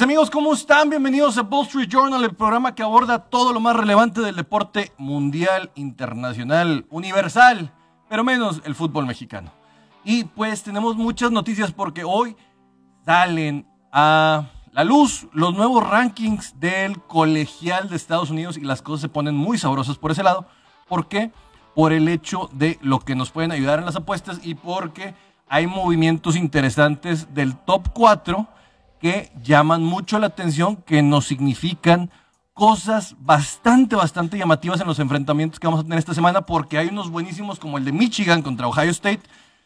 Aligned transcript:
Amigos, 0.00 0.30
¿cómo 0.30 0.54
están? 0.54 0.90
Bienvenidos 0.90 1.38
a 1.38 1.42
Wall 1.42 1.66
Street 1.66 1.88
Journal, 1.88 2.22
el 2.22 2.34
programa 2.34 2.72
que 2.72 2.84
aborda 2.84 3.18
todo 3.18 3.52
lo 3.52 3.58
más 3.58 3.74
relevante 3.74 4.20
del 4.20 4.36
deporte 4.36 4.92
mundial, 4.96 5.72
internacional, 5.74 6.86
universal, 6.90 7.72
pero 8.08 8.22
menos 8.22 8.62
el 8.64 8.76
fútbol 8.76 9.06
mexicano. 9.06 9.50
Y 10.04 10.22
pues 10.24 10.62
tenemos 10.62 10.94
muchas 10.94 11.32
noticias 11.32 11.72
porque 11.72 12.04
hoy 12.04 12.36
salen 13.04 13.66
a 13.90 14.44
la 14.70 14.84
luz 14.84 15.26
los 15.32 15.54
nuevos 15.54 15.88
rankings 15.88 16.60
del 16.60 17.00
colegial 17.02 17.88
de 17.88 17.96
Estados 17.96 18.30
Unidos 18.30 18.56
y 18.56 18.60
las 18.60 18.82
cosas 18.82 19.00
se 19.00 19.08
ponen 19.08 19.34
muy 19.34 19.58
sabrosas 19.58 19.98
por 19.98 20.12
ese 20.12 20.22
lado. 20.22 20.46
¿Por 20.86 21.08
qué? 21.08 21.32
Por 21.74 21.92
el 21.92 22.06
hecho 22.06 22.48
de 22.52 22.78
lo 22.82 23.00
que 23.00 23.16
nos 23.16 23.32
pueden 23.32 23.50
ayudar 23.50 23.80
en 23.80 23.86
las 23.86 23.96
apuestas 23.96 24.40
y 24.44 24.54
porque 24.54 25.14
hay 25.48 25.66
movimientos 25.66 26.36
interesantes 26.36 27.34
del 27.34 27.56
top 27.56 27.88
4 27.92 28.46
que 29.00 29.32
llaman 29.42 29.84
mucho 29.84 30.18
la 30.18 30.28
atención, 30.28 30.76
que 30.76 31.02
nos 31.02 31.26
significan 31.26 32.10
cosas 32.58 33.14
bastante, 33.20 33.94
bastante 33.94 34.36
llamativas 34.36 34.80
en 34.80 34.88
los 34.88 34.98
enfrentamientos 34.98 35.60
que 35.60 35.66
vamos 35.68 35.80
a 35.80 35.84
tener 35.84 35.98
esta 35.98 36.14
semana, 36.14 36.42
porque 36.42 36.76
hay 36.76 36.88
unos 36.88 37.08
buenísimos 37.08 37.60
como 37.60 37.78
el 37.78 37.84
de 37.84 37.92
Michigan 37.92 38.42
contra 38.42 38.66
Ohio 38.66 38.90
State, 38.90 39.22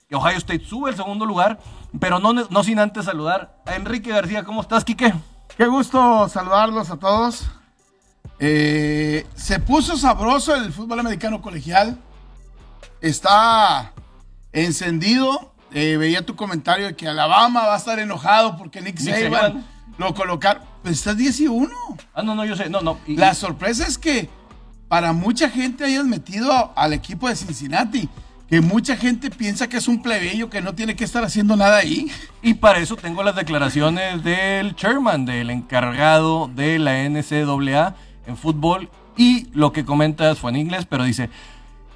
que 0.09 0.15
Ohio 0.15 0.37
State 0.37 0.67
sube 0.67 0.91
al 0.91 0.97
segundo 0.97 1.25
lugar, 1.25 1.59
pero 1.99 2.19
no, 2.19 2.65
sin 2.65 2.79
antes 2.79 3.07
saludar 3.07 3.63
a 3.65 3.77
Enrique 3.77 4.11
García. 4.11 4.45
¿Cómo 4.45 4.61
estás, 4.61 4.85
Quique? 4.85 5.15
Qué 5.57 5.67
gusto 5.67 6.29
saludarlos 6.29 6.91
a 6.91 6.99
todos. 6.99 7.47
Eh, 8.39 9.27
se 9.35 9.59
puso 9.59 9.97
sabroso 9.97 10.55
el 10.55 10.71
fútbol 10.71 11.01
americano 11.01 11.41
colegial. 11.41 11.99
Está 13.01 13.93
encendido 14.53 15.52
eh, 15.75 15.97
veía 15.97 16.25
tu 16.25 16.37
comentario 16.37 16.87
de 16.87 16.97
que 16.97 17.09
Alabama 17.09 17.67
va 17.67 17.75
a 17.75 17.79
estar 17.79 17.99
enojado 17.99 18.57
porque 18.57 18.81
Nick, 18.81 18.99
Saban, 18.99 19.65
lo 19.99 20.15
colocaron. 20.15 20.63
Pues 20.83 20.99
estás 20.99 21.17
10 21.17 21.41
y 21.41 21.49
1. 21.49 21.71
Ah, 22.15 22.23
no, 22.23 22.35
no, 22.35 22.45
yo 22.45 22.57
sé. 22.57 22.69
No, 22.69 22.81
no. 22.81 22.99
La 23.07 23.35
sorpresa 23.35 23.87
es 23.87 23.99
que 23.99 24.29
para 24.89 25.13
mucha 25.13 25.49
gente 25.49 25.85
hayas 25.85 26.05
metido 26.05 26.73
al 26.77 26.93
equipo 26.93 27.29
de 27.29 27.37
Cincinnati. 27.37 28.09
Que 28.49 28.61
mucha 28.61 28.97
gente 28.97 29.31
piensa 29.31 29.69
que 29.69 29.79
es 29.79 29.89
un 29.89 30.03
plebeyo 30.03 30.51
que 30.51 30.61
no 30.61 30.75
tiene 30.75 30.95
que 30.95 31.05
estar 31.05 31.25
haciendo 31.25 31.57
nada 31.57 31.79
ahí. 31.79 32.11
Y 32.43 32.55
para 32.55 32.81
eso 32.81 32.97
tengo 32.97 33.23
las 33.23 33.35
declaraciones 33.35 34.23
del 34.23 34.77
chairman, 34.77 35.25
del 35.25 35.49
encargado 35.49 36.51
de 36.55 36.79
la 36.79 37.09
NCAA 37.09 37.95
en 38.27 38.37
fútbol. 38.37 38.91
Y 39.17 39.47
lo 39.53 39.73
que 39.73 39.85
comentas 39.85 40.39
fue 40.39 40.51
en 40.51 40.57
inglés, 40.57 40.87
pero 40.87 41.05
dice, 41.05 41.31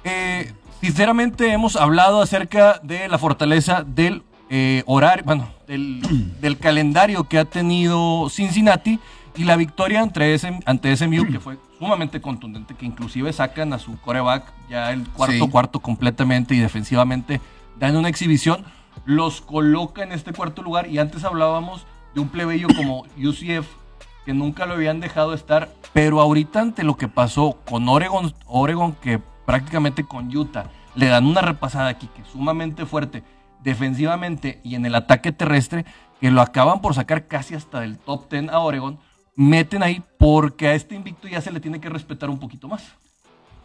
eh, 0.03 0.53
Sinceramente 0.81 1.51
hemos 1.51 1.75
hablado 1.75 2.21
acerca 2.21 2.79
de 2.83 3.07
la 3.07 3.17
fortaleza 3.17 3.83
del 3.83 4.23
eh, 4.49 4.83
horario, 4.85 5.25
bueno, 5.25 5.49
del, 5.67 6.57
calendario 6.61 7.27
que 7.27 7.39
ha 7.39 7.45
tenido 7.45 8.29
Cincinnati 8.29 8.99
y 9.35 9.43
la 9.43 9.55
victoria 9.55 10.01
ante, 10.01 10.39
ante 10.65 10.95
SMU 10.95 11.27
que 11.27 11.39
fue 11.39 11.57
sumamente 11.79 12.21
contundente, 12.21 12.75
que 12.75 12.85
inclusive 12.85 13.33
sacan 13.33 13.73
a 13.73 13.79
su 13.79 13.99
coreback 13.99 14.53
ya 14.69 14.91
el 14.91 15.07
cuarto 15.09 15.49
cuarto 15.49 15.79
completamente 15.79 16.55
y 16.55 16.59
defensivamente 16.59 17.41
dan 17.79 17.95
una 17.95 18.09
exhibición, 18.09 18.63
los 19.05 19.41
coloca 19.41 20.03
en 20.03 20.11
este 20.11 20.31
cuarto 20.31 20.61
lugar 20.61 20.87
y 20.87 20.99
antes 20.99 21.23
hablábamos 21.23 21.85
de 22.13 22.21
un 22.21 22.29
plebeyo 22.29 22.67
como 22.75 23.03
UCF 23.17 23.67
que 24.25 24.33
nunca 24.33 24.65
lo 24.65 24.73
habían 24.73 24.99
dejado 24.99 25.33
estar, 25.33 25.69
pero 25.93 26.19
ahorita 26.19 26.61
ante 26.61 26.83
lo 26.83 26.97
que 26.97 27.07
pasó 27.07 27.57
con 27.69 27.87
Oregon, 27.87 28.33
Oregon 28.45 28.93
que 28.93 29.21
prácticamente 29.47 30.03
con 30.03 30.35
Utah. 30.35 30.69
Le 30.93 31.07
dan 31.07 31.25
una 31.25 31.39
repasada 31.39 31.87
aquí 31.87 32.07
que 32.13 32.21
es 32.21 32.27
sumamente 32.27 32.85
fuerte 32.85 33.23
defensivamente 33.63 34.59
y 34.61 34.75
en 34.75 34.85
el 34.85 34.93
ataque 34.93 35.31
terrestre, 35.31 35.85
que 36.19 36.31
lo 36.31 36.41
acaban 36.41 36.81
por 36.81 36.93
sacar 36.93 37.27
casi 37.27 37.55
hasta 37.55 37.79
del 37.79 37.97
top 37.97 38.29
10 38.29 38.49
a 38.49 38.59
Oregon, 38.59 38.99
meten 39.37 39.83
ahí 39.83 40.03
porque 40.19 40.67
a 40.67 40.73
este 40.73 40.95
invicto 40.95 41.29
ya 41.29 41.39
se 41.39 41.51
le 41.51 41.61
tiene 41.61 41.79
que 41.79 41.87
respetar 41.87 42.29
un 42.29 42.39
poquito 42.39 42.67
más. 42.67 42.83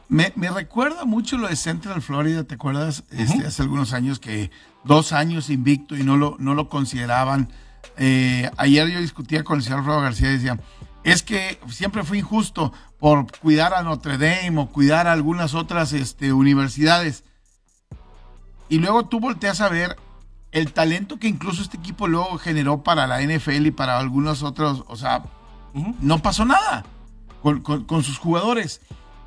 Me, 0.08 0.30
recuerda 0.54 1.04
mucho 1.04 1.36
lo 1.36 1.48
de 1.48 1.56
Central 1.56 2.00
Florida, 2.00 2.44
¿te 2.44 2.54
acuerdas? 2.54 3.02
Este, 3.10 3.44
hace 3.44 3.62
algunos 3.62 3.92
años 3.92 4.20
que 4.20 4.52
dos 4.84 5.12
años 5.12 5.50
invicto 5.50 5.96
y 5.96 6.04
no 6.04 6.16
lo, 6.16 6.36
no 6.38 6.54
lo 6.54 6.68
consideraban. 6.68 7.48
Eh, 7.96 8.48
ayer 8.56 8.88
yo 8.88 9.00
discutía 9.00 9.42
con 9.42 9.56
el 9.56 9.64
señor 9.64 9.80
Alfredo 9.80 10.00
García 10.00 10.28
y 10.30 10.34
decía, 10.34 10.58
es 11.04 11.22
que 11.22 11.58
siempre 11.68 12.04
fue 12.04 12.18
injusto 12.18 12.72
por 12.98 13.26
cuidar 13.38 13.74
a 13.74 13.82
Notre 13.82 14.18
Dame 14.18 14.60
o 14.60 14.66
cuidar 14.66 15.06
a 15.06 15.12
algunas 15.12 15.54
otras 15.54 15.92
este, 15.92 16.32
universidades. 16.32 17.24
Y 18.68 18.78
luego 18.78 19.04
tú 19.06 19.20
volteas 19.20 19.60
a 19.60 19.68
ver 19.68 19.96
el 20.52 20.72
talento 20.72 21.18
que 21.18 21.28
incluso 21.28 21.62
este 21.62 21.78
equipo 21.78 22.06
luego 22.06 22.38
generó 22.38 22.82
para 22.82 23.06
la 23.06 23.20
NFL 23.22 23.66
y 23.66 23.70
para 23.70 23.98
algunos 23.98 24.42
otros, 24.42 24.84
o 24.86 24.96
sea, 24.96 25.22
no 26.00 26.20
pasó 26.20 26.44
nada 26.44 26.84
con, 27.42 28.04
sus 28.04 28.18
jugadores. 28.18 28.80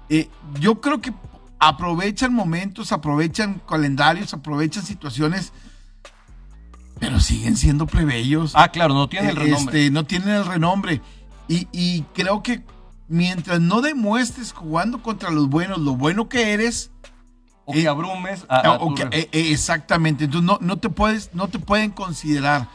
Eh, 0.10 0.30
yo 0.60 0.80
creo 0.82 1.02
que 1.02 1.12
aprovechan 1.60 2.34
momentos, 2.34 2.92
aprovechan 2.92 3.62
calendarios, 3.68 4.34
aprovechan 4.34 4.84
situaciones, 4.84 5.52
pero 7.00 7.20
siguen 7.20 7.58
siendo 7.58 7.88
plebeyos. 7.88 8.54
Ah, 8.56 8.70
claro, 8.70 8.94
no 8.94 9.10
tienen 9.10 9.32
el 9.32 9.36
renombre. 9.36 9.80
Este, 9.80 9.92
no 9.92 10.06
tienen 10.06 10.30
el 10.30 10.46
renombre. 10.46 11.02
Y, 11.48 12.02
creo 12.14 12.42
que 12.42 12.64
mientras 13.08 13.60
no 13.60 13.82
demuestres 13.82 14.52
jugando 14.52 15.02
contra 15.02 15.30
los 15.30 15.48
buenos 15.48 15.80
lo 15.80 15.96
bueno 15.96 16.28
que 16.28 16.54
eres, 16.54 16.92
o 17.66 17.74
que 17.74 17.84
eh, 17.84 17.88
abrumes 17.88 18.46
eh, 19.12 19.30
eh, 19.32 19.52
exactamente. 19.52 20.26
Entonces 20.26 20.46
no, 20.46 20.58
no 20.62 20.78
te 20.78 20.90
puedes 20.90 21.34
no 21.34 21.48
te 21.48 21.60
pueden 21.60 21.92
considerar 21.92 22.68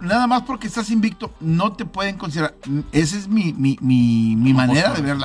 nada 0.00 0.26
más 0.26 0.42
porque 0.42 0.66
estás 0.66 0.90
invicto 0.90 1.32
no 1.40 1.72
te 1.72 1.84
pueden 1.84 2.16
considerar. 2.16 2.54
Esa 2.92 3.16
es 3.16 3.28
mi, 3.28 3.52
mi, 3.52 3.76
manera 4.54 4.92
de 4.92 5.02
ver 5.02 5.16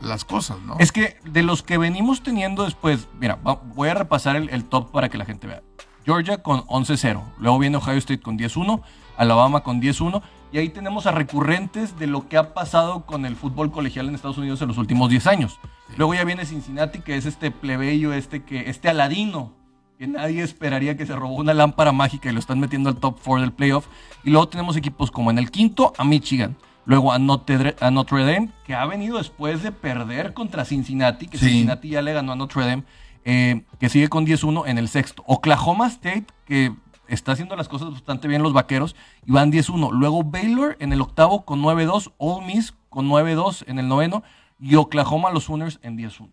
las 0.00 0.24
cosas 0.24 0.58
no 0.66 0.76
es 0.78 0.90
que 0.90 1.18
de 1.24 1.42
los 1.42 1.62
que 1.62 1.78
venimos 1.78 2.22
teniendo 2.22 2.64
después 2.64 3.08
mira 3.20 3.38
voy 3.74 3.88
a 3.88 3.94
repasar 3.94 4.36
el, 4.36 4.50
el 4.50 4.64
top 4.64 4.90
para 4.90 5.08
que 5.08 5.18
la 5.18 5.24
gente 5.24 5.46
vea. 5.46 5.62
Georgia 6.04 6.42
con 6.42 6.62
11-0 6.62 7.22
luego 7.38 7.58
viene 7.58 7.76
Ohio 7.76 7.98
State 7.98 8.20
con 8.20 8.38
10-1 8.38 8.80
Alabama 9.18 9.60
con 9.60 9.82
10-1 9.82 10.22
y 10.52 10.58
ahí 10.58 10.70
tenemos 10.70 11.06
a 11.06 11.12
recurrentes 11.12 11.98
de 11.98 12.06
lo 12.06 12.28
que 12.28 12.36
ha 12.36 12.54
pasado 12.54 13.04
con 13.04 13.26
el 13.26 13.36
fútbol 13.36 13.70
colegial 13.70 14.08
en 14.08 14.14
Estados 14.14 14.38
Unidos 14.38 14.62
en 14.62 14.68
los 14.68 14.78
últimos 14.78 15.10
10 15.10 15.26
años. 15.26 15.58
Luego 15.96 16.14
ya 16.14 16.24
viene 16.24 16.46
Cincinnati, 16.46 17.00
que 17.00 17.16
es 17.16 17.26
este 17.26 17.50
plebeyo, 17.50 18.12
este, 18.12 18.42
que, 18.42 18.70
este 18.70 18.88
aladino, 18.88 19.52
que 19.98 20.06
nadie 20.06 20.42
esperaría 20.42 20.96
que 20.96 21.06
se 21.06 21.14
robó 21.14 21.34
una 21.34 21.54
lámpara 21.54 21.92
mágica 21.92 22.30
y 22.30 22.32
lo 22.32 22.38
están 22.38 22.60
metiendo 22.60 22.88
al 22.88 22.96
top 22.96 23.18
4 23.22 23.42
del 23.42 23.52
playoff. 23.52 23.86
Y 24.24 24.30
luego 24.30 24.48
tenemos 24.48 24.76
equipos 24.76 25.10
como 25.10 25.30
en 25.30 25.38
el 25.38 25.50
quinto 25.50 25.92
a 25.98 26.04
Michigan. 26.04 26.56
Luego 26.86 27.12
a 27.12 27.18
Notre, 27.18 27.76
a 27.80 27.90
Notre 27.90 28.20
Dame, 28.24 28.48
que 28.64 28.74
ha 28.74 28.86
venido 28.86 29.18
después 29.18 29.62
de 29.62 29.72
perder 29.72 30.32
contra 30.32 30.64
Cincinnati, 30.64 31.28
que 31.28 31.36
Cincinnati 31.36 31.90
ya 31.90 32.00
le 32.00 32.14
ganó 32.14 32.32
a 32.32 32.36
Notre 32.36 32.64
Dame, 32.64 32.84
eh, 33.26 33.64
que 33.78 33.90
sigue 33.90 34.08
con 34.08 34.24
10-1 34.24 34.66
en 34.66 34.78
el 34.78 34.88
sexto. 34.88 35.22
Oklahoma 35.26 35.88
State, 35.88 36.24
que 36.46 36.72
está 37.08 37.32
haciendo 37.32 37.56
las 37.56 37.68
cosas 37.68 37.90
bastante 37.90 38.28
bien 38.28 38.42
los 38.42 38.52
vaqueros 38.52 38.94
y 39.26 39.32
van 39.32 39.50
10-1. 39.50 39.92
Luego 39.92 40.22
Baylor 40.22 40.76
en 40.78 40.92
el 40.92 41.00
octavo 41.00 41.44
con 41.44 41.62
9-2, 41.62 42.12
Ole 42.18 42.46
Miss 42.46 42.74
con 42.88 43.08
9-2 43.08 43.64
en 43.66 43.78
el 43.78 43.88
noveno 43.88 44.22
y 44.60 44.76
Oklahoma 44.76 45.30
los 45.30 45.44
Sooners 45.44 45.80
en 45.82 45.96
10-1. 45.96 46.32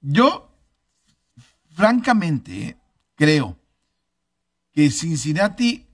Yo, 0.00 0.50
francamente, 1.70 2.78
creo 3.16 3.56
que 4.72 4.90
Cincinnati 4.90 5.86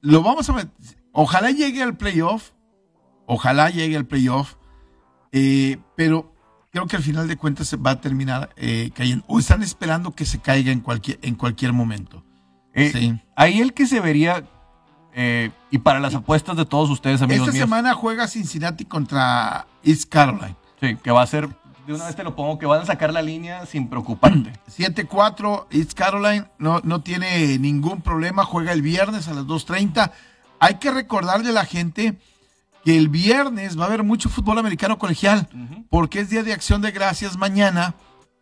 lo 0.00 0.22
vamos 0.22 0.48
a 0.50 0.52
ver. 0.52 0.68
Ojalá 1.12 1.50
llegue 1.50 1.82
al 1.82 1.96
playoff. 1.96 2.50
Ojalá 3.26 3.70
llegue 3.70 3.96
al 3.96 4.06
playoff. 4.06 4.56
Eh, 5.32 5.78
pero 5.96 6.34
creo 6.70 6.86
que 6.86 6.96
al 6.96 7.02
final 7.02 7.28
de 7.28 7.36
cuentas 7.36 7.68
se 7.68 7.76
va 7.76 7.92
a 7.92 8.00
terminar 8.00 8.50
eh, 8.56 8.90
cayendo. 8.94 9.24
O 9.28 9.38
están 9.38 9.62
esperando 9.62 10.12
que 10.12 10.26
se 10.26 10.40
caiga 10.40 10.72
en 10.72 10.80
cualquier, 10.80 11.18
en 11.22 11.36
cualquier 11.36 11.72
momento. 11.72 12.25
Eh, 12.76 13.18
ahí 13.34 13.60
el 13.60 13.72
que 13.72 13.86
se 13.86 14.00
vería, 14.00 14.44
eh, 15.14 15.50
y 15.70 15.78
para 15.78 15.98
las 15.98 16.14
apuestas 16.14 16.56
de 16.56 16.66
todos 16.66 16.90
ustedes, 16.90 17.22
amigos 17.22 17.48
Esta 17.48 17.58
semana 17.58 17.94
juega 17.94 18.28
Cincinnati 18.28 18.84
contra 18.84 19.66
East 19.82 20.10
Carolina. 20.10 20.54
Sí, 20.78 20.96
que 20.96 21.10
va 21.10 21.22
a 21.22 21.26
ser, 21.26 21.48
de 21.86 21.94
una 21.94 22.04
vez 22.04 22.14
te 22.14 22.22
lo 22.22 22.36
pongo, 22.36 22.58
que 22.58 22.66
van 22.66 22.82
a 22.82 22.84
sacar 22.84 23.14
la 23.14 23.22
línea 23.22 23.64
sin 23.64 23.88
preocuparte. 23.88 24.52
7-4, 24.76 25.66
East 25.70 25.94
Carolina 25.94 26.50
no, 26.58 26.80
no 26.84 27.00
tiene 27.00 27.58
ningún 27.58 28.02
problema, 28.02 28.44
juega 28.44 28.72
el 28.72 28.82
viernes 28.82 29.26
a 29.28 29.32
las 29.32 29.44
2.30. 29.44 30.12
Hay 30.60 30.74
que 30.74 30.90
recordarle 30.90 31.48
a 31.48 31.52
la 31.52 31.64
gente 31.64 32.18
que 32.84 32.96
el 32.96 33.08
viernes 33.08 33.78
va 33.78 33.84
a 33.84 33.86
haber 33.86 34.02
mucho 34.02 34.28
fútbol 34.28 34.58
americano 34.58 34.98
colegial, 34.98 35.48
porque 35.88 36.20
es 36.20 36.30
Día 36.30 36.42
de 36.42 36.52
Acción 36.52 36.82
de 36.82 36.92
Gracias 36.92 37.36
mañana, 37.36 37.94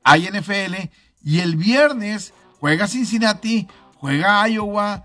hay 0.03 0.29
NFL, 0.29 0.91
y 1.23 1.38
el 1.38 1.56
viernes 1.56 2.35
juega 2.61 2.87
Cincinnati, 2.87 3.69
juega 4.00 4.49
Iowa 4.49 5.05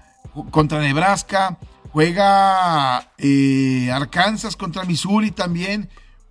contra 0.51 0.79
Nebraska, 0.79 1.57
juega 1.91 3.11
eh, 3.17 3.91
Arkansas 3.91 4.55
contra 4.55 4.85
Missouri 4.85 5.31
también, 5.31 5.89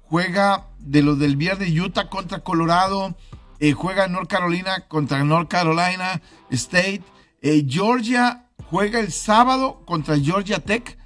juega 0.08 0.66
de 0.78 1.02
los 1.02 1.18
del 1.18 1.36
viernes 1.36 1.72
Utah 1.78 2.08
contra 2.08 2.40
Colorado, 2.40 3.16
eh, 3.60 3.72
juega 3.72 4.08
North 4.08 4.28
Carolina 4.28 4.86
contra 4.88 5.24
North 5.24 5.48
Carolina 5.48 6.20
State, 6.50 7.02
eh, 7.42 7.64
Georgia 7.68 8.46
juega 8.70 9.00
el 9.00 9.12
sábado 9.12 9.82
contra 9.86 10.18
Georgia 10.18 10.58
Tech 10.58 10.98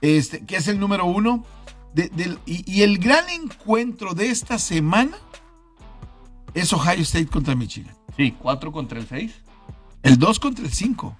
este, 0.00 0.44
que 0.44 0.56
es 0.56 0.68
el 0.68 0.78
número 0.78 1.06
uno. 1.06 1.44
y, 2.46 2.72
y 2.72 2.82
el 2.82 2.98
gran 2.98 3.28
encuentro 3.30 4.14
de 4.14 4.30
esta 4.30 4.58
semana 4.58 5.16
es 6.54 6.72
Ohio 6.72 7.02
State 7.02 7.26
contra 7.26 7.54
Michigan. 7.54 7.94
Sí, 8.16 8.34
4 8.38 8.72
contra 8.72 8.98
el 8.98 9.06
6. 9.06 9.32
El 10.02 10.18
2 10.18 10.38
contra 10.40 10.64
el 10.64 10.72
5. 10.72 11.16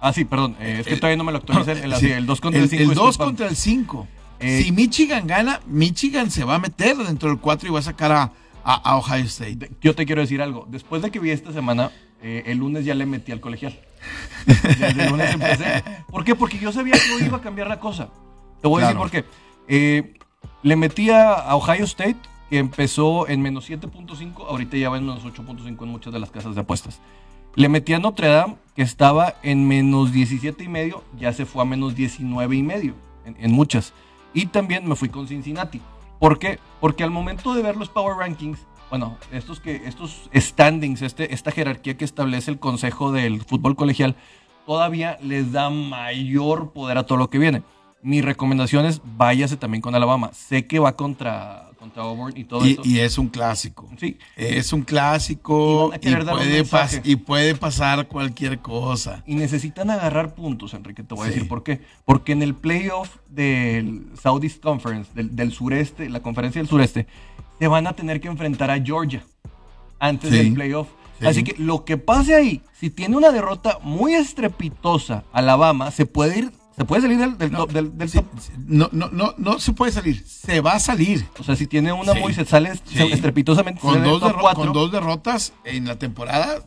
Ah, 0.00 0.12
sí, 0.12 0.24
perdón. 0.24 0.56
eh, 0.60 0.78
es 0.80 0.86
que 0.86 0.96
todavía 0.96 1.16
no 1.16 1.24
me 1.24 1.32
lo 1.32 1.38
actualicé. 1.38 1.72
El, 1.84 1.94
Sí, 1.96 2.10
el 2.10 2.26
2 2.26 2.40
contra 2.40 2.58
el 2.58 2.64
el, 2.64 2.70
5. 2.70 2.82
el 2.90 2.94
2 2.96 3.18
contra 3.18 3.48
el 3.48 3.56
5. 3.56 4.08
Eh, 4.38 4.62
si 4.64 4.72
Michigan 4.72 5.26
gana, 5.26 5.60
Michigan 5.66 6.30
se 6.30 6.44
va 6.44 6.56
a 6.56 6.58
meter 6.58 6.96
dentro 6.96 7.28
del 7.30 7.38
4 7.38 7.68
y 7.68 7.72
va 7.72 7.78
a 7.78 7.82
sacar 7.82 8.12
a, 8.12 8.32
a- 8.64 8.74
a 8.90 8.96
Ohio 8.96 9.24
State. 9.24 9.70
Yo 9.80 9.94
te 9.94 10.04
quiero 10.06 10.20
decir 10.20 10.42
algo. 10.42 10.66
Después 10.70 11.00
de 11.02 11.10
que 11.10 11.18
vi 11.18 11.30
esta 11.30 11.52
semana, 11.52 11.90
eh, 12.22 12.42
el 12.46 12.58
lunes 12.58 12.84
ya 12.84 12.94
le 12.94 13.06
metí 13.06 13.32
al 13.32 13.40
colegial. 13.40 13.78
Desde 14.46 15.02
el 15.02 15.10
lunes 15.10 15.32
empecé. 15.34 15.82
¿Por 16.10 16.22
qué? 16.24 16.34
Porque 16.34 16.58
yo 16.58 16.70
sabía 16.72 16.92
que 16.94 17.12
hoy 17.14 17.22
iba 17.24 17.38
a 17.38 17.40
cambiar 17.42 17.66
la 17.68 17.80
cosa. 17.80 18.10
Te 18.60 18.68
voy 18.68 18.82
a 18.82 18.90
Claro. 18.92 19.04
decir 19.04 19.22
por 19.24 19.32
qué. 19.32 19.36
Eh, 19.68 20.14
le 20.62 20.76
metí 20.76 21.10
a, 21.10 21.32
a 21.32 21.56
Ohio 21.56 21.84
State, 21.84 22.16
que 22.50 22.58
empezó 22.58 23.26
en 23.28 23.40
menos 23.40 23.68
7.5, 23.68 24.46
ahorita 24.48 24.76
ya 24.76 24.90
va 24.90 24.98
en 24.98 25.06
menos 25.06 25.24
8.5 25.24 25.82
en 25.82 25.88
muchas 25.88 26.12
de 26.12 26.18
las 26.20 26.30
casas 26.30 26.54
de 26.54 26.60
apuestas. 26.60 27.00
Le 27.56 27.70
metí 27.70 27.94
a 27.94 27.98
Notre 27.98 28.28
Dame, 28.28 28.56
que 28.74 28.82
estaba 28.82 29.36
en 29.42 29.66
menos 29.66 30.12
17 30.12 30.62
y 30.62 30.68
medio, 30.68 31.02
ya 31.18 31.32
se 31.32 31.46
fue 31.46 31.62
a 31.62 31.64
menos 31.64 31.94
19 31.94 32.54
y 32.54 32.62
medio, 32.62 32.92
en, 33.24 33.50
muchas. 33.50 33.94
Y 34.34 34.44
también 34.44 34.86
me 34.86 34.94
fui 34.94 35.08
con 35.08 35.26
Cincinnati. 35.26 35.80
¿Por 36.20 36.38
qué? 36.38 36.58
Porque 36.82 37.02
al 37.02 37.10
momento 37.10 37.54
de 37.54 37.62
ver 37.62 37.78
los 37.78 37.88
Power 37.88 38.18
Rankings, 38.18 38.58
bueno, 38.90 39.16
estos, 39.32 39.60
que, 39.60 39.76
estos 39.86 40.28
standings, 40.34 41.00
este, 41.00 41.32
esta 41.32 41.50
jerarquía 41.50 41.96
que 41.96 42.04
establece 42.04 42.50
el 42.50 42.58
Consejo 42.58 43.10
del 43.10 43.40
Fútbol 43.40 43.74
Colegial, 43.74 44.16
todavía 44.66 45.16
les 45.22 45.50
da 45.50 45.70
mayor 45.70 46.72
poder 46.72 46.98
a 46.98 47.06
todo 47.06 47.16
lo 47.16 47.30
que 47.30 47.38
viene. 47.38 47.62
Mi 48.02 48.20
recomendación 48.20 48.84
es 48.84 49.00
váyase 49.16 49.56
también 49.56 49.80
con 49.80 49.94
Alabama. 49.94 50.30
Sé 50.34 50.66
que 50.66 50.78
va 50.78 50.94
contra, 50.94 51.65
contra 51.86 52.02
Auburn 52.02 52.36
y 52.36 52.44
todo 52.44 52.66
Y, 52.66 52.72
eso. 52.72 52.82
y 52.84 52.98
es 53.00 53.18
un 53.18 53.28
clásico. 53.28 53.88
sí, 53.98 54.18
Es 54.36 54.72
un 54.72 54.82
clásico 54.82 55.92
y, 55.94 56.14
puede, 56.16 56.64
pas- 56.64 57.00
y 57.04 57.16
puede 57.16 57.54
pasar 57.54 58.08
cualquier 58.08 58.58
cosa. 58.58 59.22
y 59.26 59.34
necesitan 59.34 59.90
agarrar 59.90 60.34
puntos, 60.34 60.74
Enrique. 60.74 61.02
Te 61.02 61.14
voy 61.14 61.24
a 61.24 61.28
Sí. 61.28 61.34
decir 61.34 61.48
por 61.48 61.62
qué. 61.62 61.80
Porque 62.04 62.32
en 62.32 62.42
el 62.42 62.54
playoff 62.54 63.16
del 63.28 64.06
Southeast 64.20 64.62
Conference, 64.62 65.10
del, 65.14 65.34
del 65.36 65.52
sureste, 65.52 66.08
la 66.10 66.20
conferencia 66.20 66.60
del 66.60 66.68
sureste, 66.68 67.06
se 67.58 67.68
van 67.68 67.86
a 67.86 67.92
tener 67.94 68.20
que 68.20 68.28
enfrentar 68.28 68.70
a 68.70 68.80
Georgia 68.82 69.24
antes 69.98 70.30
Sí. 70.30 70.36
del 70.36 70.54
playoff. 70.54 70.88
Sí. 71.20 71.26
Así 71.26 71.44
que 71.44 71.54
lo 71.62 71.84
que 71.84 71.96
pase 71.96 72.34
ahí, 72.34 72.60
si 72.78 72.90
tiene 72.90 73.16
una 73.16 73.30
derrota 73.30 73.78
muy 73.82 74.14
estrepitosa 74.14 75.24
Alabama, 75.32 75.90
se 75.90 76.04
puede 76.04 76.38
ir, 76.40 76.52
se 76.76 76.84
puede 76.84 77.02
salir 77.02 77.18
del, 77.18 77.38
del 77.38 77.50
top. 77.50 77.70
del- 77.72 78.08
Sí, 78.08 78.20
no, 78.66 78.88
no, 78.92 79.08
no, 79.10 79.34
no 79.38 79.58
se 79.58 79.72
puede 79.72 79.92
salir. 79.92 80.24
Se 80.26 80.60
va 80.60 80.72
a 80.74 80.80
salir. 80.80 81.26
O 81.38 81.44
sea, 81.44 81.56
si 81.56 81.66
tiene 81.66 81.92
una 81.92 82.12
Sí. 82.12 82.20
muy, 82.20 82.34
se 82.34 82.44
sale 82.44 82.74
Sí. 82.84 83.02
estrepitosamente, 83.12 83.80
Con 83.80 83.94
sale 83.94 84.06
dos, 84.08 84.20
top 84.20 84.30
derro- 84.32 84.40
cuatro. 84.40 84.64
con 84.64 84.72
dos 84.72 84.92
derrotas 84.92 85.52
en 85.64 85.86
la 85.86 85.96
temporada, 85.98 86.60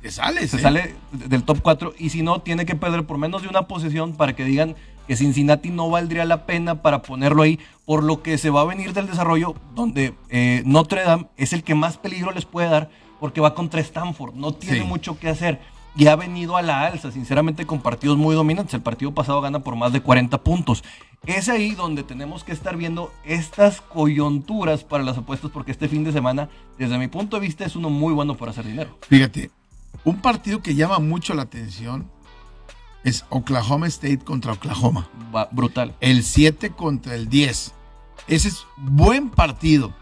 te 0.00 0.10
sales. 0.10 0.50
se 0.50 0.56
¿eh? 0.56 0.60
sale 0.60 0.94
del 1.12 1.44
top 1.44 1.60
4 1.62 1.94
y 1.98 2.10
si 2.10 2.22
no, 2.22 2.40
tiene 2.40 2.66
que 2.66 2.74
perder 2.74 3.06
por 3.06 3.18
menos 3.18 3.42
de 3.42 3.48
una 3.48 3.68
posesión 3.68 4.14
para 4.14 4.34
que 4.34 4.44
digan 4.44 4.74
que 5.06 5.16
Cincinnati 5.16 5.70
no 5.70 5.90
valdría 5.90 6.24
la 6.24 6.44
pena 6.46 6.82
para 6.82 7.02
ponerlo 7.02 7.42
ahí, 7.42 7.58
por 7.84 8.02
lo 8.02 8.22
que 8.22 8.38
se 8.38 8.50
va 8.50 8.62
a 8.62 8.64
venir 8.64 8.92
del 8.94 9.06
desarrollo 9.06 9.54
donde 9.74 10.14
eh, 10.28 10.62
Notre 10.64 11.02
Dame 11.04 11.26
es 11.36 11.52
el 11.52 11.62
que 11.64 11.74
más 11.74 11.98
peligro 11.98 12.30
les 12.32 12.44
puede 12.44 12.68
dar 12.68 12.88
porque 13.20 13.40
va 13.40 13.54
contra 13.54 13.80
Stanford, 13.80 14.34
no 14.34 14.52
tiene 14.54 14.78
Sí. 14.80 14.84
mucho 14.84 15.18
que 15.18 15.28
hacer 15.28 15.60
y 15.96 16.06
ha 16.06 16.16
venido 16.16 16.56
a 16.56 16.62
la 16.62 16.86
alza, 16.86 17.10
sinceramente 17.12 17.66
con 17.66 17.80
partidos 17.80 18.16
muy 18.16 18.34
dominantes, 18.34 18.74
el 18.74 18.80
partido 18.82 19.12
pasado 19.12 19.40
gana 19.40 19.60
por 19.60 19.76
más 19.76 19.92
de 19.92 20.00
40 20.00 20.42
puntos. 20.42 20.82
Es 21.26 21.48
ahí 21.48 21.72
donde 21.74 22.02
tenemos 22.02 22.42
que 22.44 22.52
estar 22.52 22.76
viendo 22.76 23.12
estas 23.24 23.80
coyunturas 23.80 24.84
para 24.84 25.04
las 25.04 25.18
apuestas 25.18 25.50
porque 25.50 25.70
este 25.70 25.88
fin 25.88 26.02
de 26.04 26.12
semana, 26.12 26.48
desde 26.78 26.98
mi 26.98 27.08
punto 27.08 27.36
de 27.36 27.42
vista, 27.46 27.64
es 27.64 27.76
uno 27.76 27.90
muy 27.90 28.12
bueno 28.14 28.36
para 28.36 28.50
hacer 28.52 28.64
dinero. 28.66 28.98
Fíjate, 29.08 29.50
un 30.04 30.16
partido 30.20 30.62
que 30.62 30.74
llama 30.74 30.98
mucho 30.98 31.34
la 31.34 31.42
atención 31.42 32.10
es 33.04 33.24
Oklahoma 33.28 33.86
State 33.88 34.18
contra 34.18 34.52
Oklahoma. 34.52 35.08
Va- 35.34 35.48
brutal. 35.52 35.94
El 36.00 36.24
7 36.24 36.70
contra 36.70 37.14
el 37.14 37.28
10. 37.28 37.74
Ese 38.28 38.48
es 38.48 38.64
buen 38.76 39.30
partido. 39.30 39.92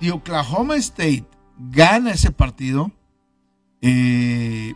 Si 0.00 0.10
Oklahoma 0.10 0.76
State 0.76 1.24
gana 1.58 2.12
ese 2.12 2.30
partido, 2.30 2.90
eh, 3.82 4.74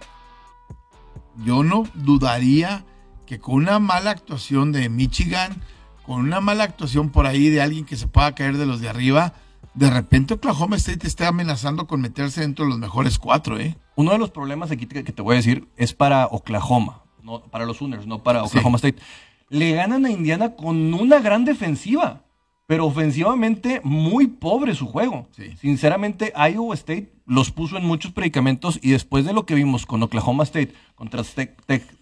yo 1.44 1.62
no 1.62 1.84
dudaría 1.94 2.84
que 3.26 3.38
con 3.38 3.54
una 3.54 3.78
mala 3.78 4.10
actuación 4.10 4.72
de 4.72 4.88
Michigan, 4.88 5.62
con 6.04 6.20
una 6.20 6.40
mala 6.40 6.64
actuación 6.64 7.10
por 7.10 7.26
ahí 7.26 7.48
de 7.48 7.62
alguien 7.62 7.84
que 7.84 7.96
se 7.96 8.08
pueda 8.08 8.34
caer 8.34 8.56
de 8.56 8.66
los 8.66 8.80
de 8.80 8.88
arriba, 8.88 9.34
de 9.74 9.88
repente 9.88 10.34
Oklahoma 10.34 10.76
State 10.76 11.06
está 11.06 11.28
amenazando 11.28 11.86
con 11.86 12.00
meterse 12.00 12.42
dentro 12.42 12.64
de 12.64 12.70
los 12.70 12.78
mejores 12.78 13.18
cuatro, 13.18 13.58
¿eh? 13.58 13.76
Uno 13.94 14.12
de 14.12 14.18
los 14.18 14.30
problemas 14.30 14.70
aquí 14.70 14.86
que 14.86 15.04
que 15.04 15.12
te 15.12 15.22
voy 15.22 15.34
a 15.34 15.36
decir 15.36 15.68
es 15.76 15.94
para 15.94 16.26
Oklahoma, 16.26 17.02
no 17.22 17.42
para 17.42 17.64
los 17.64 17.78
Sooners, 17.78 18.06
no 18.06 18.22
para 18.22 18.42
Oklahoma 18.42 18.76
State. 18.76 19.00
Le 19.48 19.72
ganan 19.72 20.04
a 20.06 20.10
Indiana 20.10 20.54
con 20.54 20.92
una 20.94 21.20
gran 21.20 21.44
defensiva, 21.44 22.22
pero 22.72 22.86
ofensivamente 22.86 23.82
muy 23.84 24.28
pobre 24.28 24.74
su 24.74 24.86
juego. 24.86 25.26
Sí. 25.36 25.54
Sinceramente, 25.60 26.32
Iowa 26.34 26.74
State 26.74 27.12
los 27.26 27.50
puso 27.50 27.76
en 27.76 27.84
muchos 27.84 28.12
predicamentos 28.12 28.80
y 28.80 28.92
después 28.92 29.26
de 29.26 29.34
lo 29.34 29.44
que 29.44 29.54
vimos 29.54 29.84
con 29.84 30.02
Oklahoma 30.02 30.44
State 30.44 30.72
contra 30.94 31.22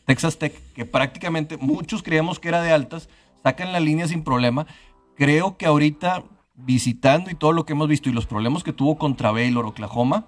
Texas 0.06 0.38
Tech, 0.38 0.54
que 0.72 0.86
prácticamente 0.86 1.56
muchos 1.56 2.04
creíamos 2.04 2.38
que 2.38 2.46
era 2.46 2.62
de 2.62 2.70
altas, 2.70 3.08
sacan 3.42 3.72
la 3.72 3.80
línea 3.80 4.06
sin 4.06 4.22
problema. 4.22 4.68
Creo 5.16 5.56
que 5.56 5.66
ahorita 5.66 6.22
visitando 6.54 7.32
y 7.32 7.34
todo 7.34 7.50
lo 7.50 7.66
que 7.66 7.72
hemos 7.72 7.88
visto 7.88 8.08
y 8.08 8.12
los 8.12 8.26
problemas 8.26 8.62
que 8.62 8.72
tuvo 8.72 8.96
contra 8.96 9.32
Baylor, 9.32 9.66
Oklahoma, 9.66 10.26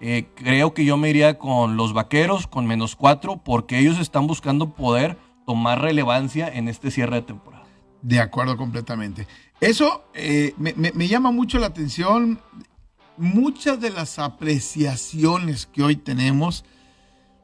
eh, 0.00 0.28
creo 0.36 0.72
que 0.72 0.84
yo 0.84 0.98
me 0.98 1.10
iría 1.10 1.36
con 1.36 1.76
los 1.76 1.94
vaqueros, 1.94 2.46
con 2.46 2.64
menos 2.64 2.94
cuatro, 2.94 3.38
porque 3.38 3.80
ellos 3.80 3.98
están 3.98 4.28
buscando 4.28 4.70
poder 4.70 5.18
tomar 5.46 5.82
relevancia 5.82 6.48
en 6.48 6.68
este 6.68 6.92
cierre 6.92 7.16
de 7.16 7.22
temporada. 7.22 7.64
De 8.02 8.20
acuerdo 8.20 8.56
completamente. 8.56 9.26
Eso 9.60 10.04
eh, 10.14 10.54
me, 10.58 10.72
me- 10.74 10.92
me 10.92 11.08
llama 11.08 11.30
mucho 11.30 11.58
la 11.58 11.66
atención. 11.66 12.40
Muchas 13.16 13.80
de 13.80 13.90
las 13.90 14.18
apreciaciones 14.18 15.66
que 15.66 15.82
hoy 15.82 15.96
tenemos, 15.96 16.64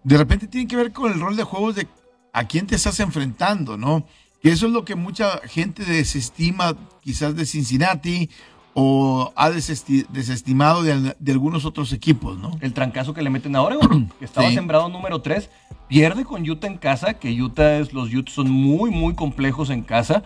de 0.05 0.17
repente 0.17 0.47
tienen 0.47 0.69
que 0.69 0.77
ver 0.77 0.93
con 0.93 1.13
el 1.13 1.21
rol 1.21 1.37
de 1.37 1.43
juegos 1.45 1.75
de 1.75 1.87
a 2.33 2.45
quién 2.45 2.67
te 2.67 2.77
estás 2.77 3.01
enfrentando, 3.01 3.77
¿no? 3.77 4.07
Que 4.43 4.51
eso 4.51 4.67
es 4.67 4.73
lo 4.73 4.85
que 4.85 4.95
mucha 4.95 5.39
gente 5.47 5.85
desestima 5.85 6.77
quizás 7.03 7.35
de 7.37 7.45
Cincinnati 7.45 8.31
o 8.75 9.33
ha 9.37 9.51
desesti- 9.51 10.07
desestimado 10.09 10.83
de, 10.83 10.93
al- 10.93 11.17
de 11.19 11.33
algunos 11.33 11.65
otros 11.65 11.93
equipos, 11.93 12.39
¿no? 12.39 12.57
El 12.61 12.73
trancazo 12.73 13.13
que 13.15 13.23
le 13.23 13.31
meten 13.31 13.57
a 13.57 13.63
Oregon, 13.63 14.11
que 14.19 14.25
estaba 14.27 14.49
Sí. 14.49 14.55
sembrado 14.55 14.89
número 14.89 15.21
3, 15.23 15.51
pierde 15.89 16.25
con 16.25 16.49
Utah 16.49 16.67
en 16.69 16.77
casa, 16.79 17.15
que 17.15 17.31
Utah 17.43 17.79
es, 17.79 17.93
los 17.93 18.13
Utes 18.15 18.35
son 18.35 18.51
muy, 18.51 18.91
muy 18.91 19.15
complejos 19.15 19.69
en 19.71 19.83
casa, 19.83 20.23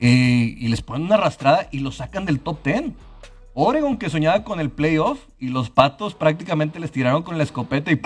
eh, 0.00 0.54
y 0.58 0.68
les 0.68 0.82
ponen 0.82 1.06
una 1.06 1.14
arrastrada 1.16 1.68
y 1.70 1.80
los 1.80 1.96
sacan 1.96 2.24
del 2.24 2.40
top 2.40 2.62
10. 2.64 2.92
Oregon 3.54 3.96
que 3.96 4.10
soñaba 4.10 4.42
con 4.42 4.58
el 4.60 4.70
playoff 4.70 5.20
y 5.38 5.48
los 5.48 5.70
patos 5.70 6.14
prácticamente 6.14 6.80
les 6.80 6.90
tiraron 6.90 7.22
con 7.22 7.38
la 7.38 7.44
escopeta 7.44 7.92
y. 7.92 8.00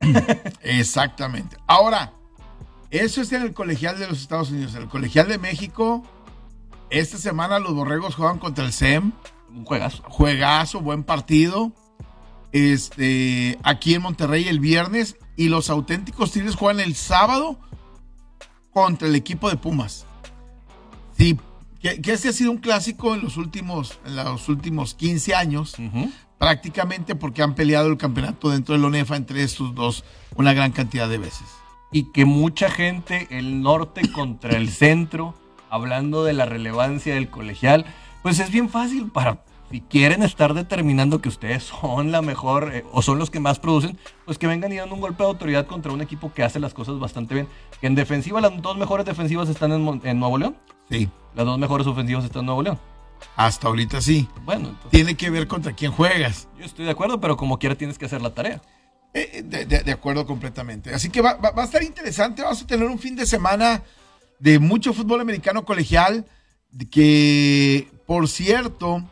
Exactamente. 0.62 1.56
Ahora, 1.66 2.12
eso 2.90 3.20
es 3.20 3.32
en 3.32 3.42
el 3.42 3.54
colegial 3.54 3.98
de 3.98 4.08
los 4.08 4.20
Estados 4.20 4.50
Unidos. 4.50 4.74
En 4.74 4.82
el 4.82 4.88
colegial 4.88 5.28
de 5.28 5.38
México, 5.38 6.02
esta 6.90 7.18
semana 7.18 7.60
los 7.60 7.72
borregos 7.72 8.16
juegan 8.16 8.38
contra 8.38 8.64
el 8.64 8.72
SEM. 8.72 9.12
un 9.48 9.64
juegazo. 9.64 10.02
Juegazo, 10.08 10.80
buen 10.80 11.04
partido. 11.04 11.72
Este, 12.50 13.58
aquí 13.62 13.94
en 13.94 14.02
Monterrey 14.02 14.48
el 14.48 14.58
viernes. 14.58 15.16
Y 15.36 15.48
los 15.48 15.70
auténticos 15.70 16.32
Tigres 16.32 16.56
juegan 16.56 16.80
el 16.80 16.96
sábado 16.96 17.58
contra 18.72 19.06
el 19.06 19.14
equipo 19.14 19.48
de 19.48 19.56
Pumas. 19.56 20.04
Sí, 21.20 21.38
que, 21.82 22.00
que 22.00 22.12
este 22.12 22.30
ha 22.30 22.32
sido 22.32 22.50
un 22.50 22.56
clásico 22.56 23.14
en 23.14 23.20
los 23.20 23.36
últimos, 23.36 23.98
en 24.06 24.16
los 24.16 24.48
últimos 24.48 24.94
15 24.94 25.34
años 25.34 25.76
prácticamente 26.38 27.14
porque 27.14 27.42
han 27.42 27.54
peleado 27.54 27.88
el 27.88 27.98
campeonato 27.98 28.48
dentro 28.48 28.74
del 28.74 28.86
ONEFA 28.86 29.16
entre 29.16 29.42
estos 29.42 29.74
dos 29.74 30.02
una 30.36 30.54
gran 30.54 30.72
cantidad 30.72 31.10
de 31.10 31.18
veces. 31.18 31.46
y 31.92 32.04
que 32.12 32.24
mucha 32.24 32.70
gente, 32.70 33.26
el 33.28 33.60
norte 33.60 34.10
contra 34.10 34.56
el 34.56 34.70
centro, 34.70 35.34
hablando 35.68 36.24
de 36.24 36.32
la 36.32 36.46
relevancia 36.46 37.14
del 37.14 37.28
colegial, 37.28 37.84
pues 38.22 38.38
es 38.38 38.50
bien 38.50 38.70
fácil 38.70 39.10
para, 39.10 39.44
si 39.70 39.82
quieren 39.82 40.22
estar 40.22 40.54
determinando 40.54 41.20
que 41.20 41.28
ustedes 41.28 41.64
son 41.64 42.12
la 42.12 42.22
mejor 42.22 42.74
eh, 42.74 42.86
o 42.92 43.02
son 43.02 43.18
los 43.18 43.28
que 43.28 43.40
más 43.40 43.58
producen, 43.58 43.98
pues 44.24 44.38
que 44.38 44.46
vengan 44.46 44.72
y 44.72 44.76
dan 44.76 44.90
un 44.90 45.02
golpe 45.02 45.22
de 45.22 45.28
autoridad 45.28 45.66
contra 45.66 45.92
un 45.92 46.00
equipo 46.00 46.32
que 46.32 46.44
hace 46.44 46.60
las 46.60 46.72
cosas 46.72 46.98
bastante 46.98 47.34
bien. 47.34 47.46
Que 47.78 47.88
en 47.88 47.94
defensiva, 47.94 48.40
las 48.40 48.62
dos 48.62 48.78
mejores 48.78 49.04
defensivas 49.04 49.50
están 49.50 49.72
en 49.72 50.18
Nuevo 50.18 50.38
León, 50.38 50.56
Sí, 50.90 51.08
las 51.34 51.46
dos 51.46 51.58
mejores 51.58 51.86
ofensivas 51.86 52.24
están 52.24 52.40
en 52.40 52.46
Nuevo 52.46 52.62
León. 52.62 52.78
hasta 53.36 53.68
ahorita 53.68 54.00
sí. 54.00 54.28
Bueno, 54.44 54.68
entonces, 54.70 54.90
Tiene 54.90 55.14
que 55.16 55.30
ver 55.30 55.46
contra 55.46 55.72
quién 55.72 55.92
juegas. 55.92 56.48
yo 56.58 56.64
estoy 56.64 56.84
de 56.86 56.90
acuerdo, 56.90 57.20
pero 57.20 57.36
como 57.36 57.58
quiera 57.58 57.74
tienes 57.76 57.96
que 57.98 58.06
hacer 58.06 58.20
la 58.22 58.34
tarea. 58.34 58.60
Eh, 59.12 59.42
de, 59.44 59.66
de- 59.66 59.82
de 59.82 59.92
acuerdo 59.92 60.24
completamente. 60.26 60.94
Así 60.94 61.10
que 61.10 61.20
va, 61.20 61.34
va- 61.34 61.50
va 61.50 61.62
a 61.62 61.66
estar 61.66 61.82
interesante. 61.82 62.42
Vamos 62.42 62.62
a 62.62 62.66
tener 62.66 62.86
un 62.86 62.98
fin 62.98 63.16
de 63.16 63.26
semana 63.26 63.82
de 64.38 64.58
mucho 64.58 64.92
fútbol 64.92 65.20
americano 65.20 65.64
colegial, 65.64 66.26
que 66.90 67.88
por 68.06 68.28
cierto, 68.28 69.02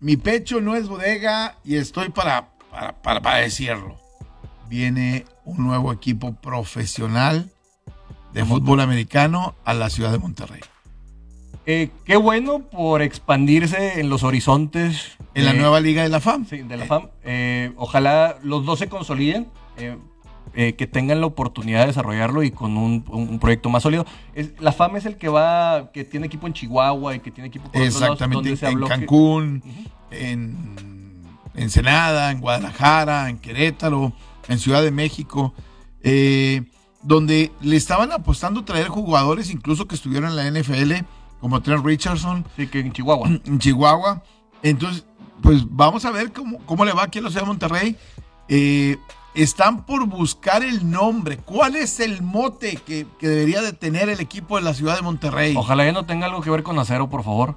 mi 0.00 0.16
pecho 0.16 0.60
no 0.60 0.74
es 0.76 0.88
bodega 0.88 1.56
y 1.64 1.76
estoy 1.76 2.08
para, 2.10 2.50
para, 3.02 3.20
para, 3.20 3.36
decirlo. 3.38 3.98
Viene 4.68 5.24
un 5.44 5.64
nuevo 5.66 5.92
equipo 5.92 6.32
profesional 6.34 7.50
de 8.32 8.44
fútbol 8.44 8.80
americano 8.80 9.54
a 9.64 9.74
la 9.74 9.90
ciudad 9.90 10.12
de 10.12 10.18
Monterrey. 10.18 10.60
Eh, 11.66 11.90
qué 12.04 12.16
bueno 12.16 12.60
por 12.60 13.02
expandirse 13.02 14.00
en 14.00 14.08
los 14.08 14.22
horizontes. 14.22 15.16
En 15.34 15.44
la 15.44 15.52
nueva 15.52 15.80
liga 15.80 16.02
de 16.02 16.08
la 16.08 16.20
FAM. 16.20 16.46
Sí, 16.46 16.58
de 16.58 16.76
la 16.76 16.86
FAM. 16.86 17.08
Eh, 17.24 17.72
ojalá 17.76 18.36
los 18.42 18.64
dos 18.64 18.78
se 18.78 18.88
consoliden. 18.88 19.48
Eh, 20.54 20.74
que 20.74 20.86
tengan 20.86 21.22
la 21.22 21.26
oportunidad 21.26 21.80
de 21.80 21.86
desarrollarlo 21.86 22.42
y 22.42 22.50
con 22.50 22.76
un, 22.76 23.38
proyecto 23.40 23.70
más 23.70 23.82
sólido. 23.82 24.04
Es, 24.34 24.52
la 24.60 24.72
FAM 24.72 24.96
es 24.96 25.06
el 25.06 25.16
que 25.16 25.28
va, 25.28 25.90
que 25.92 26.04
tiene 26.04 26.26
equipo 26.26 26.46
en 26.46 26.52
Chihuahua 26.52 27.14
y 27.14 27.20
que 27.20 27.30
tiene 27.30 27.48
equipo 27.48 27.70
por 27.70 27.80
Exactamente, 27.80 28.50
en 28.66 28.80
Cancún, 28.84 29.62
en 30.10 31.24
Ensenada, 31.54 32.30
en 32.30 32.40
Guadalajara, 32.40 33.30
en 33.30 33.38
Querétaro, 33.38 34.12
en 34.46 34.58
Ciudad 34.58 34.82
de 34.82 34.90
México, 34.90 35.54
eh, 36.02 36.64
donde 37.02 37.50
le 37.62 37.76
estaban 37.76 38.12
apostando 38.12 38.62
traer 38.62 38.88
jugadores 38.88 39.50
incluso 39.50 39.88
que 39.88 39.94
estuvieron 39.94 40.30
en 40.30 40.36
la 40.36 40.50
NFL, 40.50 41.04
como 41.42 41.60
Trent 41.60 41.84
Richardson. 41.84 42.46
Sí, 42.56 42.68
que 42.68 42.78
en 42.78 42.92
Chihuahua. 42.92 43.28
En 43.28 43.58
Chihuahua. 43.58 44.22
Entonces, 44.62 45.04
pues 45.42 45.64
vamos 45.68 46.04
a 46.04 46.12
ver 46.12 46.32
cómo, 46.32 46.58
cómo 46.64 46.84
le 46.84 46.92
va 46.92 47.02
aquí 47.02 47.18
a 47.18 47.22
la 47.22 47.30
ciudad 47.30 47.42
de 47.42 47.48
Monterrey. 47.48 47.96
Eh, 48.48 48.96
están 49.34 49.84
por 49.84 50.06
buscar 50.06 50.62
el 50.62 50.88
nombre. 50.88 51.38
¿Cuál 51.38 51.74
es 51.74 51.98
el 51.98 52.22
mote 52.22 52.76
que, 52.76 53.06
debería 53.20 53.60
de 53.60 53.72
tener 53.72 54.08
el 54.08 54.20
equipo 54.20 54.56
de 54.56 54.62
la 54.62 54.72
ciudad 54.72 54.94
de 54.94 55.02
Monterrey? 55.02 55.54
Ojalá 55.56 55.84
ya 55.84 55.90
no 55.90 56.06
tenga 56.06 56.26
algo 56.26 56.42
que 56.42 56.50
ver 56.50 56.62
con 56.62 56.78
acero, 56.78 57.10
por 57.10 57.24
favor. 57.24 57.56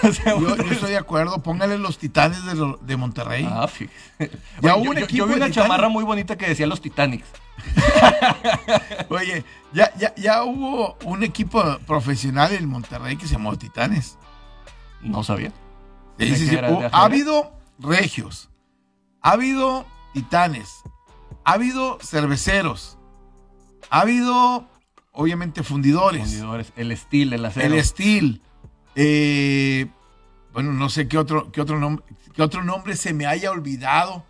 yo, 0.24 0.54
estoy 0.70 0.92
de 0.92 0.98
acuerdo. 0.98 1.42
Póngale 1.42 1.76
los 1.76 1.98
titanes 1.98 2.38
de, 2.44 2.96
Monterrey. 2.96 3.48
Ah, 3.50 3.68
ya 4.62 4.76
hubo 4.76 4.90
un 4.90 4.98
equipo 4.98 5.26
yo, 5.26 5.26
vi 5.26 5.34
una 5.34 5.50
chamarra 5.50 5.88
muy 5.88 6.04
bonita 6.04 6.38
que 6.38 6.46
decía 6.46 6.68
los 6.68 6.80
Titanics. 6.80 7.26
Oye, 9.08 9.44
ya, 9.72 9.92
ya, 9.96 10.14
ya 10.14 10.44
hubo 10.44 10.96
un 11.04 11.22
equipo 11.22 11.62
profesional 11.86 12.52
en 12.52 12.68
Monterrey 12.68 13.16
que 13.16 13.26
se 13.26 13.34
llamó 13.34 13.56
Titanes. 13.56 14.18
No 15.02 15.22
sabía. 15.22 15.52
ha 16.92 17.04
habido 17.04 17.52
regios. 17.78 18.48
Ha 19.20 19.32
habido 19.32 19.86
titanes 20.12 20.82
ha 21.48 21.54
habido 21.54 21.98
cerveceros, 22.02 22.98
ha 23.88 24.00
habido, 24.00 24.68
obviamente, 25.12 25.62
fundidores. 25.62 26.20
Fundidores, 26.20 26.74
el 26.76 26.92
estilo, 26.92 27.36
el 27.36 27.44
acero. 27.46 27.66
El 27.66 27.72
estilo. 27.72 28.38
Eh, 28.94 29.86
bueno, 30.52 30.74
no 30.74 30.90
sé 30.90 31.08
qué 31.08 31.16
otro, 31.16 31.50
qué 31.50 31.62
otro, 31.62 31.80
nombre, 31.80 32.04
qué 32.34 32.42
otro 32.42 32.62
nombre 32.64 32.96
se 32.96 33.14
me 33.14 33.24
haya 33.24 33.50
olvidado 33.50 34.26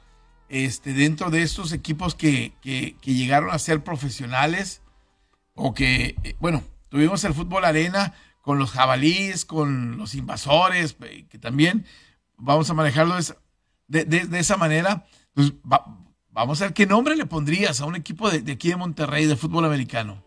este, 0.49 0.93
dentro 0.93 1.31
de 1.31 1.43
estos 1.43 1.73
equipos 1.73 2.15
que, 2.15 2.53
llegaron 3.03 3.51
a 3.51 3.59
ser 3.59 3.83
profesionales 3.83 4.83
o 5.55 5.75
que, 5.75 6.17
eh, 6.23 6.37
bueno, 6.41 6.63
tuvimos 6.89 7.25
el 7.25 7.35
fútbol 7.35 7.65
arena 7.65 8.15
con 8.43 8.59
los 8.59 8.71
jabalíes, 8.71 9.45
con 9.45 9.99
los 9.99 10.15
invasores, 10.15 10.97
que 11.29 11.39
también 11.39 11.85
vamos 12.37 12.71
a 12.71 12.75
manejarlo 12.75 13.17
de, 13.89 14.39
esa 14.39 14.57
manera. 14.57 15.07
Pues, 15.35 15.53
Vamos 16.39 16.63
a 16.63 16.67
ver 16.67 16.73
qué 16.73 16.87
nombre 16.87 17.17
le 17.17 17.27
pondrías 17.27 17.81
a 17.81 17.87
un 17.87 17.97
equipo 17.97 18.31
de, 18.31 18.53
aquí 18.53 18.69
de 18.69 18.77
Monterrey 18.77 19.27
de 19.27 19.35
fútbol 19.35 19.65
americano. 19.65 20.23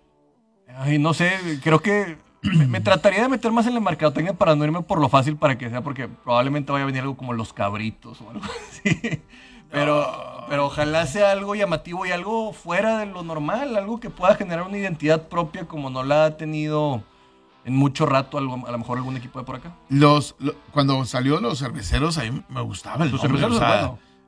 Ay, 0.76 1.00
no 1.00 1.14
sé, 1.14 1.32
creo 1.64 1.80
que 1.80 2.18
me, 2.68 2.82
trataría 2.82 3.22
de 3.22 3.30
meter 3.30 3.50
más 3.54 3.66
en 3.66 3.76
la 3.76 3.80
mercadotecnia 3.80 4.34
para 4.34 4.54
no 4.54 4.66
irme 4.66 4.82
por 4.82 5.00
lo 5.00 5.08
fácil 5.08 5.38
para 5.38 5.58
que 5.58 5.70
sea, 5.70 5.82
porque 5.82 6.10
probablemente 6.10 6.74
vaya 6.74 6.84
a 6.84 6.88
venir 6.88 7.04
algo 7.04 7.16
como 7.16 7.32
los 7.32 7.54
cabritos 7.54 8.20
o 8.20 8.30
algo 8.30 8.44
así. 8.70 9.22
Pero, 9.72 10.46
pero 10.50 10.66
ojalá 10.66 11.06
sea 11.08 11.32
algo 11.32 11.56
llamativo 11.56 12.06
y 12.06 12.12
algo 12.12 12.54
fuera 12.54 13.00
de 13.00 13.06
lo 13.06 13.24
normal, 13.24 13.76
algo 13.76 14.00
que 14.00 14.10
pueda 14.10 14.36
generar 14.36 14.68
una 14.68 14.78
identidad 14.78 15.28
propia 15.28 15.68
como 15.68 15.90
no 15.90 16.04
la 16.04 16.26
ha 16.26 16.38
tenido 16.38 17.04
en 17.64 17.76
mucho 17.76 18.06
rato 18.06 18.38
a 18.38 18.42
lo 18.42 18.58
mejor 18.58 18.98
algún 18.98 19.18
equipo 19.18 19.40
de 19.40 19.46
por 19.46 19.56
acá. 19.56 19.76
Los, 19.90 20.36
cuando 20.72 21.06
salió 21.06 21.40
los 21.40 21.60
cerveceros, 21.60 22.18
a 22.18 22.24
mí 22.24 22.44
me 22.50 22.62
gustaba 22.62 23.06
el 23.06 23.12
los 23.12 23.22
Cerveceros, 23.22 23.62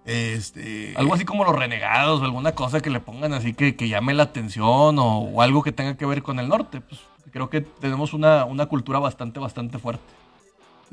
este, 0.05 0.93
algo 0.97 1.13
así 1.13 1.23
como 1.23 1.45
los 1.45 1.55
renegados 1.55 2.21
o 2.21 2.25
alguna 2.25 2.53
cosa 2.53 2.81
que 2.81 2.89
le 2.89 2.99
pongan 2.99 3.33
así 3.33 3.53
que, 3.53 3.75
que 3.77 3.87
llame 3.87 4.13
la 4.13 4.23
atención 4.23 4.97
o, 4.99 5.41
algo 5.41 5.63
que 5.63 5.71
tenga 5.71 5.95
que 5.95 6.05
ver 6.05 6.23
con 6.23 6.39
el 6.39 6.49
norte. 6.49 6.81
Pues 6.81 7.01
creo 7.31 7.49
que 7.49 7.61
tenemos 7.61 8.13
una, 8.13 8.45
una 8.45 8.65
cultura 8.65 8.99
bastante, 8.99 9.39
bastante 9.39 9.79
fuerte. 9.79 10.03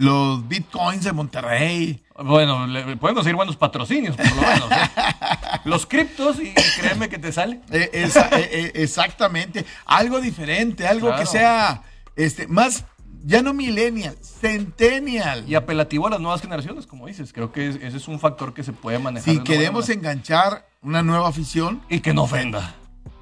Los 0.00 0.48
bitcoins 0.48 1.04
de 1.04 1.12
Monterrey. 1.12 2.02
Bueno, 2.16 2.66
le, 2.66 2.96
pueden 2.96 3.14
conseguir 3.14 3.36
buenos 3.36 3.56
patrocinios, 3.56 4.16
por 4.16 4.34
lo 4.34 4.40
menos. 4.40 4.70
¿eh? 4.72 4.90
Los 5.64 5.84
criptos 5.84 6.40
y 6.40 6.54
créeme 6.80 7.10
que 7.10 7.18
te 7.18 7.30
sale. 7.32 7.60
Eh, 7.70 7.90
eh, 7.92 8.72
exactamente. 8.76 9.66
Algo 9.84 10.22
diferente, 10.22 10.88
algo 10.88 11.14
que 11.16 11.26
sea 11.26 11.82
este, 12.16 12.46
más 12.46 12.86
ya 13.24 13.42
no 13.42 13.52
millennial, 13.52 14.16
centennial. 14.22 15.44
Y 15.46 15.54
apelativo 15.54 16.06
a 16.06 16.10
las 16.10 16.20
nuevas 16.20 16.40
generaciones, 16.40 16.86
como 16.86 17.06
dices. 17.06 17.34
Creo 17.34 17.52
que 17.52 17.68
ese 17.68 17.94
es 17.94 18.08
un 18.08 18.18
factor 18.18 18.54
que 18.54 18.64
se 18.64 18.72
puede 18.72 18.98
manejar. 18.98 19.34
Si 19.34 19.40
queremos 19.40 19.90
enganchar 19.90 20.66
una 20.80 21.02
nueva 21.02 21.28
afición. 21.28 21.82
Y 21.90 22.00
que 22.00 22.14
no 22.14 22.22
ofenda. 22.22 22.74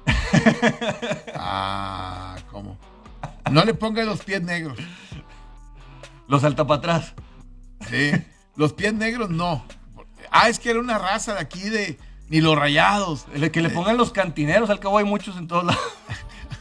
ah, 1.35 2.37
¿cómo? 2.49 2.77
No 3.51 3.65
le 3.65 3.73
ponga 3.73 4.01
los 4.05 4.23
pies 4.23 4.41
negros. 4.41 4.77
Los 6.29 6.43
salta 6.43 6.65
para 6.65 6.77
atrás. 6.77 7.13
Sí. 7.89 8.11
Los 8.55 8.71
pies 8.73 8.93
negros 8.93 9.29
no. 9.29 9.65
Ah, 10.31 10.47
es 10.47 10.59
que 10.59 10.69
era 10.69 10.79
una 10.79 10.97
raza 10.97 11.33
de 11.33 11.39
aquí 11.39 11.69
de. 11.69 11.99
Ni 12.29 12.39
los 12.39 12.55
rayados. 12.55 13.25
Que 13.51 13.61
le 13.61 13.69
pongan 13.71 13.97
los 13.97 14.11
cantineros, 14.11 14.69
al 14.69 14.79
cabo 14.79 14.99
hay 14.99 15.05
muchos 15.05 15.35
en 15.35 15.47
todos 15.47 15.65
lados. 15.65 15.81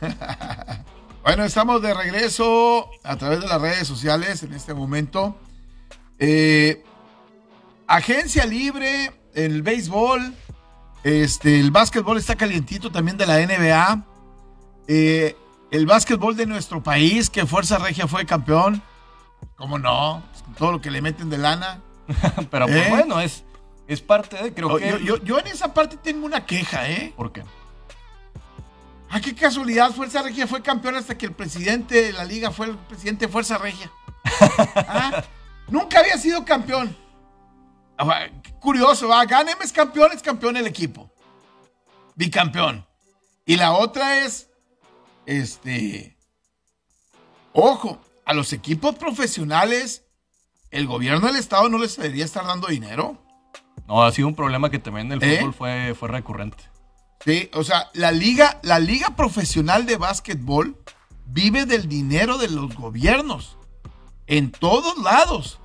Bueno, 1.25 1.45
estamos 1.45 1.83
de 1.83 1.93
regreso 1.93 2.89
a 3.03 3.17
través 3.17 3.41
de 3.41 3.49
las 3.49 3.61
redes 3.61 3.87
sociales 3.87 4.43
en 4.45 4.55
este 4.55 4.73
momento. 4.73 5.37
Eh, 6.19 6.83
agencia 7.87 8.47
libre, 8.47 9.13
el 9.35 9.61
béisbol, 9.61 10.35
este, 11.05 11.61
el 11.61 11.71
básquetbol 11.71 12.17
está 12.17 12.35
calientito 12.35 12.91
también 12.91 13.19
de 13.19 13.27
la 13.27 13.45
NBA. 13.45 14.07
Eh, 14.87 15.37
el 15.71 15.85
básquetbol 15.85 16.35
de 16.35 16.47
nuestro 16.47 16.83
país, 16.83 17.29
que 17.29 17.45
Fuerza 17.45 17.77
Regia 17.77 18.09
fue 18.09 18.25
campeón. 18.25 18.83
¿Cómo 19.57 19.79
no? 19.79 20.23
Todo 20.57 20.73
lo 20.73 20.81
que 20.81 20.91
le 20.91 21.03
meten 21.03 21.31
de 21.31 21.39
lana. 21.39 21.81
Pero 22.51 22.67
pues 22.67 22.87
¿Eh? 22.87 22.91
bueno, 22.91 23.21
es, 23.21 23.45
es 23.87 24.01
parte 24.01 24.43
de, 24.43 24.55
creo 24.55 24.77
que... 24.77 25.05
Yo, 25.05 25.23
yo, 25.23 25.39
en 25.39 25.47
esa 25.49 25.75
parte 25.75 25.97
tengo 25.97 26.27
una 26.27 26.47
queja, 26.47 26.89
¿eh? 26.89 27.13
¿Por 27.17 27.33
qué? 27.33 27.43
Ah, 29.11 29.21
qué 29.21 29.35
casualidad, 29.35 29.91
Fuerza 29.93 30.23
Regia 30.23 30.47
fue 30.47 30.63
campeón 30.63 30.97
hasta 30.97 31.17
que 31.17 31.27
el 31.27 31.33
presidente 31.33 32.03
de 32.03 32.13
la 32.13 32.25
liga 32.25 32.51
fue 32.51 32.67
el 32.67 32.77
presidente 32.77 33.27
de 33.27 33.33
Fuerza 33.33 33.59
Regia. 33.59 33.91
Ah, 34.77 35.25
nunca 35.69 36.01
había 36.01 36.17
sido 36.19 36.45
campeón. 36.45 36.97
Ah, 37.97 38.27
curioso, 38.61 39.09
¿va? 39.09 39.25
Gáneme 39.25 39.65
es 39.65 39.73
campeón, 39.73 40.13
es 40.13 40.23
campeón 40.23 40.57
el 40.57 40.67
equipo. 40.67 41.11
Bicampeón. 42.15 42.87
Y 43.45 43.57
la 43.57 43.73
otra 43.73 44.25
es, 44.25 44.51
este, 45.25 46.17
ojo, 47.53 47.99
a 48.29 48.35
los 48.35 48.53
equipos 48.53 48.95
profesionales, 48.97 50.05
el 50.71 50.87
gobierno 50.87 51.29
del 51.29 51.37
estado 51.37 51.71
no 51.71 51.79
les 51.79 51.97
debería 51.97 52.27
estar 52.27 52.47
dando 52.47 52.69
dinero. 52.69 53.17
No, 53.87 54.03
ha 54.03 54.13
sido 54.13 54.29
un 54.29 54.35
problema 54.35 54.71
que 54.71 54.79
también 54.79 55.11
el 55.11 55.23
¿Eh? 55.23 55.39
fútbol 55.39 55.55
fue, 55.55 55.95
fue 55.99 56.09
recurrente. 56.09 56.63
Sí, 57.25 57.49
o 57.55 57.65
sea, 57.65 57.89
la 57.95 58.13
liga, 58.13 58.61
la 58.63 58.81
liga 58.81 59.17
profesional 59.17 59.87
de 59.87 59.97
básquetbol 59.97 60.77
vive 61.25 61.65
del 61.65 61.89
dinero 61.89 62.37
de 62.37 62.51
los 62.51 62.77
gobiernos 62.77 63.57
en 64.27 64.51
todos 64.53 64.99
lados. 64.99 65.59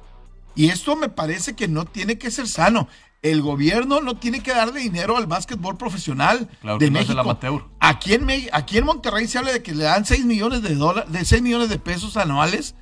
Y 0.55 0.69
esto 0.69 0.95
me 0.95 1.09
parece 1.09 1.57
que 1.57 1.67
no 1.67 1.83
tiene 1.83 2.17
que 2.17 2.31
ser 2.31 2.47
sano. 2.47 2.87
El 3.23 3.41
gobierno 3.41 4.01
no 4.01 4.17
tiene 4.17 4.43
que 4.43 4.51
darle 4.53 4.81
dinero 4.81 5.17
al 5.17 5.27
básquetbol 5.27 5.77
profesional 5.77 6.49
de 6.77 6.91
México. 6.91 7.39
Aquí 7.79 8.13
en, 8.13 8.27
aquí 8.51 8.77
en 8.77 8.85
Monterrey 8.85 9.27
se 9.27 9.37
habla 9.37 9.53
de 9.53 9.63
que 9.63 9.73
le 9.73 9.85
dan 9.85 10.05
6 10.05 10.25
millones 10.25 10.61
de 10.61 10.75
dólares, 10.75 11.11
de 11.11 11.23
6 11.23 11.41
millones 11.41 11.69
de 11.69 11.79
pesos 11.79 12.17
anuales 12.17 12.75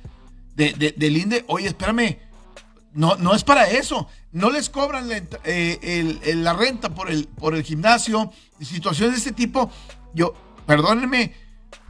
de, 0.56 0.72
de, 0.72 0.92
del 0.96 1.16
INDE. 1.16 1.44
Oye, 1.46 1.68
espérame, 1.68 2.18
no, 2.92 3.14
no 3.16 3.34
es 3.34 3.44
para 3.44 3.70
eso. 3.70 4.08
No 4.32 4.50
les 4.50 4.68
cobran 4.68 5.08
la, 5.08 5.22
eh, 5.44 6.18
la 6.34 6.52
renta 6.54 6.94
por 6.94 7.10
el, 7.10 7.28
por 7.28 7.54
el 7.54 7.62
gimnasio. 7.62 8.32
Situaciones 8.60 9.14
de 9.14 9.18
este 9.18 9.32
tipo. 9.32 9.70
Yo, 10.12 10.34
perdónenme, 10.66 11.34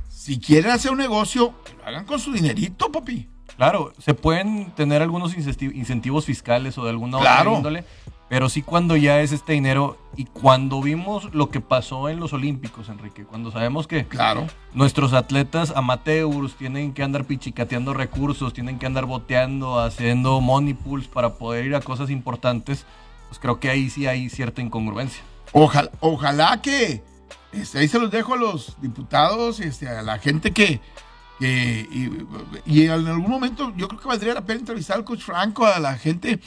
si 0.08 0.38
quieren 0.38 0.70
hacer 0.70 0.92
un 0.92 0.98
negocio, 0.98 1.54
lo 1.78 1.86
hagan 1.86 2.04
con 2.04 2.20
su 2.20 2.32
dinerito, 2.32 2.92
papi. 2.92 3.28
Claro, 3.56 3.92
se 3.98 4.14
pueden 4.14 4.72
tener 4.72 5.02
algunos 5.02 5.34
incentivos 5.36 6.24
fiscales 6.24 6.78
o 6.78 6.84
de 6.84 6.90
alguna 6.90 7.18
otra 7.18 7.44
índole, 7.44 7.84
pero 8.32 8.48
sí 8.48 8.62
cuando 8.62 8.96
ya 8.96 9.20
es 9.20 9.30
este 9.30 9.52
dinero 9.52 9.98
y 10.16 10.24
cuando 10.24 10.80
vimos 10.80 11.34
lo 11.34 11.50
que 11.50 11.60
pasó 11.60 12.08
en 12.08 12.18
los 12.18 12.32
Olímpicos, 12.32 12.88
Enrique, 12.88 13.26
cuando 13.26 13.52
sabemos 13.52 13.86
que 13.86 14.06
Claro. 14.06 14.46
nuestros 14.72 15.12
atletas 15.12 15.70
amateurs 15.76 16.54
tienen 16.54 16.94
que 16.94 17.02
andar 17.02 17.26
pichicateando 17.26 17.92
recursos, 17.92 18.54
tienen 18.54 18.78
que 18.78 18.86
andar 18.86 19.04
boteando, 19.04 19.78
haciendo 19.78 20.40
money 20.40 20.72
pools 20.72 21.08
para 21.08 21.34
poder 21.34 21.66
ir 21.66 21.74
a 21.74 21.82
cosas 21.82 22.08
importantes, 22.08 22.86
pues 23.28 23.38
creo 23.38 23.60
que 23.60 23.68
ahí 23.68 23.90
sí 23.90 24.06
hay 24.06 24.30
cierta 24.30 24.62
incongruencia. 24.62 25.22
Ojalá, 25.52 25.90
ojalá 26.00 26.62
que 26.62 27.02
este, 27.52 27.80
ahí 27.80 27.88
se 27.88 27.98
los 27.98 28.10
dejo 28.10 28.32
a 28.32 28.38
los 28.38 28.80
diputados, 28.80 29.60
este, 29.60 29.88
a 29.88 30.00
la 30.00 30.18
gente 30.18 30.52
que, 30.52 30.80
que 31.38 31.86
y, 31.92 32.08
y 32.64 32.84
en 32.86 32.92
algún 32.92 33.30
momento 33.30 33.74
yo 33.76 33.88
creo 33.88 34.00
que 34.00 34.08
valdría 34.08 34.32
la 34.32 34.46
pena 34.46 34.60
entrevistar 34.60 34.96
al 34.96 35.04
coach 35.04 35.20
Franco, 35.20 35.66
a 35.66 35.78
la 35.78 35.98
gente 35.98 36.40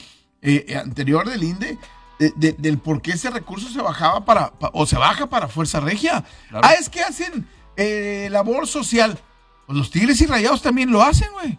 eh, 0.68 0.78
anterior 0.78 1.28
del 1.28 1.44
INDE, 1.44 1.78
de- 2.20 2.34
de- 2.38 2.54
del 2.54 2.78
por 2.78 3.02
qué 3.02 3.12
ese 3.12 3.30
recurso 3.30 3.68
se 3.70 3.82
bajaba 3.82 4.24
para, 4.26 4.52
pa- 4.52 4.70
o 4.74 4.86
se 4.86 4.98
baja 4.98 5.28
para 5.28 5.48
Fuerza 5.48 5.80
Regia. 5.80 6.24
Claro. 6.50 6.66
Ah, 6.68 6.74
es 6.80 6.88
que 6.90 7.02
hacen 7.02 7.48
eh, 7.78 8.30
labor 8.32 8.68
social. 8.68 9.18
Pues 9.66 9.78
los 9.78 9.90
Tigres 9.92 10.22
y 10.22 10.26
Rayados 10.28 10.62
también 10.62 10.92
lo 10.92 11.02
hacen, 11.02 11.28
güey. 11.34 11.58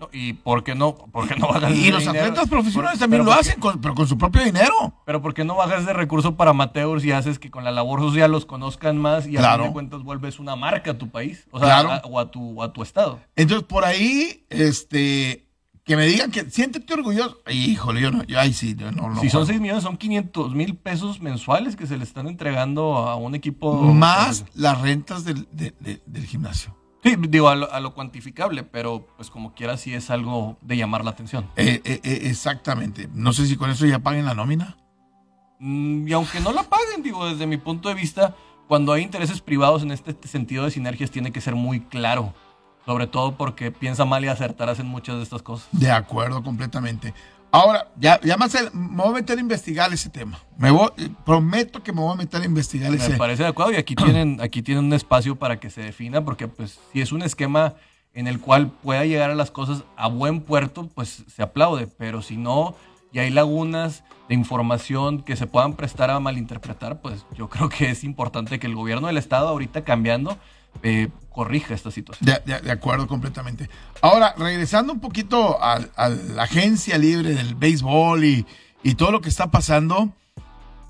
No, 0.00 0.08
¿Y 0.12 0.32
por 0.34 0.62
qué 0.62 0.76
no, 0.76 0.94
por 0.94 1.26
qué 1.26 1.34
no 1.34 1.48
bajas 1.48 1.72
Y 1.74 1.86
de 1.86 1.90
los 1.90 2.00
dinero? 2.04 2.24
atletas 2.26 2.48
profesionales 2.48 2.98
Por- 2.98 3.00
también 3.00 3.24
lo 3.24 3.32
¿por 3.32 3.34
qué- 3.34 3.40
hacen, 3.50 3.60
con- 3.60 3.80
pero 3.80 3.94
con 3.96 4.06
su 4.06 4.16
propio 4.16 4.44
dinero. 4.44 4.94
Pero 5.04 5.20
¿por 5.20 5.34
qué 5.34 5.44
no 5.44 5.56
bajas 5.56 5.84
de 5.86 5.92
recurso 5.92 6.36
para 6.36 6.52
amateurs 6.52 7.04
y 7.04 7.10
haces 7.10 7.40
que 7.40 7.50
con 7.50 7.64
la 7.64 7.72
labor 7.72 7.98
social 8.00 8.30
los 8.30 8.46
conozcan 8.46 8.96
más 8.96 9.26
y 9.26 9.36
a 9.36 9.54
fin 9.56 9.66
de 9.66 9.72
cuentas 9.72 10.02
vuelves 10.04 10.38
una 10.38 10.54
marca 10.54 10.92
a 10.92 10.98
tu 10.98 11.10
país? 11.10 11.48
O 11.50 11.58
sea, 11.58 11.80
Claro. 11.80 11.90
a- 11.92 12.02
o, 12.06 12.20
a 12.20 12.30
tu, 12.30 12.62
a 12.62 12.72
tu 12.72 12.82
estado. 12.82 13.18
Entonces, 13.34 13.66
por 13.66 13.84
ahí, 13.84 14.44
este, 14.50 15.47
que 15.88 15.96
me 15.96 16.06
digan 16.06 16.30
que 16.30 16.48
siéntete 16.50 16.94
orgulloso. 16.94 17.38
Híjole, 17.50 18.00
yo 18.00 18.10
no, 18.12 18.22
yo 18.24 18.38
ahí 18.38 18.52
sí, 18.52 18.76
yo 18.76 18.92
no, 18.92 19.08
no. 19.08 19.14
si 19.20 19.28
son 19.30 19.40
juego. 19.40 19.46
6 19.46 19.60
millones, 19.60 19.82
son 19.82 19.96
500 19.96 20.54
mil 20.54 20.76
pesos 20.76 21.20
mensuales 21.20 21.74
que 21.74 21.86
se 21.88 21.96
le 21.96 22.04
están 22.04 22.28
entregando 22.28 22.96
a 22.98 23.16
un 23.16 23.34
equipo. 23.34 23.72
Más 23.82 24.44
las 24.54 24.80
rentas 24.80 25.24
del, 25.24 25.48
de- 25.50 25.74
de- 25.80 26.00
del 26.06 26.26
gimnasio. 26.26 26.76
Sí, 27.02 27.14
digo, 27.28 27.48
a 27.48 27.56
lo, 27.56 27.72
a 27.72 27.80
lo 27.80 27.94
cuantificable, 27.94 28.64
pero 28.64 29.06
pues 29.16 29.30
como 29.30 29.54
quiera 29.54 29.76
sí 29.76 29.94
es 29.94 30.10
algo 30.10 30.58
de 30.60 30.76
llamar 30.76 31.04
la 31.04 31.10
atención. 31.10 31.46
Eh, 31.56 31.80
eh, 31.84 32.00
eh, 32.04 32.18
exactamente. 32.24 33.08
No 33.14 33.32
sé 33.32 33.46
si 33.46 33.56
con 33.56 33.70
eso 33.70 33.86
ya 33.86 33.98
paguen 34.00 34.24
la 34.26 34.34
nómina. 34.34 34.76
Mm, 35.60 36.06
y 36.06 36.12
aunque 36.12 36.40
no 36.40 36.52
la 36.52 36.64
paguen, 36.64 37.02
digo, 37.02 37.26
desde 37.28 37.46
mi 37.46 37.56
punto 37.56 37.88
de 37.88 37.94
vista, 37.94 38.34
cuando 38.66 38.92
hay 38.92 39.02
intereses 39.02 39.40
privados 39.40 39.82
en 39.82 39.90
este 39.92 40.14
sentido 40.28 40.64
de 40.64 40.70
sinergias 40.70 41.10
tiene 41.10 41.32
que 41.32 41.40
ser 41.40 41.54
muy 41.54 41.80
claro. 41.80 42.34
Sobre 42.88 43.06
todo 43.06 43.36
porque 43.36 43.70
piensa 43.70 44.06
mal 44.06 44.24
y 44.24 44.28
acertarás 44.28 44.78
en 44.80 44.86
muchas 44.86 45.16
de 45.18 45.22
estas 45.22 45.42
cosas. 45.42 45.68
De 45.72 45.90
acuerdo, 45.90 46.42
completamente. 46.42 47.12
Ahora, 47.50 47.88
ya, 48.00 48.18
ya 48.22 48.38
más 48.38 48.54
el- 48.54 48.70
me 48.72 48.96
voy 49.02 49.08
a 49.10 49.12
meter 49.16 49.36
a 49.36 49.40
investigar 49.42 49.92
ese 49.92 50.08
tema. 50.08 50.38
Me 50.56 50.70
voy, 50.70 50.88
eh, 50.96 51.10
prometo 51.26 51.82
que 51.82 51.92
me 51.92 52.00
voy 52.00 52.14
a 52.14 52.16
meter 52.16 52.40
a 52.40 52.46
investigar 52.46 52.90
Me 52.90 52.96
ese. 52.96 53.18
parece 53.18 53.42
adecuado 53.44 53.72
y 53.72 53.76
aquí 53.76 53.94
tienen, 53.94 54.40
aquí 54.40 54.62
tienen 54.62 54.86
un 54.86 54.94
espacio 54.94 55.36
para 55.36 55.60
que 55.60 55.68
se 55.68 55.82
defina, 55.82 56.24
porque 56.24 56.48
pues 56.48 56.80
si 56.90 57.02
es 57.02 57.12
un 57.12 57.20
esquema 57.20 57.74
en 58.14 58.26
el 58.26 58.40
cual 58.40 58.68
pueda 58.82 59.04
llegar 59.04 59.30
a 59.30 59.34
las 59.34 59.50
cosas 59.50 59.84
a 59.98 60.08
buen 60.08 60.40
puerto, 60.40 60.88
pues 60.94 61.24
se 61.28 61.42
aplaude, 61.42 61.88
pero 61.88 62.22
si 62.22 62.38
no, 62.38 62.74
y 63.12 63.18
hay 63.18 63.28
lagunas 63.30 64.02
de 64.30 64.34
información 64.34 65.20
que 65.24 65.36
se 65.36 65.46
puedan 65.46 65.74
prestar 65.74 66.08
a 66.10 66.20
malinterpretar, 66.20 67.02
pues 67.02 67.26
yo 67.36 67.50
creo 67.50 67.68
que 67.68 67.90
es 67.90 68.02
importante 68.02 68.58
que 68.58 68.66
el 68.66 68.74
gobierno 68.74 69.08
del 69.08 69.18
estado 69.18 69.48
ahorita 69.48 69.84
cambiando 69.84 70.38
eh, 70.82 71.08
corrija 71.30 71.74
esta 71.74 71.90
situación. 71.90 72.26
De, 72.26 72.40
de- 72.52 72.60
de 72.60 72.70
acuerdo 72.70 73.06
completamente. 73.06 73.68
Ahora, 74.02 74.34
regresando 74.36 74.92
un 74.92 75.00
poquito 75.00 75.62
a, 75.62 75.74
a 75.96 76.08
la 76.08 76.42
agencia 76.44 76.98
libre 76.98 77.34
del 77.34 77.54
béisbol 77.54 78.24
y, 78.24 78.46
y 78.82 78.94
todo 78.94 79.10
lo 79.12 79.20
que 79.20 79.28
está 79.28 79.50
pasando, 79.50 80.12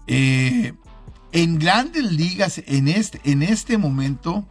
eh, 0.07 0.73
en 1.33 1.59
grandes 1.59 2.05
ligas, 2.13 2.63
en 2.67 2.89
este, 2.89 3.21
en 3.25 3.43
este 3.43 3.77
momento, 3.77 4.45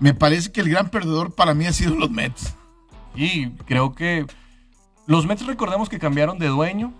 me 0.00 0.14
parece 0.14 0.50
que 0.50 0.60
el 0.60 0.68
gran 0.70 0.90
perdedor 0.90 1.34
para 1.34 1.54
mí 1.54 1.66
ha 1.66 1.72
sido 1.72 1.94
los 1.94 2.10
Mets. 2.10 2.54
Y 3.14 3.50
creo 3.66 3.94
que 3.94 4.26
los 5.06 5.26
Mets 5.26 5.46
recordemos 5.46 5.88
que 5.88 5.98
cambiaron 5.98 6.38
de 6.38 6.48
dueño. 6.48 6.92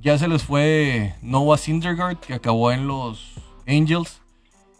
Ya 0.00 0.18
se 0.18 0.28
les 0.28 0.44
fue 0.44 1.14
Noah 1.22 1.56
Syndergaard, 1.58 2.18
que 2.18 2.34
acabó 2.34 2.70
en 2.70 2.86
los 2.86 3.32
Angels. 3.66 4.20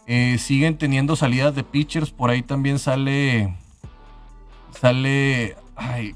Eh, 0.07 0.39
siguen 0.39 0.79
teniendo 0.79 1.17
salidas 1.17 1.55
de 1.55 1.65
pitchers. 1.65 2.11
Por 2.11 2.31
ahí 2.31 2.43
también 2.43 2.79
sale. 2.79 3.55
Sale. 4.81 5.57
Ay, 5.75 6.15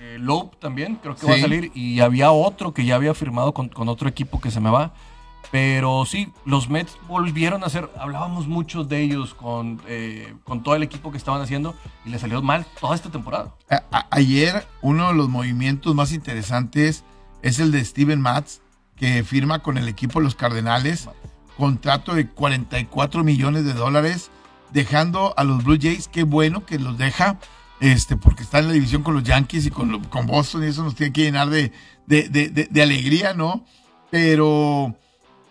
eh, 0.00 0.16
Lope 0.18 0.56
también, 0.58 0.96
creo 0.96 1.14
que 1.16 1.26
va 1.26 1.34
a 1.34 1.38
salir. 1.38 1.70
Y 1.74 2.00
había 2.00 2.30
otro 2.32 2.72
que 2.74 2.84
ya 2.84 2.94
había 2.96 3.14
firmado 3.14 3.52
con, 3.52 3.68
con 3.68 3.88
otro 3.88 4.08
equipo 4.08 4.40
que 4.40 4.50
se 4.50 4.60
me 4.60 4.70
va. 4.70 4.92
Pero 5.50 6.06
sí, 6.06 6.32
los 6.46 6.70
Mets 6.70 6.96
volvieron 7.08 7.62
a 7.62 7.66
hacer. 7.66 7.90
Hablábamos 7.98 8.46
mucho 8.46 8.84
de 8.84 9.02
ellos 9.02 9.34
con, 9.34 9.82
eh, 9.86 10.34
con 10.44 10.62
todo 10.62 10.76
el 10.76 10.82
equipo 10.82 11.10
que 11.10 11.18
estaban 11.18 11.42
haciendo. 11.42 11.74
Y 12.06 12.10
les 12.10 12.20
salió 12.22 12.40
mal 12.42 12.64
toda 12.80 12.94
esta 12.94 13.10
temporada. 13.10 13.54
A- 13.68 13.82
a- 13.90 14.06
ayer 14.10 14.66
uno 14.80 15.08
de 15.08 15.14
los 15.14 15.28
movimientos 15.28 15.94
más 15.94 16.12
interesantes 16.12 17.04
es 17.42 17.58
el 17.58 17.70
de 17.70 17.84
Steven 17.84 18.20
Matz, 18.20 18.60
que 18.96 19.24
firma 19.24 19.58
con 19.58 19.76
el 19.76 19.88
equipo 19.88 20.20
de 20.20 20.24
los 20.24 20.34
Cardenales, 20.34 21.08
contrato 21.62 22.12
de 22.16 22.26
44 22.26 23.22
millones 23.22 23.64
de 23.64 23.72
dólares, 23.72 24.32
dejando 24.72 25.32
a 25.36 25.44
los 25.44 25.62
Blue 25.62 25.78
Jays, 25.80 26.08
qué 26.08 26.24
bueno 26.24 26.66
que 26.66 26.80
los 26.80 26.98
deja, 26.98 27.38
este, 27.78 28.16
porque 28.16 28.42
está 28.42 28.58
en 28.58 28.66
la 28.66 28.72
división 28.72 29.04
con 29.04 29.14
los 29.14 29.22
Yankees 29.22 29.66
y 29.66 29.70
con, 29.70 30.02
con 30.06 30.26
Boston, 30.26 30.64
y 30.64 30.66
eso 30.66 30.82
nos 30.82 30.96
tiene 30.96 31.12
que 31.12 31.22
llenar 31.22 31.50
de, 31.50 31.70
de- 32.08 32.28
de- 32.28 32.82
alegría, 32.82 33.32
¿no? 33.34 33.64
Pero 34.10 34.96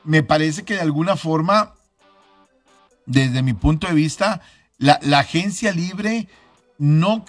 me 0.03 0.21
parece 0.21 0.63
que 0.65 0.73
de 0.73 0.81
alguna 0.81 1.15
forma, 1.15 1.75
desde 3.05 3.41
mi 3.41 3.53
punto 3.53 3.87
de 3.87 3.93
vista, 3.93 4.41
la, 4.79 4.99
la 5.03 5.19
agencia 5.19 5.71
libre 5.71 6.27
no 6.77 7.23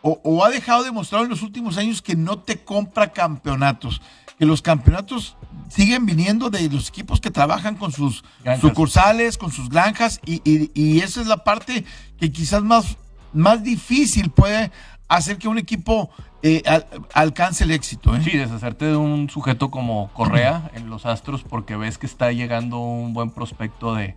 o, 0.00 0.20
o 0.24 0.42
ha 0.42 0.48
dejado 0.48 0.84
demostrado 0.84 1.24
en 1.24 1.30
los 1.30 1.42
últimos 1.42 1.76
años 1.76 2.00
que 2.00 2.16
no 2.16 2.38
te 2.38 2.64
compra 2.64 3.12
campeonatos, 3.12 4.00
que 4.38 4.46
los 4.46 4.62
campeonatos 4.62 5.36
siguen 5.68 6.04
viniendo 6.06 6.50
de 6.50 6.68
los 6.68 6.88
equipos 6.88 7.20
que 7.20 7.30
trabajan 7.30 7.76
con 7.76 7.92
sus 7.92 8.22
Granjas. 8.44 8.60
sucursales, 8.68 9.38
con 9.38 9.50
sus 9.52 9.68
granjas, 9.68 10.20
y, 10.26 10.42
y- 10.44 10.70
y 10.74 11.00
esa 11.00 11.20
es 11.20 11.26
la 11.26 11.38
parte 11.44 11.84
que 12.18 12.30
quizás 12.30 12.62
más, 12.62 12.96
más 13.32 13.62
difícil 13.62 14.30
puede 14.30 14.70
hacer 15.08 15.38
que 15.38 15.48
un 15.48 15.58
equipo 15.58 16.10
eh, 16.42 16.62
al- 16.66 16.86
alcance 17.14 17.64
el 17.64 17.70
éxito. 17.70 18.14
¿eh? 18.16 18.20
Sí, 18.24 18.36
deshacerte 18.36 18.84
de 18.86 18.96
un 18.96 19.30
sujeto 19.30 19.70
como 19.70 20.10
Correa 20.12 20.70
en 20.74 20.90
los 20.90 21.06
Astros 21.06 21.42
porque 21.42 21.76
ves 21.76 21.98
que 21.98 22.06
está 22.06 22.32
llegando 22.32 22.78
un 22.78 23.12
buen 23.14 23.30
prospecto 23.30 23.94
de, 23.94 24.16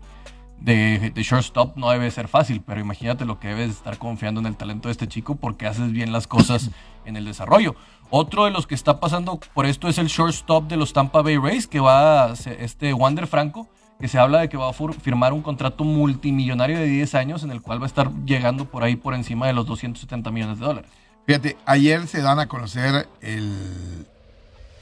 de, 0.59 1.11
de 1.13 1.23
shortstop 1.23 1.77
no 1.77 1.89
debe 1.91 2.09
ser 2.11 2.27
fácil, 2.27 2.61
pero 2.65 2.79
imagínate 2.81 3.25
lo 3.25 3.39
que 3.39 3.49
debes 3.49 3.71
estar 3.71 3.97
confiando 3.97 4.39
en 4.41 4.47
el 4.47 4.55
talento 4.57 4.87
de 4.87 4.93
este 4.93 5.07
chico 5.07 5.35
porque 5.35 5.67
haces 5.67 5.91
bien 5.91 6.11
las 6.11 6.27
cosas 6.27 6.71
en 7.05 7.15
el 7.15 7.25
desarrollo. 7.25 7.75
Otro 8.09 8.45
de 8.45 8.51
los 8.51 8.67
que 8.67 8.75
está 8.75 8.99
pasando 8.99 9.39
por 9.53 9.65
esto 9.65 9.87
es 9.87 9.97
el 9.97 10.07
shortstop 10.07 10.67
de 10.67 10.77
los 10.77 10.93
Tampa 10.93 11.21
Bay 11.21 11.37
Rays, 11.37 11.67
que 11.67 11.79
va 11.79 12.33
este 12.59 12.93
Wander 12.93 13.27
Franco, 13.27 13.67
que 13.99 14.07
se 14.07 14.19
habla 14.19 14.39
de 14.39 14.49
que 14.49 14.57
va 14.57 14.69
a 14.69 14.73
firmar 14.73 15.33
un 15.33 15.41
contrato 15.41 15.83
multimillonario 15.83 16.77
de 16.77 16.85
10 16.85 17.15
años 17.15 17.43
en 17.43 17.51
el 17.51 17.61
cual 17.61 17.79
va 17.79 17.85
a 17.85 17.87
estar 17.87 18.11
llegando 18.25 18.65
por 18.65 18.83
ahí 18.83 18.95
por 18.95 19.13
encima 19.15 19.47
de 19.47 19.53
los 19.53 19.65
270 19.65 20.31
millones 20.31 20.59
de 20.59 20.65
dólares. 20.65 20.91
Fíjate, 21.25 21.57
ayer 21.65 22.07
se 22.07 22.21
dan 22.21 22.39
a 22.39 22.47
conocer 22.47 23.07
el 23.21 24.05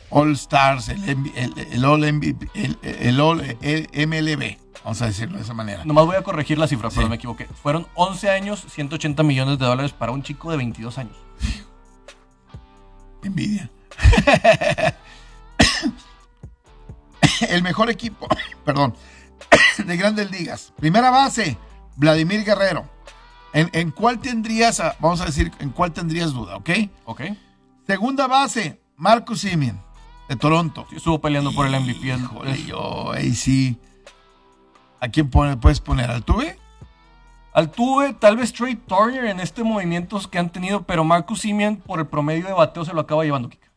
All 0.10 0.34
Stars, 0.34 0.90
el, 0.90 1.04
el, 1.36 1.54
el 1.72 1.86
All, 1.86 2.14
MVP 2.14 2.50
el, 2.54 2.78
el 2.84 3.20
All 3.22 3.58
el 3.62 3.88
MLB, 4.08 4.58
vamos 4.84 5.02
a 5.02 5.06
decirlo 5.08 5.38
de 5.38 5.44
esa 5.44 5.54
manera. 5.54 5.86
Nomás 5.86 6.06
voy 6.06 6.18
a 6.18 6.22
corregir 6.22 6.58
la 6.60 6.68
cifra, 6.68 6.90
Sí. 6.92 6.98
pero 6.98 7.10
me 7.10 7.16
equivoqué. 7.16 7.46
Fueron 7.46 7.88
11 7.96 8.30
años, 8.30 8.66
180 8.70 9.24
millones 9.24 9.58
de 9.58 9.66
dólares 9.66 9.94
para 9.94 10.12
un 10.12 10.22
chico 10.22 10.52
de 10.52 10.58
22 10.58 10.98
años. 10.98 11.16
Envidia. 13.28 13.70
el 17.50 17.64
mejor 17.64 17.90
equipo, 17.90 18.28
perdón, 18.66 18.96
de 19.86 19.98
grandes 19.98 20.30
ligas. 20.32 20.74
Primera 20.78 21.10
base, 21.12 21.58
Vladimir 21.96 22.44
Guerrero. 22.44 22.90
¿En, 23.54 23.70
en 23.74 23.92
cuál 23.92 24.20
tendrías, 24.20 24.80
a- 24.80 24.96
vamos 25.00 25.22
a 25.22 25.26
decir, 25.26 25.52
en 25.60 25.70
cuál 25.70 25.92
tendrías 25.92 26.34
duda, 26.34 26.56
ok? 26.58 26.70
¿Ok? 27.06 27.22
Segunda 27.86 28.28
base, 28.28 28.82
Marcus 28.98 29.42
Simeon, 29.42 29.80
de 30.28 30.36
Toronto. 30.36 30.88
Sí, 30.90 30.96
estuvo 30.96 31.22
peleando 31.22 31.54
por 31.54 31.68
el 31.68 31.80
MVP. 31.80 32.08
Híjole, 32.16 32.64
yo 32.66 33.12
ahí 33.12 33.36
sí. 33.36 33.78
¿A 35.00 35.10
quién 35.10 35.30
pone- 35.30 35.58
puedes 35.58 35.80
poner? 35.82 36.10
¿Al 36.10 36.24
Tuve? 36.24 36.58
Altuve, 37.54 38.14
tal 38.14 38.38
vez 38.38 38.52
Trey 38.52 38.76
Turner 38.76 39.26
en 39.26 39.40
este 39.40 39.64
movimientos 39.64 40.28
que 40.28 40.40
han 40.40 40.50
tenido, 40.50 40.84
pero 40.84 41.04
Marcus 41.04 41.42
Simeon 41.42 41.78
por 41.78 42.00
el 42.00 42.08
promedio 42.08 42.48
de 42.48 42.54
bateo 42.54 42.84
se 42.84 42.94
lo 42.94 43.02
acaba 43.02 43.24
llevando, 43.24 43.50
Kika. 43.50 43.68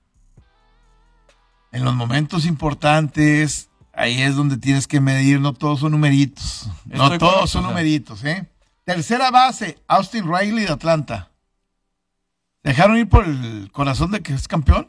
En 1.72 1.84
los 1.84 1.94
momentos 1.94 2.46
importantes, 2.46 3.68
ahí 3.92 4.22
es 4.22 4.34
donde 4.34 4.56
tienes 4.56 4.86
que 4.86 5.00
medir, 5.00 5.40
no 5.40 5.52
todos 5.52 5.80
son 5.80 5.92
numeritos. 5.92 6.70
No 6.86 6.96
todos 6.96 7.18
correcto, 7.18 7.28
son 7.28 7.42
o 7.42 7.46
sea. 7.46 7.60
numeritos, 7.70 8.24
¿eh? 8.24 8.48
Tercera 8.84 9.30
base, 9.30 9.78
Austin 9.88 10.24
Riley 10.26 10.64
de 10.64 10.72
Atlanta. 10.72 11.30
¿Dejaron 12.62 12.96
ir 12.96 13.08
por 13.08 13.26
el 13.26 13.70
corazón 13.72 14.10
de 14.10 14.22
que 14.22 14.32
es 14.32 14.48
campeón? 14.48 14.88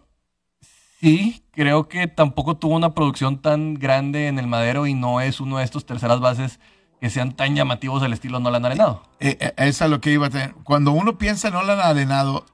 Sí, 1.02 1.44
creo 1.52 1.88
que 1.90 2.08
tampoco 2.08 2.56
tuvo 2.58 2.76
una 2.76 2.94
producción 2.94 3.42
tan 3.42 3.76
grande 3.76 4.28
en 4.28 4.40
el 4.40 4.48
madero 4.48 4.88
y 4.88 4.94
no 4.94 5.20
es 5.20 5.42
uno 5.42 5.58
de 5.58 5.66
estos 5.66 5.86
terceras 5.86 6.20
bases 6.20 6.60
que 7.00 7.10
sean 7.10 7.34
tan 7.34 7.56
llamativos 7.56 8.02
del 8.02 8.14
estilo 8.14 8.40
Nolan 8.40 8.66
Arenado. 8.66 9.04
Eh, 9.20 9.38
eh, 9.40 9.54
esa 9.58 9.86
es 9.86 9.92
lo 9.92 10.02
que 10.02 10.12
iba 10.12 10.28
a 10.28 10.30
tener. 10.30 10.54
Cuando 10.64 10.92
uno 10.92 11.18
piensa 11.18 11.50
en 11.50 11.54
Nolan 11.54 11.80
Arenado, 11.80 12.46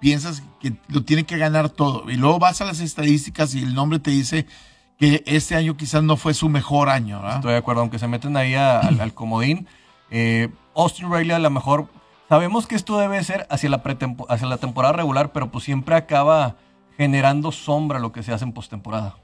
piensas 0.00 0.42
que 0.60 0.74
lo 0.88 1.04
tiene 1.04 1.24
que 1.24 1.38
ganar 1.38 1.68
todo. 1.68 2.10
Y 2.10 2.16
luego 2.16 2.38
vas 2.38 2.60
a 2.60 2.64
las 2.64 2.80
estadísticas 2.80 3.54
y 3.54 3.62
el 3.62 3.74
nombre 3.74 3.98
te 3.98 4.10
dice 4.10 4.46
que 4.98 5.22
este 5.26 5.54
año 5.54 5.76
quizás 5.76 6.02
no 6.02 6.16
fue 6.16 6.34
su 6.34 6.48
mejor 6.48 6.88
año. 6.88 7.26
Estoy 7.28 7.52
de 7.52 7.58
acuerdo, 7.58 7.82
aunque 7.82 7.98
se 7.98 8.08
meten 8.08 8.36
ahí 8.36 8.54
al, 8.54 9.14
comodín. 9.14 9.66
Eh, 10.10 10.48
Austin 10.74 11.12
Riley 11.12 11.32
a 11.32 11.38
lo 11.38 11.50
mejor, 11.50 11.88
sabemos 12.28 12.66
que 12.66 12.74
esto 12.74 12.98
debe 12.98 13.22
ser 13.22 13.46
hacia 13.50 13.68
la, 13.68 13.82
hacia 14.28 14.46
la 14.46 14.56
temporada 14.58 14.94
regular, 14.94 15.32
pero 15.32 15.50
pues 15.50 15.64
siempre 15.64 15.94
acaba 15.94 16.56
generando 16.96 17.52
sombra 17.52 17.98
lo 17.98 18.12
que 18.12 18.22
se 18.22 18.32
hace 18.32 18.44
en 18.44 18.52
postemporada. 18.52 19.16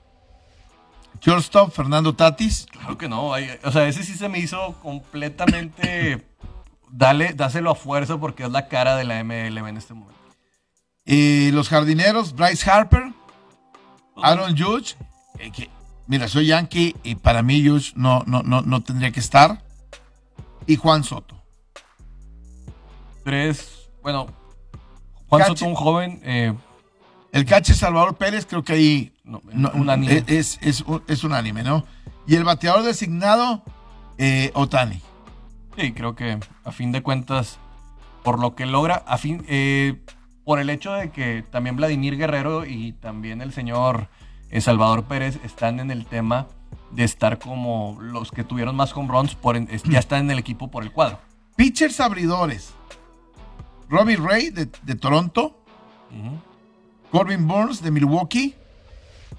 Shortstop, 1.20 1.72
Fernando 1.72 2.14
Tatis. 2.14 2.66
Claro 2.70 2.98
que 2.98 3.08
no. 3.08 3.26
o 3.28 3.72
sea, 3.72 3.86
ese 3.86 4.02
sí 4.02 4.14
se 4.14 4.28
me 4.28 4.38
hizo 4.38 4.74
completamente. 4.82 6.26
dale, 6.90 7.32
dáselo 7.34 7.70
a 7.70 7.74
fuerza 7.74 8.18
porque 8.18 8.44
es 8.44 8.50
la 8.50 8.68
cara 8.68 8.96
de 8.96 9.04
la 9.04 9.22
MLB 9.22 9.66
en 9.68 9.76
este 9.76 9.94
momento. 9.94 10.20
Y 11.04 11.50
los 11.50 11.68
jardineros, 11.68 12.34
Bryce 12.34 12.70
Harper, 12.70 13.12
Aaron 14.16 14.56
Judge. 14.56 14.96
Eh, 15.38 15.50
mira, 16.06 16.28
soy 16.28 16.46
Yankee 16.46 16.94
y 17.02 17.16
para 17.16 17.42
mí 17.42 17.66
Judge 17.66 17.92
no, 17.96 18.22
no, 18.26 18.42
no, 18.42 18.62
no 18.62 18.82
tendría 18.82 19.10
que 19.10 19.20
estar. 19.20 19.62
Y 20.66 20.76
Juan 20.76 21.02
Soto. 21.02 21.36
Tres. 23.24 23.88
Bueno, 24.02 24.28
Juan 25.28 25.46
Soto, 25.46 25.66
un 25.66 25.74
joven. 25.74 26.20
Eh, 26.24 26.54
el 27.32 27.46
cache 27.46 27.74
Salvador 27.74 28.16
Pérez, 28.16 28.46
creo 28.46 28.62
que 28.62 28.74
ahí 28.74 29.12
Es, 30.26 30.58
es, 30.60 30.84
es, 31.08 31.24
unánime, 31.24 31.62
¿no? 31.62 31.84
Y 32.26 32.36
el 32.36 32.44
bateador 32.44 32.82
designado, 32.82 33.62
eh, 34.18 34.52
Otani. 34.54 35.00
Sí, 35.76 35.92
creo 35.92 36.14
que 36.14 36.38
a 36.64 36.72
fin 36.72 36.92
de 36.92 37.02
cuentas, 37.02 37.58
por 38.22 38.38
lo 38.38 38.54
que 38.54 38.66
logra, 38.66 39.02
a 39.06 39.16
fin, 39.16 39.44
eh, 39.48 40.00
por 40.44 40.60
el 40.60 40.68
hecho 40.68 40.92
de 40.92 41.10
que 41.10 41.42
también 41.50 41.76
Vladimir 41.76 42.18
Guerrero 42.18 42.66
y 42.66 42.92
también 42.92 43.40
el 43.40 43.52
señor 43.52 44.08
eh, 44.50 44.60
Salvador 44.60 45.04
Pérez 45.04 45.40
están 45.42 45.80
en 45.80 45.90
el 45.90 46.04
tema 46.04 46.48
de 46.90 47.04
estar 47.04 47.38
como 47.38 47.96
los 48.00 48.30
que 48.30 48.44
tuvieron 48.44 48.76
más 48.76 48.94
home 48.94 49.08
runs, 49.08 49.34
por 49.34 49.58
ya 49.66 49.98
están 49.98 50.24
en 50.24 50.30
el 50.32 50.38
equipo 50.38 50.70
por 50.70 50.82
el 50.82 50.92
cuadro. 50.92 51.18
Pitchers 51.56 51.98
abridores. 52.00 52.74
Robbie 53.88 54.16
Ray 54.16 54.50
de, 54.50 54.66
Toronto. 54.94 55.58
Corbin 57.12 57.46
Burns 57.46 57.82
de 57.82 57.90
Milwaukee, 57.90 58.54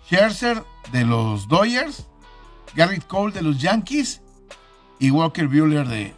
Scherzer 0.06 0.64
de 0.92 1.06
los 1.06 1.48
Dodgers, 1.48 2.06
Garrett 2.76 3.08
Cole 3.08 3.34
de 3.34 3.42
los 3.42 3.58
Yankees 3.58 4.22
y 5.00 5.10
Walker 5.10 5.48
Buehler 5.48 5.88
de, 5.88 6.14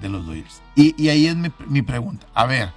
los 0.00 0.26
Dodgers. 0.26 0.62
Y, 0.74 1.08
ahí 1.10 1.26
es 1.26 1.36
mi, 1.36 1.82
pregunta. 1.82 2.26
A 2.32 2.46
ver, 2.46 2.72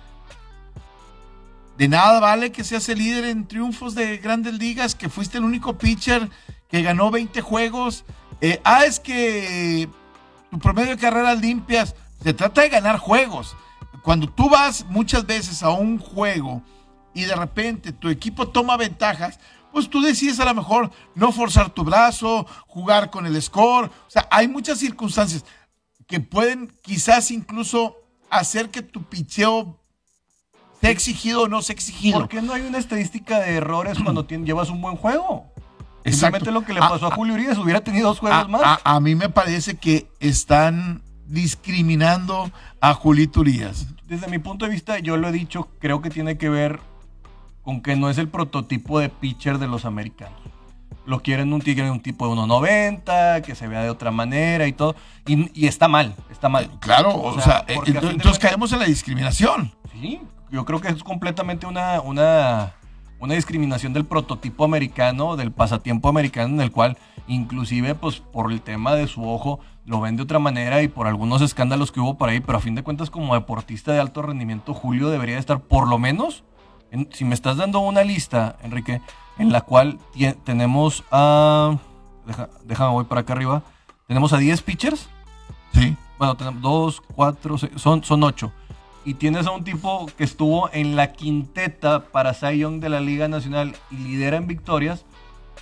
de 1.77 1.87
nada 1.87 2.19
vale 2.19 2.51
que 2.51 2.65
seas 2.65 2.89
el 2.89 2.97
líder 2.97 3.23
en 3.23 3.47
triunfos 3.47 3.95
de 3.95 4.17
grandes 4.17 4.55
ligas, 4.55 4.95
que 4.95 5.07
fuiste 5.07 5.37
el 5.37 5.45
único 5.45 5.77
pitcher 5.77 6.29
que 6.69 6.81
ganó 6.81 7.09
20 7.09 7.39
juegos. 7.39 8.03
Eh, 8.41 8.59
ah, 8.65 8.83
es 8.83 8.99
que 8.99 9.87
tu 10.51 10.59
promedio 10.59 10.89
de 10.89 10.97
carreras 10.97 11.39
limpias, 11.39 11.95
se 12.21 12.33
trata 12.33 12.63
de 12.63 12.69
ganar 12.69 12.97
juegos. 12.97 13.55
Cuando 14.01 14.27
tú 14.27 14.49
vas 14.49 14.85
muchas 14.89 15.25
veces 15.25 15.63
a 15.63 15.69
un 15.69 15.99
juego 15.99 16.61
y 17.13 17.23
de 17.23 17.35
repente 17.35 17.91
tu 17.91 18.09
equipo 18.09 18.47
toma 18.47 18.77
ventajas, 18.77 19.39
pues 19.71 19.89
tú 19.89 20.01
decides 20.01 20.39
a 20.39 20.45
lo 20.45 20.53
mejor 20.53 20.91
no 21.15 21.31
forzar 21.31 21.71
tu 21.71 21.83
brazo, 21.83 22.45
jugar 22.67 23.09
con 23.09 23.25
el 23.25 23.41
score. 23.41 23.87
O 23.87 24.09
sea, 24.09 24.27
hay 24.29 24.47
muchas 24.47 24.77
circunstancias 24.77 25.43
que 26.07 26.19
pueden 26.19 26.71
quizás 26.83 27.31
incluso 27.31 27.97
hacer 28.29 28.69
que 28.69 28.81
tu 28.81 29.03
picheo 29.03 29.79
sea 30.79 30.91
exigido 30.91 31.43
o 31.43 31.47
no 31.47 31.61
sea 31.61 31.73
exigido. 31.73 32.19
¿Por 32.19 32.29
qué 32.29 32.41
no 32.41 32.53
hay 32.53 32.61
una 32.61 32.77
estadística 32.77 33.39
de 33.39 33.55
errores 33.55 33.97
cuando 34.03 34.27
llevas 34.27 34.69
un 34.69 34.81
buen 34.81 34.95
juego? 34.95 35.51
Exactamente 36.03 36.51
lo 36.51 36.65
que 36.65 36.73
le 36.73 36.81
pasó 36.81 37.07
a, 37.07 37.11
Julio 37.15 37.33
Urias, 37.33 37.57
hubiera 37.57 37.81
tenido 37.81 38.09
dos 38.09 38.19
juegos 38.19 38.49
más. 38.49 38.79
A, 38.83 38.99
mí 38.99 39.15
me 39.15 39.29
parece 39.29 39.77
que 39.77 40.09
están 40.19 41.01
discriminando 41.25 42.51
a 42.81 42.93
Julito 42.93 43.39
Urias. 43.39 43.87
Desde 44.05 44.27
mi 44.27 44.37
punto 44.37 44.65
de 44.65 44.71
vista, 44.71 44.99
yo 44.99 45.15
lo 45.15 45.29
he 45.29 45.31
dicho, 45.31 45.69
creo 45.79 46.01
que 46.01 46.09
tiene 46.09 46.37
que 46.37 46.49
ver 46.49 46.81
con 47.63 47.81
que 47.81 47.95
no 47.95 48.09
es 48.09 48.17
el 48.17 48.27
prototipo 48.27 48.99
de 48.99 49.09
pitcher 49.09 49.57
de 49.57 49.67
los 49.67 49.85
americanos. 49.85 50.39
Lo 51.05 51.21
quieren 51.21 51.51
un 51.51 51.61
tigre 51.61 51.89
un 51.91 51.99
tipo 51.99 52.27
de 52.27 52.41
1.90, 52.41 53.41
que 53.41 53.55
se 53.55 53.67
vea 53.67 53.81
de 53.81 53.89
otra 53.89 54.11
manera 54.11 54.67
y 54.67 54.73
todo. 54.73 54.95
Y, 55.25 55.67
está 55.67 55.87
mal, 55.87 56.15
está 56.31 56.47
mal. 56.47 56.69
Claro, 56.79 57.15
o, 57.15 57.41
sea, 57.41 57.65
eh, 57.67 57.77
entonces 57.85 58.39
caemos 58.39 58.71
en 58.71 58.79
la 58.79 58.85
discriminación. 58.85 59.73
Sí, 59.91 60.21
yo 60.49 60.63
creo 60.65 60.79
que 60.79 60.89
es 60.89 61.03
completamente 61.03 61.65
una, 61.65 61.99
una, 61.99 62.73
una 63.19 63.33
discriminación 63.33 63.91
del 63.91 64.05
prototipo 64.05 64.63
americano, 64.63 65.35
del 65.35 65.51
pasatiempo 65.51 66.07
americano, 66.07 66.53
en 66.55 66.61
el 66.61 66.71
cual 66.71 66.97
inclusive 67.27 67.95
pues 67.95 68.19
por 68.19 68.51
el 68.51 68.61
tema 68.61 68.95
de 68.95 69.07
su 69.07 69.27
ojo 69.27 69.59
lo 69.85 69.99
ven 70.01 70.15
de 70.15 70.23
otra 70.23 70.39
manera 70.39 70.81
y 70.81 70.87
por 70.87 71.07
algunos 71.07 71.41
escándalos 71.41 71.91
que 71.91 71.99
hubo 71.99 72.17
por 72.17 72.29
ahí, 72.29 72.39
pero 72.39 72.57
a 72.57 72.61
fin 72.61 72.75
de 72.75 72.83
cuentas 72.83 73.09
como 73.09 73.33
deportista 73.33 73.91
de 73.91 73.99
alto 73.99 74.21
rendimiento, 74.21 74.73
Julio 74.73 75.09
debería 75.09 75.37
estar 75.37 75.59
por 75.59 75.87
lo 75.87 75.99
menos 75.99 76.43
si 77.11 77.25
me 77.25 77.33
estás 77.33 77.57
dando 77.57 77.79
una 77.79 78.03
lista, 78.03 78.57
Enrique, 78.63 79.01
en 79.37 79.51
la 79.51 79.61
cual 79.61 79.99
tenemos 80.43 81.03
a. 81.11 81.77
déjame, 82.65 82.91
voy 82.91 83.05
para 83.05 83.21
acá 83.21 83.33
arriba. 83.33 83.63
Tenemos 84.07 84.33
a 84.33 84.37
10 84.37 84.61
pitchers. 84.61 85.09
Sí. 85.73 85.95
Bueno, 86.17 86.35
tenemos 86.35 86.61
2, 86.61 87.01
4, 87.15 87.57
son, 87.77 88.03
son 88.03 88.23
8. 88.23 88.51
Y 89.05 89.15
tienes 89.15 89.47
a 89.47 89.51
un 89.51 89.63
tipo 89.63 90.05
que 90.17 90.23
estuvo 90.23 90.69
en 90.71 90.95
la 90.95 91.11
quinteta 91.13 92.05
para 92.05 92.33
Cy 92.33 92.59
Young 92.59 92.79
de 92.79 92.89
la 92.89 93.01
Liga 93.01 93.27
Nacional 93.27 93.75
y 93.91 93.95
lidera 93.97 94.37
en 94.37 94.47
victorias. 94.47 95.05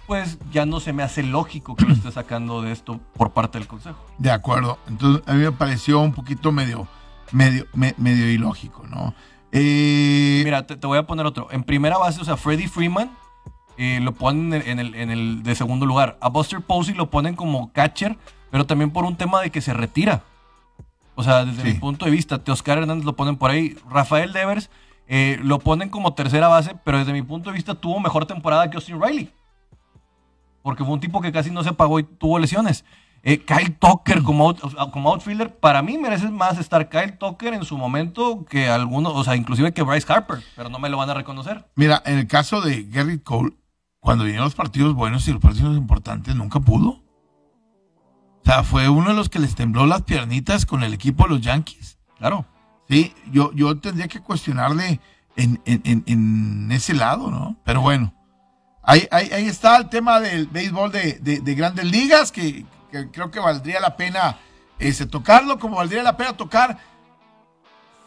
Pues 0.06 0.38
ya 0.52 0.66
no 0.66 0.80
se 0.80 0.94
me 0.94 1.04
hace 1.04 1.24
lógico 1.24 1.76
que 1.76 1.86
lo 1.86 1.94
esté 1.94 2.12
sacando 2.12 2.62
de 2.62 2.72
esto 2.72 3.00
por 3.16 3.32
parte 3.32 3.58
del 3.58 3.68
consejo. 3.68 4.06
De 4.18 4.32
acuerdo. 4.32 4.78
Entonces 4.88 5.24
a 5.26 5.34
mí 5.34 5.40
me 5.40 5.52
pareció 5.52 6.00
un 6.00 6.12
poquito 6.12 6.52
medio, 6.52 6.88
medio, 7.32 7.66
medio 7.74 8.30
ilógico, 8.30 8.86
¿no? 8.88 9.14
Eh, 9.52 10.42
Mira, 10.44 10.66
te, 10.66 10.76
voy 10.76 10.98
a 10.98 11.06
poner 11.06 11.26
otro. 11.26 11.48
En 11.52 11.64
primera 11.64 11.98
base, 11.98 12.22
o 12.22 12.26
sea, 12.26 12.38
Freddie 12.38 12.68
Freeman 12.68 13.12
eh, 13.78 14.00
lo 14.02 14.14
ponen 14.14 14.62
en 14.66 14.80
el, 14.80 14.96
en, 14.96 15.12
el, 15.12 15.44
de 15.44 15.56
segundo 15.56 15.86
lugar. 15.86 16.18
A 16.22 16.30
Buster 16.30 16.62
Posey 16.62 16.94
lo 16.94 17.10
ponen 17.10 17.36
como 17.36 17.72
catcher, 17.74 18.18
pero 18.50 18.66
también 18.66 18.92
por 18.92 19.06
un 19.06 19.16
tema 19.16 19.42
de 19.42 19.50
que 19.50 19.62
se 19.62 19.74
retira. 19.74 20.24
O 21.16 21.24
sea, 21.24 21.46
desde 21.46 21.64
mi 21.64 21.74
punto 21.74 22.06
de 22.06 22.12
vista, 22.12 22.44
Teoscar 22.44 22.78
Hernández 22.78 23.06
lo 23.06 23.16
ponen 23.16 23.36
por 23.36 23.52
ahí. 23.52 23.78
Rafael 23.90 24.34
Devers 24.34 24.70
eh, 25.08 25.38
lo 25.44 25.60
ponen 25.60 25.90
como 25.90 26.14
tercera 26.14 26.48
base, 26.48 26.76
pero 26.84 26.98
desde 27.00 27.12
mi 27.12 27.22
punto 27.22 27.50
de 27.50 27.56
vista 27.56 27.76
tuvo 27.76 28.00
mejor 28.00 28.26
temporada 28.26 28.70
que 28.70 28.78
Austin 28.78 29.02
Riley. 29.02 29.32
Porque 30.64 30.84
fue 30.84 30.94
un 30.94 31.00
tipo 31.00 31.22
que 31.22 31.32
casi 31.32 31.52
no 31.52 31.64
se 31.64 31.74
pagó 31.74 32.00
y 32.00 32.04
tuvo 32.04 32.40
lesiones. 32.40 32.86
Eh, 33.24 33.46
Kyle 33.46 33.72
Tucker 33.78 34.24
como, 34.24 34.56
como 34.92 35.10
outfielder, 35.10 35.56
para 35.56 35.84
mí 35.84 35.98
merece 36.00 36.30
más 36.30 36.58
estar 36.58 36.90
Kyle 36.90 37.12
Tucker 37.12 37.54
en 37.54 37.64
su 37.64 37.78
momento 37.78 38.46
que 38.50 38.68
algunos, 38.68 39.14
o 39.14 39.24
sea, 39.24 39.36
inclusive 39.36 39.74
que 39.74 39.84
Bryce 39.84 40.12
Harper, 40.12 40.44
pero 40.56 40.70
no 40.70 40.80
me 40.80 40.90
lo 40.90 40.98
van 40.98 41.10
a 41.12 41.14
reconocer. 41.14 41.70
Mira, 41.76 42.02
en 42.06 42.18
el 42.18 42.28
caso 42.28 42.62
de 42.62 42.84
Gary 42.84 43.20
Cole, 43.20 43.54
cuando 44.00 44.24
vinieron 44.24 44.46
los 44.46 44.56
partidos 44.56 44.96
buenos 44.96 45.28
y 45.28 45.34
los 45.34 45.42
partidos 45.42 45.78
importantes, 45.78 46.36
nunca 46.36 46.60
pudo. 46.60 46.90
O 46.90 48.44
sea, 48.44 48.64
fue 48.64 48.90
uno 48.90 49.10
de 49.10 49.16
los 49.16 49.30
que 49.30 49.38
les 49.38 49.54
tembló 49.54 49.86
las 49.86 50.02
piernitas 50.02 50.66
con 50.66 50.82
el 50.82 50.96
equipo 50.96 51.26
de 51.26 51.30
los 51.30 51.42
Yankees. 51.42 52.00
Claro. 52.18 52.48
Sí, 52.90 53.14
yo, 53.32 53.54
yo 53.54 53.78
tendría 53.78 54.08
que 54.08 54.20
cuestionarle 54.20 55.00
en, 55.36 56.72
ese 56.72 56.96
lado, 56.96 57.30
¿no? 57.30 57.56
Pero 57.64 57.82
bueno, 57.82 58.14
ahí, 58.82 59.08
ahí, 59.12 59.46
está 59.46 59.78
el 59.78 59.90
tema 59.90 60.20
del 60.20 60.48
béisbol 60.48 60.92
de, 60.92 61.14
de 61.20 61.56
grandes 61.56 61.86
ligas, 61.86 62.32
que 62.32 62.66
creo 63.12 63.32
que 63.32 63.40
valdría 63.40 63.80
la 63.80 63.96
pena 63.96 64.38
ese, 64.80 65.06
tocarlo, 65.06 65.60
como 65.60 65.78
valdría 65.78 66.04
la 66.04 66.18
pena 66.18 66.34
tocar 66.36 66.78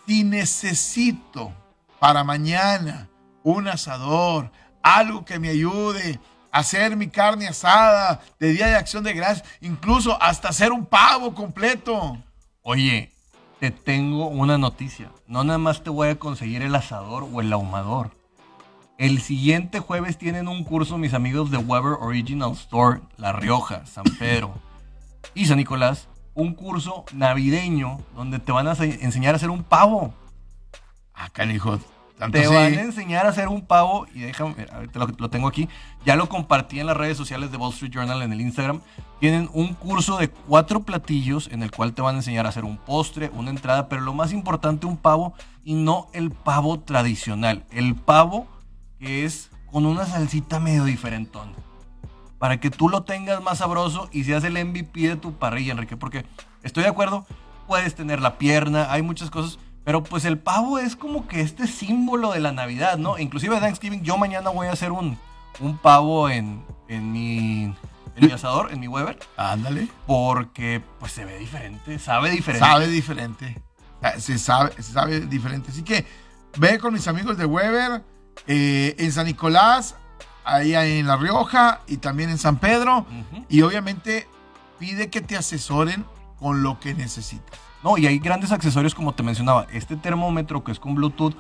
si 0.06 0.24
necesito 0.24 1.52
para 1.98 2.24
mañana 2.24 3.08
un 3.42 3.68
asador, 3.68 4.50
algo 4.82 5.24
que 5.24 5.38
me 5.38 5.48
ayude 5.48 6.20
a 6.50 6.58
hacer 6.58 6.96
mi 6.96 7.08
carne 7.08 7.48
asada 7.48 8.20
de 8.38 8.52
Día 8.52 8.66
de 8.66 8.76
Acción 8.76 9.04
de 9.04 9.14
Gracias, 9.14 9.48
incluso 9.60 10.20
hasta 10.20 10.48
hacer 10.48 10.72
un 10.72 10.84
pavo 10.84 11.34
completo. 11.34 12.18
Oye, 12.62 13.12
te 13.60 13.70
tengo 13.70 14.26
una 14.26 14.58
noticia. 14.58 15.10
No 15.26 15.44
nada 15.44 15.58
más 15.58 15.82
te 15.82 15.90
voy 15.90 16.08
a 16.08 16.18
conseguir 16.18 16.62
el 16.62 16.74
asador 16.74 17.26
o 17.32 17.40
el 17.40 17.52
ahumador. 17.52 18.10
El 18.98 19.20
siguiente 19.20 19.80
jueves 19.80 20.18
tienen 20.18 20.48
un 20.48 20.64
curso 20.64 20.98
mis 20.98 21.14
amigos 21.14 21.50
de 21.50 21.58
Weber 21.58 21.98
Original 22.00 22.52
Store, 22.52 23.00
La 23.16 23.32
Rioja, 23.32 23.86
San 23.86 24.04
Pedro 24.18 24.54
y 25.34 25.46
San 25.46 25.58
Nicolás 25.58 26.08
un 26.34 26.54
curso 26.54 27.04
navideño 27.12 28.00
donde 28.14 28.38
te 28.38 28.52
van 28.52 28.66
a 28.66 28.72
enseñar 28.72 29.34
a 29.34 29.36
hacer 29.36 29.50
un 29.50 29.62
pavo. 29.62 30.12
Acá, 31.14 31.44
ah, 31.44 31.52
hijo. 31.52 31.78
te 32.32 32.48
van 32.48 32.74
a 32.74 32.82
enseñar 32.82 33.26
a 33.26 33.28
hacer 33.28 33.48
un 33.48 33.64
pavo 33.64 34.06
y 34.12 34.20
déjame, 34.20 34.66
ahorita 34.72 34.98
lo, 34.98 35.06
lo 35.16 35.30
tengo 35.30 35.46
aquí, 35.46 35.68
ya 36.04 36.16
lo 36.16 36.28
compartí 36.28 36.80
en 36.80 36.86
las 36.86 36.96
redes 36.96 37.16
sociales 37.16 37.52
de 37.52 37.56
Wall 37.56 37.72
Street 37.72 37.92
Journal 37.92 38.22
en 38.22 38.32
el 38.32 38.40
Instagram. 38.40 38.80
Tienen 39.20 39.48
un 39.52 39.74
curso 39.74 40.18
de 40.18 40.28
cuatro 40.28 40.80
platillos 40.80 41.48
en 41.52 41.62
el 41.62 41.70
cual 41.70 41.94
te 41.94 42.02
van 42.02 42.16
a 42.16 42.18
enseñar 42.18 42.46
a 42.46 42.48
hacer 42.48 42.64
un 42.64 42.78
postre, 42.78 43.30
una 43.32 43.50
entrada, 43.50 43.88
pero 43.88 44.02
lo 44.02 44.12
más 44.12 44.32
importante, 44.32 44.86
un 44.86 44.96
pavo 44.96 45.34
y 45.62 45.74
no 45.74 46.08
el 46.12 46.30
pavo 46.32 46.80
tradicional, 46.80 47.64
el 47.70 47.94
pavo 47.94 48.48
que 48.98 49.24
es 49.24 49.50
con 49.70 49.86
una 49.86 50.04
salsita 50.04 50.58
medio 50.60 50.84
diferentón. 50.84 51.52
Para 52.44 52.60
que 52.60 52.68
tú 52.68 52.90
lo 52.90 53.04
tengas 53.04 53.42
más 53.42 53.56
sabroso 53.56 54.10
y 54.12 54.24
seas 54.24 54.44
el 54.44 54.62
MVP 54.62 55.00
de 55.08 55.16
tu 55.16 55.32
parrilla, 55.32 55.72
Enrique, 55.72 55.96
porque 55.96 56.26
estoy 56.62 56.82
de 56.82 56.90
acuerdo, 56.90 57.24
puedes 57.66 57.94
tener 57.94 58.20
la 58.20 58.36
pierna, 58.36 58.92
hay 58.92 59.00
muchas 59.00 59.30
cosas, 59.30 59.58
pero 59.82 60.04
pues 60.04 60.26
el 60.26 60.36
pavo 60.36 60.78
es 60.78 60.94
como 60.94 61.26
que 61.26 61.40
este 61.40 61.66
símbolo 61.66 62.32
de 62.32 62.40
la 62.40 62.52
Navidad, 62.52 62.98
¿no? 62.98 63.18
Inclusive 63.18 63.58
Thanksgiving, 63.60 64.02
yo 64.02 64.18
mañana 64.18 64.50
voy 64.50 64.66
a 64.66 64.72
hacer 64.72 64.92
un, 64.92 65.16
un 65.58 65.78
pavo 65.78 66.28
en, 66.28 66.62
en, 66.86 67.12
mi, 67.12 67.74
en 68.14 68.26
mi 68.26 68.30
asador, 68.30 68.74
en 68.74 68.78
mi 68.78 68.88
Weber. 68.88 69.18
Ándale. 69.38 69.88
Porque 70.06 70.82
pues 71.00 71.12
se 71.12 71.24
ve 71.24 71.38
diferente, 71.38 71.98
sabe 71.98 72.28
diferente. 72.28 72.66
Sabe 72.66 72.88
diferente. 72.88 73.62
Se 74.18 74.36
sabe, 74.36 74.70
se 74.76 74.92
sabe 74.92 75.20
diferente. 75.20 75.70
Así 75.70 75.82
que 75.82 76.04
ve 76.58 76.78
con 76.78 76.92
mis 76.92 77.08
amigos 77.08 77.38
de 77.38 77.46
Weber 77.46 78.04
eh, 78.46 78.96
en 78.98 79.12
San 79.12 79.24
Nicolás, 79.24 79.96
ahí 80.44 80.74
en 80.74 81.06
La 81.06 81.16
Rioja 81.16 81.80
y 81.86 81.98
también 81.98 82.30
en 82.30 82.38
San 82.38 82.58
Pedro. 82.58 83.06
Y 83.48 83.62
obviamente 83.62 84.28
pide 84.78 85.10
que 85.10 85.20
te 85.20 85.36
asesoren 85.36 86.04
con 86.38 86.62
lo 86.62 86.78
que 86.80 86.94
necesitas. 86.94 87.58
No, 87.82 87.98
y 87.98 88.06
hay 88.06 88.18
grandes 88.18 88.50
accesorios 88.50 88.94
como 88.94 89.14
te 89.14 89.22
mencionaba. 89.22 89.66
Este 89.72 89.96
termómetro 89.96 90.64
que 90.64 90.72
es 90.72 90.80
con 90.80 90.94
Bluetooth, 90.94 91.34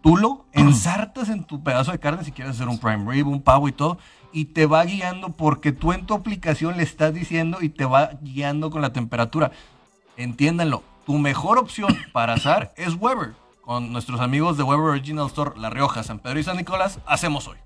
tú 0.00 0.16
lo 0.16 0.46
ensartas 0.52 1.28
en 1.28 1.44
tu 1.44 1.62
pedazo 1.62 1.92
de 1.92 1.98
carne 1.98 2.24
si 2.24 2.32
quieres 2.32 2.54
hacer 2.54 2.68
un 2.68 2.78
prime 2.78 3.10
rib, 3.10 3.26
un 3.26 3.42
pavo 3.42 3.68
y 3.68 3.72
todo, 3.72 3.98
y 4.32 4.46
te 4.46 4.66
va 4.66 4.84
guiando 4.84 5.30
porque 5.30 5.72
tú 5.72 5.92
en 5.92 6.06
tu 6.06 6.14
aplicación 6.14 6.76
le 6.76 6.82
estás 6.82 7.12
diciendo 7.12 7.58
y 7.60 7.68
te 7.68 7.84
va 7.84 8.10
guiando 8.22 8.70
con 8.70 8.82
la 8.82 8.92
temperatura. 8.92 9.50
Entiéndanlo, 10.16 10.82
tu 11.04 11.18
mejor 11.18 11.58
opción 11.58 11.96
para 12.12 12.34
asar 12.34 12.72
es 12.76 12.94
Weber. 12.94 13.34
Con 13.60 13.92
nuestros 13.92 14.20
amigos 14.20 14.56
de 14.56 14.62
Weber 14.62 14.86
Original 14.86 15.26
Store, 15.26 15.52
La 15.58 15.68
Rioja, 15.68 16.02
San 16.02 16.20
Pedro 16.20 16.38
y 16.38 16.42
San 16.42 16.56
Nicolás, 16.56 17.00
hacemos 17.06 17.48
hoy. 17.48 17.58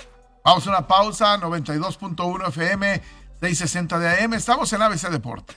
Vamos 0.44 0.66
a 0.66 0.70
una 0.70 0.86
pausa, 0.88 1.38
92.1 1.38 2.48
FM, 2.48 3.02
660 3.40 3.98
de 3.98 4.24
AM. 4.24 4.34
Estamos 4.34 4.72
en 4.72 4.82
ABC 4.82 5.08
Deporte. 5.08 5.54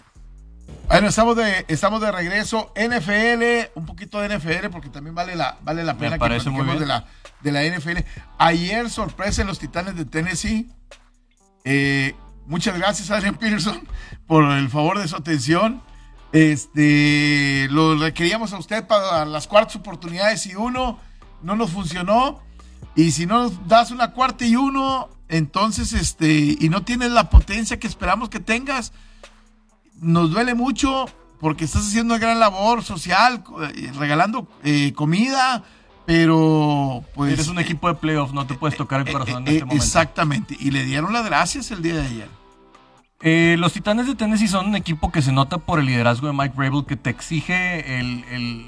Bueno, 0.88 1.08
estamos 1.08 1.36
de, 1.36 1.66
estamos 1.68 2.02
de 2.02 2.12
regreso. 2.12 2.72
NFL, 2.76 3.72
un 3.74 3.88
poquito 3.88 4.20
de 4.22 4.38
NFL, 4.38 4.70
porque 4.72 4.90
también 4.90 5.16
vale 5.16 5.36
la, 5.36 5.58
vale 5.64 5.84
la 5.84 5.98
pena 5.98 6.20
que 6.20 6.30
de 6.30 6.86
la, 6.86 7.06
de 7.42 7.52
la 7.52 7.64
NFL. 7.64 7.98
Ayer, 8.38 8.90
sorpresa 8.92 9.42
en 9.42 9.48
los 9.48 9.58
Titanes 9.58 9.96
de 9.96 10.06
Tennessee. 10.06 10.70
Eh, 11.64 12.16
muchas 12.46 12.78
gracias, 12.78 13.10
Adrian 13.10 13.36
Peterson, 13.36 13.88
por 14.28 14.44
el 14.52 14.70
favor 14.70 15.00
de 15.00 15.08
su 15.08 15.16
atención. 15.16 15.82
Este, 16.32 17.68
lo 17.72 17.98
requeríamos 17.98 18.54
a 18.54 18.60
usted 18.60 18.86
para 18.86 19.26
las 19.26 19.48
cuartas 19.48 19.78
oportunidades 19.78 20.46
y 20.46 20.54
uno 20.54 21.00
no 21.42 21.56
nos 21.56 21.72
funcionó. 21.72 22.44
Y 22.96 23.12
si 23.12 23.26
no 23.26 23.44
nos 23.44 23.68
das 23.68 23.92
una 23.92 24.12
cuarta 24.12 24.46
y 24.46 24.56
uno, 24.56 25.10
entonces, 25.28 25.94
este, 25.94 26.58
y 26.60 26.70
no 26.70 26.84
tienes 26.84 27.12
la 27.12 27.30
potencia 27.30 27.80
que 27.80 27.88
esperamos 27.88 28.30
que 28.30 28.40
tengas, 28.40 28.94
nos 30.00 30.32
duele 30.32 30.56
mucho 30.56 31.06
porque 31.40 31.66
estás 31.66 31.88
haciendo 31.88 32.14
una 32.14 32.22
gran 32.22 32.40
labor 32.40 32.84
social, 32.84 33.44
eh, 33.76 33.92
regalando 33.98 34.48
eh, 34.64 34.94
comida, 34.94 35.64
pero 36.06 37.04
pues... 37.14 37.34
Eres 37.34 37.50
un 37.50 37.60
equipo 37.60 37.88
de 37.88 37.96
playoffs, 37.96 38.34
no 38.34 38.48
te 38.48 38.54
puedes 38.54 38.78
tocar 38.78 39.02
el 39.02 39.10
eh, 39.10 39.12
corazón 39.12 39.44
en 39.44 39.48
este 39.48 39.66
momento. 39.66 39.84
Exactamente, 39.84 40.58
y 40.60 40.72
le 40.72 40.86
dieron 40.86 41.12
las 41.12 41.26
gracias 41.26 41.72
el 41.72 41.82
día 41.82 41.96
de 41.96 42.02
ayer. 42.02 43.58
los 43.60 43.74
Titanes 43.74 44.08
de 44.08 44.16
Tennessee 44.16 44.48
son 44.48 44.68
un 44.68 44.76
equipo 44.76 45.12
que 45.12 45.22
se 45.22 45.34
nota 45.34 45.58
por 45.58 45.80
el 45.80 45.88
liderazgo 45.88 46.28
de 46.28 46.34
Mike 46.34 46.56
Rabel, 46.56 46.86
que 46.86 46.96
te 46.96 47.10
exige 47.10 47.84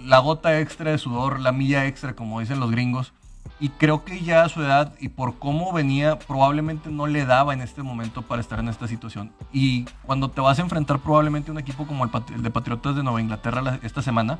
la 0.06 0.20
gota 0.20 0.60
extra 0.60 0.91
de 0.91 0.98
sudor, 0.98 1.39
la 1.39 1.54
milla 1.54 1.86
extra, 1.86 2.13
como 2.13 2.41
dicen 2.41 2.60
los 2.60 2.72
gringos 2.72 3.13
y 3.60 3.70
creo 3.70 4.04
que 4.04 4.22
ya 4.22 4.43
a 4.43 4.50
su 4.50 4.62
edad 4.62 4.93
y 5.00 5.10
por 5.10 5.39
cómo 5.39 5.74
venía, 5.74 6.20
probablemente 6.20 6.91
no 6.91 7.08
le 7.08 7.26
daba 7.26 7.54
en 7.54 7.62
este 7.62 7.82
momento 7.82 8.22
para 8.22 8.41
estar 8.41 8.60
en 8.60 8.67
esta 8.67 8.88
situación. 8.88 9.32
Y 9.52 9.86
cuando 10.06 10.30
te 10.30 10.41
vas 10.41 10.60
a 10.60 10.62
enfrentar 10.62 11.00
probablemente 11.00 11.50
a 11.50 11.54
un 11.54 11.60
equipo 11.60 11.88
como 11.88 12.04
el, 12.06 12.43
de 12.43 12.52
Patriotas 12.52 12.96
de 12.96 13.04
Nueva 13.04 13.20
Inglaterra 13.20 13.80
esta 13.82 14.02
semana, 14.02 14.39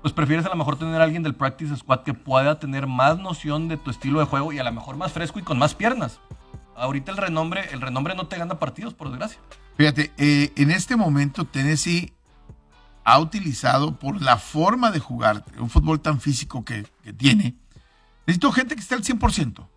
pues 0.00 0.14
prefieres 0.14 0.46
a 0.46 0.48
lo 0.48 0.56
mejor 0.56 0.78
tener 0.78 1.00
a 1.00 1.04
alguien 1.04 1.22
del 1.22 1.34
Practice 1.34 1.76
Squad 1.76 2.02
que 2.02 2.14
pueda 2.14 2.58
tener 2.58 2.86
más 2.86 3.18
noción 3.18 3.68
de 3.68 3.76
tu 3.76 3.90
estilo 3.90 4.20
de 4.20 4.26
juego 4.26 4.52
y 4.52 4.58
a 4.58 4.64
lo 4.64 4.72
mejor 4.72 4.96
más 4.96 5.12
fresco 5.12 5.38
y 5.38 5.42
con 5.42 5.58
más 5.58 5.74
piernas. 5.74 6.20
Ahorita 6.76 7.10
el 7.10 7.18
renombre, 7.18 7.68
el 7.72 7.80
renombre 7.80 8.14
no 8.14 8.26
te 8.26 8.38
gana 8.38 8.58
partidos, 8.58 8.94
por 8.94 9.08
desgracia. 9.10 9.38
Fíjate, 9.76 10.12
eh, 10.16 10.52
en 10.56 10.70
este 10.70 10.96
momento 10.96 11.44
Tennessee 11.44 12.12
ha 13.04 13.18
utilizado 13.18 13.98
por 13.98 14.22
la 14.22 14.36
forma 14.36 14.90
de 14.90 15.00
jugar, 15.00 15.44
un 15.58 15.70
fútbol 15.70 16.00
tan 16.00 16.20
físico 16.20 16.64
que, 16.64 16.86
que 17.02 17.12
tiene, 17.12 17.54
Necesito 18.26 18.50
gente 18.52 18.74
que 18.74 18.80
esté 18.80 18.94
al 18.94 19.04
100%. 19.04 19.68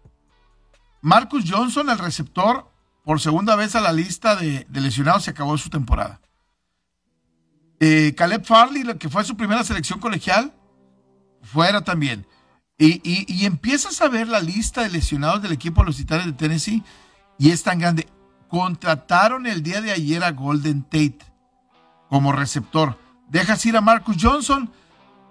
Marcus 1.02 1.46
Johnson, 1.50 1.90
el 1.90 2.00
receptor, 2.00 2.72
por 3.06 3.22
segunda 3.22 3.56
vez 3.56 3.76
a 3.76 3.82
la 3.82 3.94
lista 3.94 4.36
de, 4.36 4.66
lesionados, 4.72 5.24
se 5.24 5.32
acabó 5.32 5.58
su 5.58 5.70
temporada. 5.70 6.20
Eh, 7.80 8.14
Caleb 8.18 8.44
Farley, 8.44 8.84
que 8.98 9.08
fue 9.08 9.24
su 9.24 9.38
primera 9.38 9.64
selección 9.64 10.00
colegial, 10.00 10.54
fuera 11.42 11.82
también. 11.82 12.28
Y, 12.78 13.46
empiezas 13.46 14.02
a 14.02 14.08
ver 14.08 14.30
la 14.30 14.40
lista 14.40 14.84
de 14.84 14.90
lesionados 14.90 15.42
del 15.42 15.52
equipo 15.52 15.82
de 15.82 15.88
los 15.88 15.98
Titanes 15.98 16.26
de 16.26 16.34
Tennessee 16.34 16.84
y 17.38 17.52
es 17.52 17.62
tan 17.64 17.78
grande. 17.80 18.08
Contrataron 18.48 19.46
el 19.48 19.62
día 19.64 19.82
de 19.82 19.92
ayer 19.92 20.24
a 20.24 20.32
Golden 20.32 20.84
Tate 20.84 21.20
como 22.08 22.32
receptor. 22.32 22.98
Dejas 23.28 23.66
ir 23.66 23.76
a 23.76 23.82
Marcus 23.82 24.18
Johnson, 24.20 24.72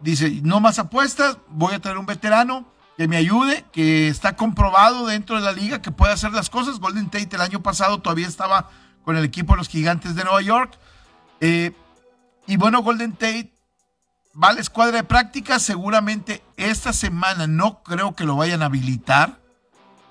dice, 0.03 0.41
no 0.43 0.61
más 0.61 0.79
apuestas, 0.79 1.39
voy 1.49 1.75
a 1.75 1.81
traer 1.81 1.97
un 1.97 2.07
veterano 2.07 2.67
que 2.99 3.07
me 3.07 3.17
ayude, 3.17 3.65
que 3.71 4.09
está 4.09 4.35
comprobado 4.35 5.07
dentro 5.07 5.37
de 5.37 5.43
la 5.43 5.53
liga 5.53 5.81
que 5.81 5.93
puede 5.93 6.13
hacer 6.13 6.33
las 6.33 6.51
cosas. 6.51 6.81
Golden 6.81 7.09
Tate 7.09 7.37
el 7.37 7.41
año 7.41 7.63
pasado 7.63 8.01
todavía 8.01 8.27
estaba 8.27 8.71
con 9.05 9.17
el 9.17 9.25
equipo 9.25 9.53
de 9.53 9.59
los 9.59 9.69
Gigantes 9.69 10.17
de 10.17 10.25
Nueva 10.25 10.43
York. 10.43 10.77
Eh, 11.41 11.71
y 12.49 12.57
bueno, 12.57 12.83
Golden 12.83 13.13
Tate 13.13 13.53
va 14.35 14.49
a 14.49 14.53
la 14.53 14.61
escuadra 14.61 14.97
de 14.97 15.05
práctica. 15.05 15.61
Seguramente 15.61 16.43
esta 16.57 16.93
semana 16.93 17.47
no 17.47 17.85
creo 17.85 18.17
que 18.17 18.25
lo 18.25 18.35
vayan 18.35 18.63
a 18.63 18.67
habilitar, 18.67 19.39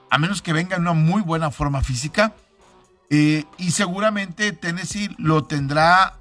a 0.10 0.17
menos 0.17 0.41
que 0.41 0.54
venga 0.54 0.78
en 0.78 0.84
una 0.84 0.93
muy 0.93 1.21
buena 1.21 1.52
forma 1.52 1.82
física. 1.82 2.36
Eh, 3.10 3.43
y 3.58 3.71
seguramente 3.71 4.54
Tennessee 4.54 5.13
lo 5.17 5.43
tendrá 5.43 6.15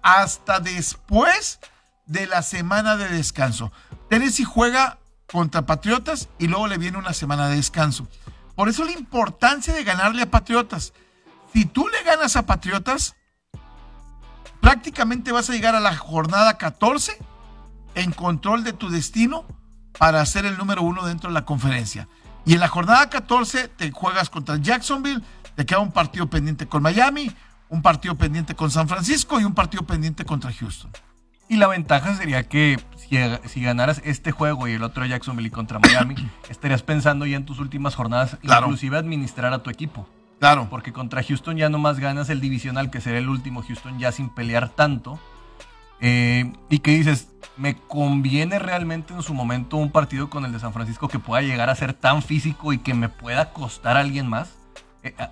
hasta 0.00 0.60
después 0.60 1.60
de 2.06 2.26
la 2.26 2.40
semana 2.40 2.96
de 2.96 3.06
descanso. 3.10 3.70
Tennessee 4.08 4.44
juega 4.44 4.98
contra 5.30 5.66
Patriotas 5.66 6.28
y 6.38 6.46
luego 6.46 6.66
le 6.66 6.78
viene 6.78 6.98
una 6.98 7.12
semana 7.12 7.48
de 7.48 7.56
descanso. 7.56 8.06
Por 8.54 8.68
eso 8.68 8.84
la 8.84 8.92
importancia 8.92 9.74
de 9.74 9.84
ganarle 9.84 10.22
a 10.22 10.30
Patriotas. 10.30 10.92
Si 11.52 11.64
tú 11.64 11.88
le 11.88 12.02
ganas 12.02 12.36
a 12.36 12.46
Patriotas, 12.46 13.16
prácticamente 14.60 15.32
vas 15.32 15.50
a 15.50 15.52
llegar 15.52 15.74
a 15.74 15.80
la 15.80 15.96
jornada 15.96 16.58
14 16.58 17.18
en 17.94 18.12
control 18.12 18.64
de 18.64 18.72
tu 18.72 18.90
destino 18.90 19.44
para 19.98 20.24
ser 20.26 20.46
el 20.46 20.58
número 20.58 20.82
uno 20.82 21.06
dentro 21.06 21.30
de 21.30 21.34
la 21.34 21.44
conferencia. 21.44 22.08
Y 22.44 22.54
en 22.54 22.60
la 22.60 22.68
jornada 22.68 23.10
14 23.10 23.68
te 23.68 23.90
juegas 23.90 24.30
contra 24.30 24.56
Jacksonville, 24.56 25.22
te 25.54 25.66
queda 25.66 25.80
un 25.80 25.92
partido 25.92 26.28
pendiente 26.28 26.66
con 26.66 26.82
Miami, 26.82 27.34
un 27.68 27.82
partido 27.82 28.16
pendiente 28.16 28.54
con 28.54 28.70
San 28.70 28.88
Francisco 28.88 29.40
y 29.40 29.44
un 29.44 29.54
partido 29.54 29.84
pendiente 29.84 30.24
contra 30.24 30.52
Houston. 30.52 30.90
Y 31.48 31.56
la 31.56 31.68
ventaja 31.68 32.16
sería 32.16 32.48
que 32.48 32.78
si, 33.08 33.60
ganaras 33.62 34.00
este 34.04 34.32
juego 34.32 34.68
y 34.68 34.72
el 34.72 34.82
otro 34.82 35.04
Jacksonville 35.04 35.50
contra 35.50 35.78
Miami, 35.78 36.14
estarías 36.48 36.82
pensando 36.82 37.26
ya 37.26 37.36
en 37.36 37.44
tus 37.44 37.58
últimas 37.58 37.94
jornadas, 37.94 38.38
inclusive 38.42 38.96
administrar 38.96 39.52
a 39.52 39.62
tu 39.62 39.70
equipo. 39.70 40.08
Claro. 40.38 40.68
Porque 40.68 40.92
contra 40.92 41.22
Houston 41.22 41.56
ya 41.56 41.68
nomás 41.68 41.98
ganas 41.98 42.28
el 42.28 42.40
divisional, 42.40 42.90
que 42.90 43.00
será 43.00 43.18
el 43.18 43.28
último 43.28 43.62
Houston 43.62 43.98
ya 43.98 44.12
sin 44.12 44.28
pelear 44.28 44.68
tanto. 44.68 45.18
Eh, 46.00 46.52
y 46.68 46.80
que 46.80 46.90
dices, 46.90 47.30
me 47.56 47.74
conviene 47.74 48.58
realmente 48.58 49.14
en 49.14 49.22
su 49.22 49.32
momento 49.32 49.78
un 49.78 49.90
partido 49.90 50.28
con 50.28 50.44
el 50.44 50.52
de 50.52 50.60
San 50.60 50.74
Francisco 50.74 51.08
que 51.08 51.18
pueda 51.18 51.40
llegar 51.40 51.70
a 51.70 51.74
ser 51.74 51.94
tan 51.94 52.20
físico 52.22 52.74
y 52.74 52.78
que 52.78 52.92
me 52.92 53.08
pueda 53.08 53.52
costar 53.52 53.96
a 53.96 54.00
alguien 54.00 54.28
más. 54.28 54.50
Eh, 55.02 55.14
ah, 55.18 55.30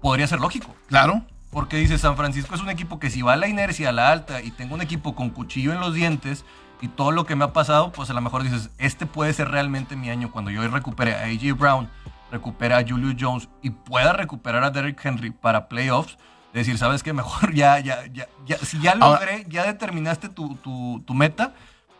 podría 0.00 0.26
ser 0.26 0.40
lógico. 0.40 0.74
Claro. 0.86 1.22
Porque 1.50 1.78
dice, 1.78 1.98
San 1.98 2.16
Francisco 2.16 2.54
es 2.54 2.60
un 2.60 2.70
equipo 2.70 2.98
que 2.98 3.10
si 3.10 3.22
va 3.22 3.32
a 3.32 3.36
la 3.36 3.48
inercia 3.48 3.88
a 3.88 3.92
la 3.92 4.12
alta 4.12 4.42
y 4.42 4.50
tengo 4.50 4.74
un 4.74 4.82
equipo 4.82 5.14
con 5.14 5.30
cuchillo 5.30 5.72
en 5.72 5.80
los 5.80 5.94
dientes 5.94 6.44
y 6.80 6.88
todo 6.88 7.10
lo 7.12 7.26
que 7.26 7.34
me 7.36 7.44
ha 7.44 7.52
pasado, 7.52 7.92
pues 7.92 8.10
a 8.10 8.14
lo 8.14 8.20
mejor 8.20 8.42
dices, 8.42 8.70
este 8.78 9.06
puede 9.06 9.32
ser 9.32 9.48
realmente 9.50 9.96
mi 9.96 10.10
año 10.10 10.30
cuando 10.30 10.50
yo 10.50 10.66
recupere 10.68 11.14
a 11.14 11.24
AJ 11.24 11.58
Brown, 11.58 11.88
recupere 12.30 12.74
a 12.74 12.84
Julius 12.86 13.16
Jones 13.18 13.48
y 13.62 13.70
pueda 13.70 14.12
recuperar 14.12 14.62
a 14.64 14.70
Derrick 14.70 15.04
Henry 15.04 15.30
para 15.30 15.68
playoffs. 15.68 16.18
Decir, 16.52 16.78
¿sabes 16.78 17.02
qué? 17.02 17.12
Mejor 17.12 17.52
ya, 17.54 17.78
ya, 17.80 18.06
ya, 18.06 18.28
ya 18.46 18.58
si 18.58 18.78
ya 18.80 18.94
logré, 18.94 19.44
ya 19.48 19.64
determinaste 19.64 20.28
tu, 20.28 20.56
tu, 20.56 21.02
tu 21.06 21.14
meta, 21.14 21.52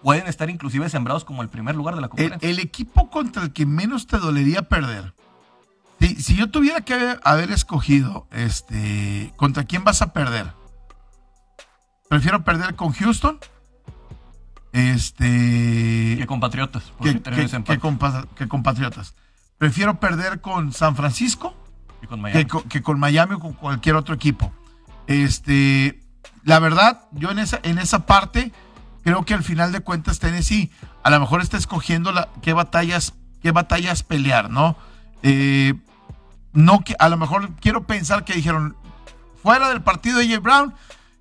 pueden 0.02 0.26
estar 0.26 0.48
inclusive 0.48 0.88
sembrados 0.88 1.24
como 1.24 1.42
el 1.42 1.48
primer 1.48 1.74
lugar 1.74 1.94
de 1.94 2.00
la 2.00 2.06
El, 2.06 2.10
conferencia. 2.10 2.48
el 2.48 2.58
equipo 2.60 3.10
contra 3.10 3.42
el 3.42 3.52
que 3.52 3.66
menos 3.66 4.06
te 4.06 4.18
dolería 4.18 4.62
perder. 4.62 5.12
Si, 6.00 6.14
si 6.22 6.36
yo 6.36 6.50
tuviera 6.50 6.80
que 6.82 6.94
haber, 6.94 7.20
haber 7.24 7.50
escogido 7.50 8.28
este 8.30 9.32
contra 9.36 9.64
quién 9.64 9.82
vas 9.84 10.00
a 10.00 10.12
perder, 10.12 10.52
prefiero 12.08 12.44
perder 12.44 12.74
con 12.76 12.92
Houston. 12.92 13.38
Este 14.72 16.16
que 16.18 16.26
compatriotas, 16.26 16.92
que, 17.02 17.20
que- 17.20 17.42
empate, 17.42 17.64
que 17.64 17.78
con, 17.78 17.98
pas- 17.98 18.26
que 18.34 18.48
con 18.48 18.62
Patriotas. 18.62 19.14
Prefiero 19.58 19.98
perder 19.98 20.40
con 20.40 20.72
San 20.72 20.94
Francisco 20.96 21.54
y 22.02 22.06
con 22.06 22.20
Miami. 22.20 22.44
que, 22.44 22.48
co- 22.48 22.62
que 22.68 22.82
con 22.82 22.98
Miami 23.00 23.34
o 23.34 23.40
con 23.40 23.52
cualquier 23.54 23.96
otro 23.96 24.14
equipo. 24.14 24.52
Este, 25.06 26.00
la 26.44 26.58
verdad, 26.58 27.02
yo 27.12 27.30
en 27.30 27.38
esa, 27.38 27.58
en 27.62 27.78
esa 27.78 28.06
parte 28.06 28.52
creo 29.02 29.24
que 29.24 29.34
al 29.34 29.42
final 29.42 29.72
de 29.72 29.80
cuentas 29.80 30.18
Tennessee 30.18 30.70
a 31.02 31.10
lo 31.10 31.18
mejor 31.20 31.40
está 31.40 31.56
escogiendo 31.56 32.12
la, 32.12 32.28
qué 32.42 32.52
batallas, 32.52 33.14
qué 33.42 33.50
batallas 33.52 34.02
pelear, 34.02 34.50
¿no? 34.50 34.76
Eh, 35.22 35.74
no 36.52 36.80
que 36.84 36.94
a 36.98 37.08
lo 37.08 37.16
mejor 37.16 37.50
quiero 37.60 37.84
pensar 37.86 38.24
que 38.24 38.34
dijeron 38.34 38.76
fuera 39.42 39.68
del 39.70 39.80
partido 39.82 40.18
de 40.18 40.24
AJ 40.34 40.42
Brown 40.42 40.74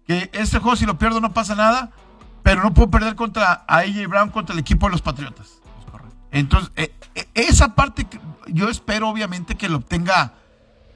que 0.06 0.30
este 0.34 0.60
juego 0.60 0.76
si 0.76 0.86
lo 0.86 0.98
pierdo 0.98 1.20
no 1.22 1.34
pasa 1.34 1.56
nada, 1.56 1.92
pero 2.48 2.64
no 2.64 2.74
puedo 2.74 2.90
perder 2.90 3.16
contra 3.16 3.66
a 3.68 3.80
AJ 3.80 4.08
Brown 4.08 4.30
contra 4.30 4.54
el 4.54 4.60
equipo 4.60 4.86
de 4.86 4.94
los 4.94 5.02
Patriotas. 5.02 5.60
Entonces, 6.32 6.72
eh, 6.78 6.94
eh, 7.16 7.28
esa 7.34 7.76
parte 7.76 8.08
yo 8.48 8.70
espero 8.70 9.10
obviamente 9.10 9.56
que 9.56 9.68
lo 9.68 9.78
obtenga, 9.78 10.34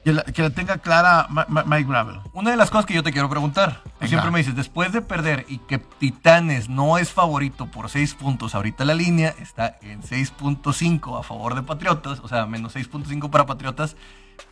que 0.02 0.14
la, 0.14 0.22
que 0.24 0.40
la 0.40 0.48
tenga 0.50 0.78
clara 0.78 1.26
Mike 1.66 1.88
Gravel. 1.88 2.20
Una 2.32 2.50
de 2.52 2.56
las 2.56 2.70
cosas 2.70 2.86
que 2.86 2.94
yo 2.94 3.02
te 3.02 3.12
quiero 3.12 3.28
preguntar, 3.28 3.82
Venga. 4.00 4.08
siempre 4.08 4.30
me 4.30 4.38
dices, 4.38 4.56
después 4.56 4.92
de 4.92 5.02
perder 5.02 5.44
y 5.46 5.58
que 5.58 5.76
Titanes 5.76 6.70
no 6.70 6.96
es 6.96 7.12
favorito 7.12 7.70
por 7.70 7.90
6 7.90 8.14
puntos, 8.14 8.54
ahorita 8.54 8.86
la 8.86 8.94
línea 8.94 9.34
está 9.38 9.76
en 9.82 10.02
6.5 10.02 11.18
a 11.20 11.22
favor 11.22 11.54
de 11.54 11.62
Patriotas, 11.62 12.20
o 12.20 12.28
sea, 12.28 12.46
menos 12.46 12.74
6.5 12.74 13.28
para 13.28 13.44
Patriotas, 13.44 13.94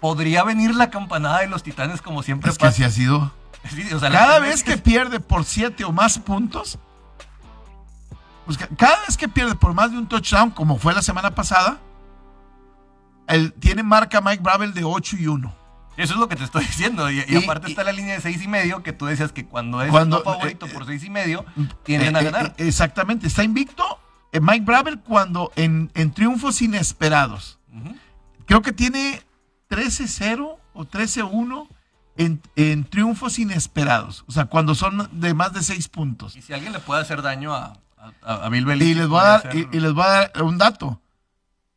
¿podría 0.01 0.45
venir 0.45 0.75
la 0.75 0.91
campanada 0.91 1.41
de 1.41 1.47
los 1.47 1.63
Titanes 1.63 2.03
como 2.03 2.23
siempre 2.23 2.51
Es 2.51 2.59
que 2.59 2.67
así 2.67 2.85
ha 2.85 2.91
sido. 2.91 3.33
Sí, 3.71 3.83
o 3.93 3.99
sea, 4.01 4.09
la 4.09 4.19
Cada 4.19 4.39
vez 4.39 4.63
que 4.65 4.73
es- 4.73 4.81
pierde 4.81 5.21
por 5.21 5.45
siete 5.45 5.85
o 5.85 5.93
más 5.93 6.19
puntos, 6.19 6.79
pues 8.57 8.69
ca- 8.69 8.75
cada 8.77 9.01
vez 9.07 9.17
que 9.17 9.29
pierde 9.29 9.55
por 9.55 9.75
más 9.75 9.93
de 9.93 9.99
un 9.99 10.09
touchdown, 10.09 10.51
como 10.51 10.77
fue 10.79 10.93
la 10.95 11.03
semana 11.03 11.35
pasada, 11.35 11.79
él 13.29 13.53
tiene 13.61 13.83
marca 13.83 14.21
Mike 14.21 14.43
Bravel 14.43 14.75
de 14.75 14.85
8 14.85 15.17
y 15.21 15.27
1. 15.27 15.55
Eso 15.97 16.15
es 16.15 16.19
lo 16.21 16.29
que 16.29 16.37
te 16.37 16.45
estoy 16.45 16.65
diciendo. 16.65 17.11
Y, 17.11 17.19
y 17.21 17.25
Y- 17.29 17.45
aparte 17.45 17.69
y- 17.69 17.71
está 17.73 17.85
la 17.85 17.93
línea 17.93 18.15
de 18.15 18.21
seis 18.21 18.43
y 18.43 18.49
medio 18.49 18.83
que 18.83 18.93
tú 18.93 19.07
decías 19.07 19.33
que 19.33 19.45
cuando 19.47 19.83
es 19.83 19.91
Cuando- 19.91 20.23
favorito 20.23 20.67
eh, 20.67 20.71
por 20.73 20.87
seis 20.87 21.05
y 21.05 21.11
medio, 21.11 21.45
tienden 21.85 22.17
Eh, 22.17 22.19
a 22.19 22.23
eh, 22.23 22.25
ganar. 22.25 22.55
eh, 22.59 22.67
exactamente, 22.69 23.27
está 23.27 23.45
invicto 23.45 23.85
eh, 24.33 24.41
Mike 24.41 24.65
Bravel 24.65 25.01
cuando 25.01 25.53
en, 25.57 25.91
en 25.95 26.13
triunfos 26.13 26.63
inesperados. 26.63 27.59
Creo 28.47 28.63
que 28.63 28.73
tiene 28.73 29.23
13-0 29.69 30.57
o 30.73 30.85
13-1 30.85 31.69
en, 32.17 32.41
en 32.57 32.85
triunfos 32.85 33.39
inesperados. 33.39 34.25
O 34.27 34.33
sea, 34.33 34.47
cuando 34.47 34.75
son 34.75 35.09
de 35.21 35.35
más 35.35 35.53
de 35.53 35.63
6 35.63 35.89
puntos. 35.89 36.35
Y 36.37 36.43
si 36.43 36.53
alguien 36.53 36.73
le 36.73 36.81
puede 36.81 37.01
hacer 37.03 37.23
daño 37.23 37.55
a, 37.55 37.75
a, 38.23 38.35
a 38.47 38.49
Bill 38.49 38.65
Belichick. 38.65 38.91
Y 38.91 38.95
les, 38.99 39.09
voy 39.09 39.21
a 39.21 39.25
dar, 39.25 39.57
y, 39.57 39.69
y 39.73 39.81
les 39.81 39.93
voy 39.93 40.05
a 40.05 40.09
dar 40.09 40.43
un 40.43 40.59
dato. 40.59 41.01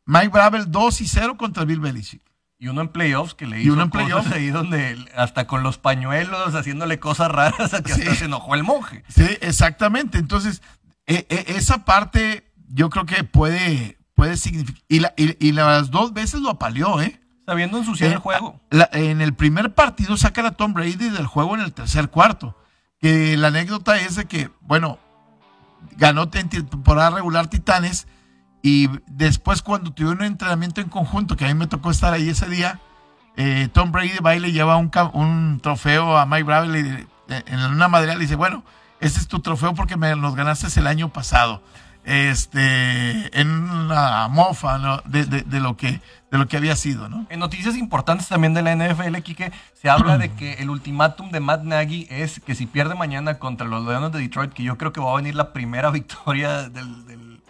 Mike 0.06 0.28
Bravel 0.28 0.70
2 0.70 1.00
y 1.00 1.06
0 1.08 1.36
contra 1.36 1.64
Bill 1.64 1.80
Belichick. 1.80 2.22
Y 2.58 2.68
uno 2.68 2.80
en 2.82 2.88
playoffs 2.88 3.34
que 3.34 3.46
le 3.46 3.58
Y 3.58 3.64
hizo 3.64 3.72
uno 3.74 3.82
en 3.82 3.90
cosas 3.90 4.06
playoffs. 4.06 4.32
ahí 4.32 4.48
donde 4.48 4.96
hasta 5.16 5.46
con 5.46 5.62
los 5.62 5.76
pañuelos 5.78 6.54
haciéndole 6.54 6.98
cosas 6.98 7.30
raras 7.30 7.74
a 7.74 7.82
que 7.84 7.92
hasta 7.92 8.14
se 8.14 8.24
enojó 8.26 8.54
el 8.54 8.62
monje. 8.64 9.02
Sí, 9.08 9.26
exactamente. 9.40 10.18
Entonces, 10.18 10.62
eh, 11.06 11.26
eh, 11.28 11.44
esa 11.48 11.84
parte 11.84 12.50
yo 12.68 12.90
creo 12.90 13.06
que 13.06 13.24
puede, 13.24 13.98
puede 14.14 14.36
significar... 14.36 14.82
Y, 14.88 15.00
la- 15.00 15.12
y- 15.16 15.36
y 15.46 15.52
las 15.52 15.90
dos 15.90 16.12
veces 16.14 16.40
lo 16.40 16.50
apaleó, 16.50 17.00
¿eh? 17.02 17.20
Sabiendo 17.46 17.76
ensuciar 17.76 18.10
Eh, 18.10 18.14
el 18.14 18.18
juego. 18.20 18.60
la- 18.70 18.88
en 18.92 19.20
el 19.20 19.34
primer 19.34 19.74
partido 19.74 20.16
sacan 20.16 20.46
a 20.46 20.52
Tom 20.52 20.72
Brady 20.72 21.10
del 21.10 21.26
juego 21.26 21.54
en 21.56 21.60
el 21.60 21.74
tercer 21.74 22.08
cuarto. 22.08 22.56
Que 22.98 23.36
la 23.36 23.48
anécdota 23.48 23.98
es 24.00 24.14
de 24.16 24.24
que, 24.26 24.48
bueno, 24.62 24.98
ganó 25.96 26.28
en 26.32 26.48
temporada 26.48 27.10
regular 27.10 27.48
Titanes 27.48 28.06
y 28.62 28.88
después 29.06 29.62
cuando 29.62 29.92
tuvieron 29.92 30.20
un 30.20 30.24
entrenamiento 30.24 30.80
en 30.80 30.88
conjunto, 30.88 31.36
que 31.36 31.44
a 31.44 31.48
mí 31.48 31.54
me 31.54 31.66
tocó 31.66 31.90
estar 31.90 32.12
ahí 32.12 32.30
ese 32.30 32.48
día, 32.48 32.80
eh, 33.36 33.68
Tom 33.72 33.92
Brady 33.92 34.18
va 34.24 34.36
y 34.36 34.40
le 34.40 34.52
lleva 34.52 34.76
un, 34.76 35.60
trofeo 35.60 36.16
a 36.16 36.24
Mike 36.24 36.44
Bravel 36.44 36.76
y, 36.76 37.06
eh, 37.32 37.42
en 37.46 37.60
una 37.60 37.88
madera 37.88 38.14
le 38.14 38.20
dice, 38.20 38.36
bueno, 38.36 38.64
este 39.00 39.20
es 39.20 39.28
tu 39.28 39.40
trofeo 39.40 39.74
porque 39.74 39.96
me 39.96 40.14
ganaste 40.14 40.80
el 40.80 40.86
año 40.86 41.12
pasado. 41.12 41.62
Este, 42.04 43.40
en 43.40 43.48
una 43.50 44.28
mofa 44.28 44.78
de 45.04 45.60
lo 45.60 45.76
que, 45.76 46.00
de 46.30 46.38
lo 46.38 46.46
que 46.48 46.56
había 46.56 46.76
sido, 46.76 47.08
¿no? 47.08 47.26
En 47.30 47.40
noticias 47.40 47.76
importantes 47.76 48.28
también 48.28 48.54
de 48.54 48.62
la 48.62 48.74
NFL, 48.74 49.16
Quique, 49.22 49.52
se 49.74 49.88
habla 49.90 50.18
de 50.18 50.32
que 50.32 50.54
el 50.54 50.70
ultimátum 50.70 51.30
de 51.30 51.40
Matt 51.40 51.62
Nagy 51.64 52.06
es 52.10 52.40
que 52.40 52.54
si 52.54 52.66
pierde 52.66 52.94
mañana 52.94 53.38
contra 53.38 53.66
los 53.66 53.84
Leones 53.86 54.12
de 54.12 54.18
Detroit, 54.20 54.52
que 54.52 54.62
yo 54.62 54.76
creo 54.78 54.92
que 54.92 55.00
va 55.00 55.12
a 55.12 55.16
venir 55.16 55.34
la 55.34 55.52
primera 55.52 55.90
victoria 55.92 56.68
del, 56.68 57.06
del- 57.06 57.40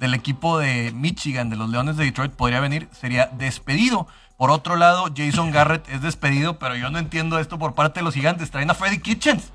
del 0.00 0.14
equipo 0.14 0.58
de 0.60 0.92
Michigan, 0.94 1.50
de 1.50 1.56
los 1.56 1.68
Leones 1.70 1.96
de 1.96 2.04
Detroit, 2.04 2.30
podría 2.30 2.60
venir, 2.60 2.88
sería 2.92 3.26
despedido. 3.36 4.06
Por 4.36 4.52
otro 4.52 4.76
lado, 4.76 5.06
Jason 5.16 5.50
Garrett 5.50 5.88
es 5.88 6.00
despedido, 6.02 6.60
pero 6.60 6.76
yo 6.76 6.88
no 6.90 6.98
entiendo 7.00 7.40
esto 7.40 7.58
por 7.58 7.74
parte 7.74 7.98
de 7.98 8.04
los 8.04 8.14
gigantes. 8.14 8.52
Traen 8.52 8.70
a 8.70 8.74
Freddy 8.74 9.00
Kitchens. 9.00 9.50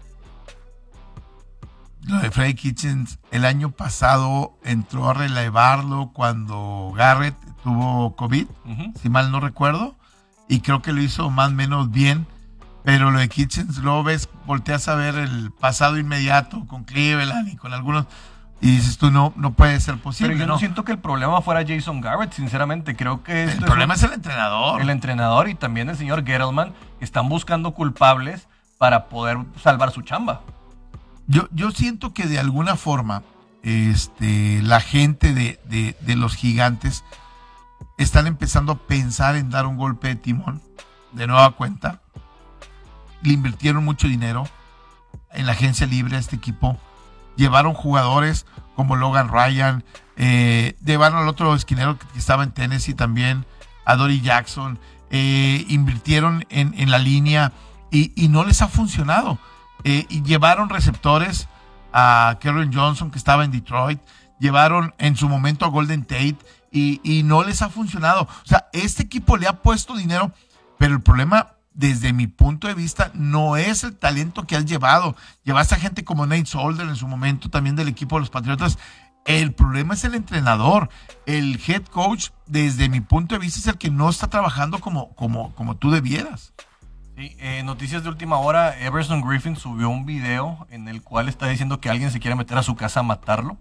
Lo 2.08 2.20
de 2.20 2.32
Freddy 2.32 2.54
Kitchens 2.54 3.20
el 3.32 3.46
año 3.46 3.72
pasado 3.72 4.58
entró 4.64 5.10
a 5.10 5.14
relevarlo 5.14 6.12
cuando 6.14 6.92
Garrett 6.96 7.36
tuvo 7.64 8.16
COVID, 8.16 8.46
Ujú. 8.66 8.94
si 9.02 9.10
mal 9.10 9.32
no 9.32 9.40
recuerdo, 9.40 9.96
y 10.50 10.60
creo 10.60 10.82
que 10.82 10.92
lo 10.92 11.02
hizo 11.02 11.30
más 11.30 11.50
o 11.50 11.54
menos 11.54 11.92
bien. 11.92 12.28
Pero 12.84 13.12
lo 13.12 13.20
de 13.20 13.30
Kitchens, 13.30 13.78
luego 13.78 14.04
ves, 14.04 14.28
volteas 14.46 14.90
a 14.90 14.96
ver 14.96 15.16
el 15.16 15.52
pasado 15.52 15.98
inmediato 15.98 16.68
con 16.68 16.84
Cleveland 16.84 17.48
y 17.48 17.56
con 17.56 17.74
algunos, 17.74 18.06
y 18.60 18.68
dices 18.76 18.98
tú, 18.98 19.10
no, 19.10 19.32
no 19.38 19.54
puede 19.54 19.80
ser 19.80 19.98
posible. 20.00 20.34
Pero 20.34 20.40
yo 20.42 20.48
no 20.48 20.54
¿no? 20.56 20.60
siento 20.60 20.84
que 20.84 20.92
el 20.92 21.00
problema 21.00 21.42
fuera 21.42 21.64
Jason 21.66 22.02
Garrett, 22.02 22.34
sinceramente. 22.34 22.98
Creo 22.98 23.24
que 23.24 23.44
El 23.46 23.60
problema 23.64 23.94
un- 23.94 23.98
es 24.00 24.04
el 24.04 24.12
entrenador. 24.12 24.82
el 24.82 24.90
entrenador 24.90 25.48
y 25.48 25.56
también 25.56 25.90
el 25.90 25.96
señor 25.96 26.26
Gettleman 26.26 26.74
están 27.00 27.30
buscando 27.30 27.72
culpables 27.74 28.50
para 28.78 29.06
poder 29.06 29.38
salvar 29.62 29.92
su 29.92 30.02
chamba. 30.02 30.42
Yo, 31.28 31.48
yo 31.52 31.72
siento 31.72 32.14
que 32.14 32.26
de 32.26 32.40
alguna 32.40 32.76
forma 32.76 33.24
este, 33.64 34.62
la 34.62 34.82
gente 34.82 35.34
de, 35.34 35.60
de- 35.66 35.96
de 36.02 36.16
los 36.16 36.36
gigantes 36.36 37.04
están 37.98 38.28
empezando 38.28 38.74
a 38.74 38.78
pensar 38.88 39.36
en 39.36 39.50
dar 39.50 39.66
un 39.66 39.78
golpe 39.78 40.10
de 40.10 40.16
timón 40.16 40.62
de 41.14 41.28
nueva 41.28 41.52
cuenta. 41.52 42.02
Le 43.22 43.34
invirtieron 43.34 43.86
mucho 43.86 44.08
dinero 44.08 44.48
en 45.32 45.46
la 45.46 45.54
agencia 45.54 45.88
libre 45.88 46.18
a 46.18 46.20
este 46.20 46.36
equipo. 46.36 46.78
Llevaron 47.38 47.74
jugadores 47.74 48.46
como 48.76 48.96
Logan 48.96 49.30
Ryan, 49.30 49.84
eh, 50.18 50.76
llevaron 50.84 51.20
al 51.20 51.28
otro 51.30 51.56
esquinero 51.56 51.98
que 51.98 52.06
estaba 52.18 52.44
en 52.44 52.52
Tennessee 52.52 52.94
también, 52.96 53.46
a 53.86 53.96
Dory 53.96 54.22
Jackson, 54.22 54.80
eh, 55.10 55.66
invirtieron 55.70 56.46
en, 56.50 56.74
en 56.78 56.92
la 56.92 56.98
línea 57.00 57.54
y, 57.92 58.12
y 58.22 58.28
no 58.30 58.44
les 58.44 58.62
ha 58.62 58.68
funcionado. 58.68 59.40
Eh, 59.84 60.06
y 60.10 60.24
llevaron 60.24 60.70
receptores 60.70 61.48
a 61.92 62.38
Karen 62.42 62.74
Johnson 62.74 63.12
que 63.12 63.18
estaba 63.18 63.44
en 63.44 63.52
Detroit, 63.52 64.02
llevaron 64.40 64.94
en 64.98 65.16
su 65.16 65.30
momento 65.30 65.66
a 65.66 65.70
Golden 65.70 66.04
Tate 66.04 66.38
y, 66.72 67.02
y 67.04 67.24
no 67.24 67.44
les 67.44 67.62
ha 67.62 67.70
funcionado. 67.70 68.24
O 68.24 68.46
sea, 68.46 68.68
este 68.74 69.04
equipo 69.04 69.38
le 69.38 69.48
ha 69.48 69.62
puesto 69.62 69.96
dinero, 69.96 70.32
pero 70.78 70.96
el 70.96 71.02
problema 71.02 71.54
desde 71.74 72.14
mi 72.14 72.28
punto 72.28 72.68
de 72.68 72.74
vista 72.74 73.12
no 73.14 73.58
es 73.58 73.84
el 73.84 73.96
talento 73.96 74.46
que 74.46 74.56
has 74.56 74.66
llevado. 74.66 75.16
Llevaste 75.44 75.76
a 75.76 75.80
gente 75.80 76.04
como 76.04 76.26
Nate 76.26 76.46
Solder 76.46 76.88
en 76.88 76.96
su 76.96 77.08
momento 77.08 77.50
también 77.50 77.76
del 77.76 77.88
equipo 77.88 78.16
de 78.16 78.22
los 78.22 78.30
Patriotas. 78.30 78.78
El 79.26 79.54
problema 79.54 79.94
es 79.94 80.04
el 80.04 80.16
entrenador. 80.16 80.90
El 81.26 81.60
head 81.66 81.86
coach, 81.86 82.30
desde 82.46 82.90
mi 82.90 83.02
punto 83.02 83.36
de 83.36 83.40
vista, 83.40 83.60
es 83.60 83.68
el 83.68 83.78
que 83.78 83.90
no 83.90 84.10
está 84.10 84.28
trabajando 84.28 84.80
como, 84.80 85.16
como, 85.16 85.56
como 85.56 85.78
tú 85.78 85.92
debieras. 85.92 86.54
Sí, 87.16 87.36
eh, 87.40 87.62
noticias 87.64 88.02
de 88.04 88.10
última 88.10 88.38
hora, 88.40 88.78
Everson 88.80 89.22
Griffin 89.22 89.56
subió 89.56 89.90
un 89.90 90.06
video 90.06 90.66
en 90.72 90.88
el 90.88 91.04
cual 91.04 91.30
está 91.30 91.48
diciendo 91.48 91.80
que 91.80 91.90
alguien 91.90 92.10
se 92.10 92.20
quiere 92.20 92.36
meter 92.36 92.58
a 92.58 92.64
su 92.64 92.76
casa 92.76 93.02
a 93.02 93.04
matarlo. 93.04 93.58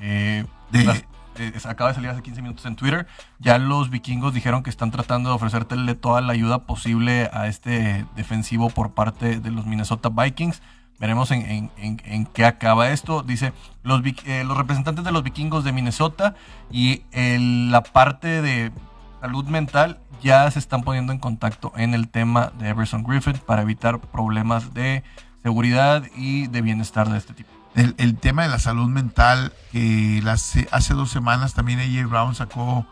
Eh, 0.00 0.44
De- 0.72 0.84
las- 0.84 1.04
eh, 1.36 1.52
acaba 1.68 1.90
de 1.90 1.94
salir 1.94 2.10
hace 2.10 2.22
15 2.22 2.42
minutos 2.42 2.66
en 2.66 2.74
Twitter. 2.74 3.06
Ya 3.38 3.58
los 3.58 3.90
vikingos 3.90 4.34
dijeron 4.34 4.64
que 4.64 4.70
están 4.70 4.90
tratando 4.90 5.28
de 5.30 5.36
ofrecerte 5.36 5.76
toda 5.94 6.20
la 6.20 6.32
ayuda 6.32 6.60
posible 6.66 7.30
a 7.32 7.46
este 7.46 8.06
defensivo 8.16 8.70
por 8.70 8.92
parte 8.92 9.38
de 9.38 9.50
los 9.52 9.66
Minnesota 9.66 10.08
Vikings. 10.08 10.60
Veremos 10.98 11.30
en, 11.30 11.42
en- 11.42 11.70
en- 11.76 12.02
en 12.04 12.26
qué 12.26 12.44
acaba 12.44 12.88
esto. 12.90 13.22
Dice, 13.22 13.52
los, 13.84 14.02
eh, 14.24 14.42
los 14.44 14.56
representantes 14.56 15.04
de 15.04 15.12
los 15.12 15.22
vikingos 15.22 15.62
de 15.62 15.72
Minnesota 15.72 16.34
y 16.72 17.02
el- 17.12 17.70
la 17.70 17.82
parte 17.84 18.42
de 18.42 18.72
salud 19.20 19.44
mental 19.46 20.00
ya 20.24 20.50
se 20.50 20.58
están 20.58 20.82
poniendo 20.82 21.12
en 21.12 21.18
contacto 21.18 21.72
en 21.76 21.94
el 21.94 22.08
tema 22.08 22.52
de 22.58 22.70
Everson 22.70 23.04
Griffin 23.04 23.38
para 23.46 23.62
evitar 23.62 24.00
problemas 24.00 24.74
de 24.74 25.04
seguridad 25.42 26.02
y 26.16 26.46
de 26.48 26.62
bienestar 26.62 27.10
de 27.10 27.18
este 27.18 27.34
tipo. 27.34 27.50
el, 27.74 28.16
tema 28.16 28.42
de 28.42 28.48
la 28.48 28.58
salud 28.58 28.88
mental, 28.88 29.52
que 29.70 30.22
hace 30.26 30.94
dos 30.94 31.10
semanas 31.10 31.54
también 31.54 31.78
AJ 31.78 32.08
Brown 32.08 32.34
sacó 32.34 32.86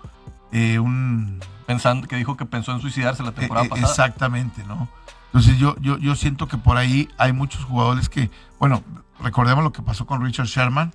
eh, 0.52 0.78
un... 0.78 1.40
Pensando, 1.66 2.06
que 2.06 2.16
dijo 2.16 2.36
que 2.36 2.44
pensó 2.44 2.72
en 2.72 2.80
suicidarse 2.80 3.22
la 3.22 3.32
temporada 3.32 3.68
pasada. 3.68 3.88
Exactamente, 3.88 4.64
¿no? 4.64 4.88
Entonces 5.26 5.56
yo, 5.58 5.76
yo, 5.80 5.96
yo 5.96 6.14
siento 6.14 6.46
que 6.46 6.58
por 6.58 6.76
ahí 6.76 7.08
hay 7.16 7.32
muchos 7.32 7.64
jugadores 7.64 8.10
que, 8.10 8.30
bueno, 8.58 8.82
recordemos 9.20 9.64
lo 9.64 9.72
que 9.72 9.80
pasó 9.80 10.06
con 10.06 10.22
Richard 10.22 10.46
Sherman, 10.46 10.92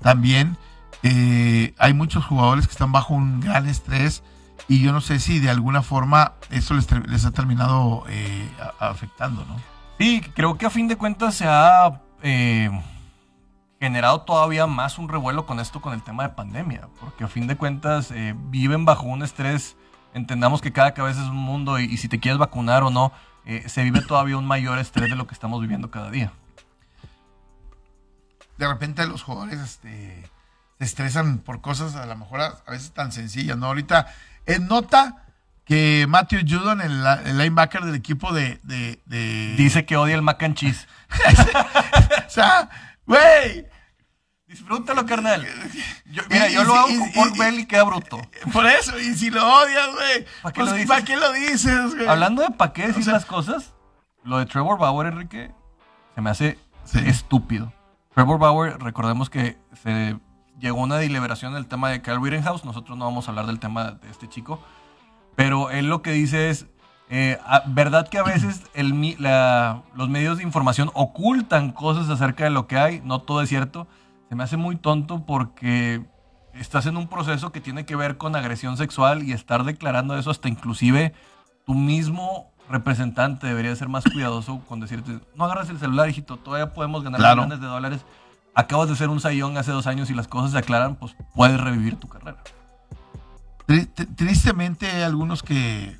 también 0.00 0.56
eh, 1.02 1.74
hay 1.78 1.92
muchos 1.92 2.24
jugadores 2.24 2.66
que 2.66 2.72
están 2.72 2.92
bajo 2.92 3.12
un 3.12 3.40
gran 3.40 3.68
estrés 3.68 4.22
y 4.68 4.80
yo 4.80 4.92
no 4.92 5.00
sé 5.00 5.20
si 5.20 5.40
de 5.40 5.50
alguna 5.50 5.82
forma 5.82 6.32
eso 6.50 6.74
les, 6.74 6.90
les 7.06 7.24
ha 7.24 7.30
terminado 7.30 8.04
eh, 8.08 8.48
afectando, 8.78 9.44
¿no? 9.44 9.56
Sí, 9.98 10.22
creo 10.34 10.58
que 10.58 10.66
a 10.66 10.70
fin 10.70 10.88
de 10.88 10.96
cuentas 10.96 11.34
se 11.34 11.46
ha 11.46 12.00
eh, 12.22 12.70
generado 13.80 14.22
todavía 14.22 14.66
más 14.66 14.98
un 14.98 15.08
revuelo 15.08 15.46
con 15.46 15.60
esto, 15.60 15.80
con 15.80 15.92
el 15.92 16.02
tema 16.02 16.24
de 16.24 16.30
pandemia, 16.30 16.88
porque 17.00 17.24
a 17.24 17.28
fin 17.28 17.46
de 17.46 17.56
cuentas 17.56 18.12
viven 18.50 18.84
bajo 18.84 19.06
un 19.06 19.22
estrés, 19.22 19.76
entendamos 20.12 20.60
que 20.60 20.72
cada 20.72 20.94
cabeza 20.94 21.22
es 21.22 21.28
un 21.28 21.36
mundo 21.36 21.78
y, 21.78 21.96
si 21.96 22.08
te 22.08 22.18
quieres 22.18 22.38
vacunar 22.38 22.82
o 22.82 22.90
no, 22.90 23.12
se 23.66 23.84
vive 23.84 24.00
todavía 24.00 24.36
un 24.36 24.46
mayor 24.46 24.78
estrés 24.78 25.10
de 25.10 25.16
lo 25.16 25.28
que 25.28 25.34
estamos 25.34 25.60
viviendo 25.60 25.90
cada 25.90 26.10
día. 26.10 26.32
De 28.58 28.68
repente 28.68 29.06
los 29.06 29.22
jugadores 29.22 29.60
este, 29.60 30.30
se 30.78 30.84
estresan 30.84 31.38
por 31.38 31.60
cosas 31.60 31.96
a 31.96 32.06
lo 32.06 32.16
mejor 32.16 32.40
a, 32.40 32.70
veces 32.70 32.92
tan 32.92 33.12
sencillas, 33.12 33.56
¿no? 33.56 33.66
Ahorita 33.66 34.06
es 34.46 34.60
nota 34.60 35.24
que 35.64 36.06
Matthew 36.08 36.40
Judon, 36.46 36.80
el, 36.80 37.02
linebacker 37.38 37.82
del 37.82 37.94
equipo 37.94 38.32
de, 38.32 38.60
Dice 39.56 39.86
que 39.86 39.96
odia 39.96 40.14
el 40.14 40.22
mac 40.22 40.42
and 40.42 40.56
cheese. 40.56 40.86
o 42.26 42.30
sea, 42.30 42.68
güey. 43.06 43.66
Disfrútalo, 44.46 45.04
carnal. 45.04 45.44
mira, 46.30 46.48
yo 46.48 46.62
lo 46.62 46.74
hago 46.74 46.86
con 46.86 47.12
pork 47.12 47.36
belly 47.36 47.62
y 47.62 47.66
queda 47.66 47.82
bruto. 47.82 48.20
Por 48.52 48.66
eso, 48.66 48.96
y 49.00 49.14
si 49.14 49.30
lo 49.30 49.44
odias, 49.44 49.88
güey. 49.92 50.26
¿Para 50.42 50.52
qué, 50.52 50.60
pues, 50.60 51.20
lo 51.20 51.32
dices? 51.32 51.94
güey? 51.96 52.06
Hablando 52.06 52.42
de 52.42 52.50
para 52.50 52.72
qué 52.72 52.86
decir 52.86 53.06
las 53.08 53.24
cosas, 53.24 53.72
lo 54.22 54.38
de 54.38 54.46
Trevor 54.46 54.78
Bauer, 54.78 55.08
Enrique, 55.08 55.50
se 56.14 56.20
me 56.20 56.30
hace 56.30 56.58
estúpido. 57.04 57.72
Trevor 58.14 58.38
Bauer, 58.38 58.78
recordemos 58.78 59.28
que 59.28 59.58
se 59.82 60.16
llegó 60.64 60.80
una 60.80 60.96
deliberación 60.96 61.52
del 61.52 61.66
tema 61.66 61.90
de 61.90 62.00
Kyle 62.00 62.20
Rittenhouse. 62.20 62.64
Nosotros 62.64 62.96
no 62.96 63.04
vamos 63.04 63.28
a 63.28 63.32
hablar 63.32 63.46
del 63.46 63.60
tema 63.60 63.92
de 63.92 64.10
este 64.10 64.28
chico. 64.30 64.60
Pero 65.36 65.70
él 65.70 65.88
lo 65.88 66.00
que 66.00 66.12
dice 66.12 66.48
es, 66.48 66.66
eh, 67.10 67.38
¿verdad 67.66 68.08
que 68.08 68.16
a 68.16 68.22
veces 68.22 68.62
los 68.72 70.08
medios 70.08 70.38
de 70.38 70.42
información 70.42 70.90
ocultan 70.94 71.70
cosas 71.70 72.08
acerca 72.08 72.44
de 72.44 72.50
lo 72.50 72.66
que 72.66 72.78
hay? 72.78 73.02
No 73.04 73.20
todo 73.20 73.42
es 73.42 73.50
cierto. 73.50 73.86
Se 74.30 74.36
me 74.36 74.42
hace 74.42 74.56
muy 74.56 74.76
tonto 74.76 75.26
porque 75.26 76.02
estás 76.54 76.86
en 76.86 76.96
un 76.96 77.08
proceso 77.08 77.52
que 77.52 77.60
tiene 77.60 77.84
que 77.84 77.94
ver 77.94 78.16
con 78.16 78.34
agresión 78.34 78.78
sexual 78.78 79.22
y 79.22 79.32
estar 79.32 79.64
declarando 79.64 80.16
eso 80.16 80.30
hasta 80.30 80.48
inclusive 80.48 81.12
tú 81.66 81.74
mismo 81.74 82.52
representante 82.70 83.46
debería 83.46 83.76
ser 83.76 83.88
más 83.88 84.04
cuidadoso 84.04 84.60
con 84.66 84.80
decirte, 84.80 85.20
no 85.34 85.44
agarres 85.44 85.68
el 85.68 85.78
celular, 85.78 86.08
hijito, 86.08 86.38
todavía 86.38 86.72
podemos 86.72 87.02
ganar 87.02 87.36
millones 87.36 87.60
de 87.60 87.66
dólares 87.66 88.06
acabas 88.54 88.88
de 88.88 88.96
ser 88.96 89.08
un 89.08 89.20
sayón 89.20 89.56
hace 89.56 89.72
dos 89.72 89.86
años 89.86 90.10
y 90.10 90.14
las 90.14 90.28
cosas 90.28 90.52
se 90.52 90.58
aclaran, 90.58 90.96
pues 90.96 91.16
puedes 91.34 91.60
revivir 91.60 91.96
tu 91.96 92.08
carrera. 92.08 92.42
Tristemente 94.16 94.90
hay 94.90 95.02
algunos 95.02 95.42
que 95.42 95.98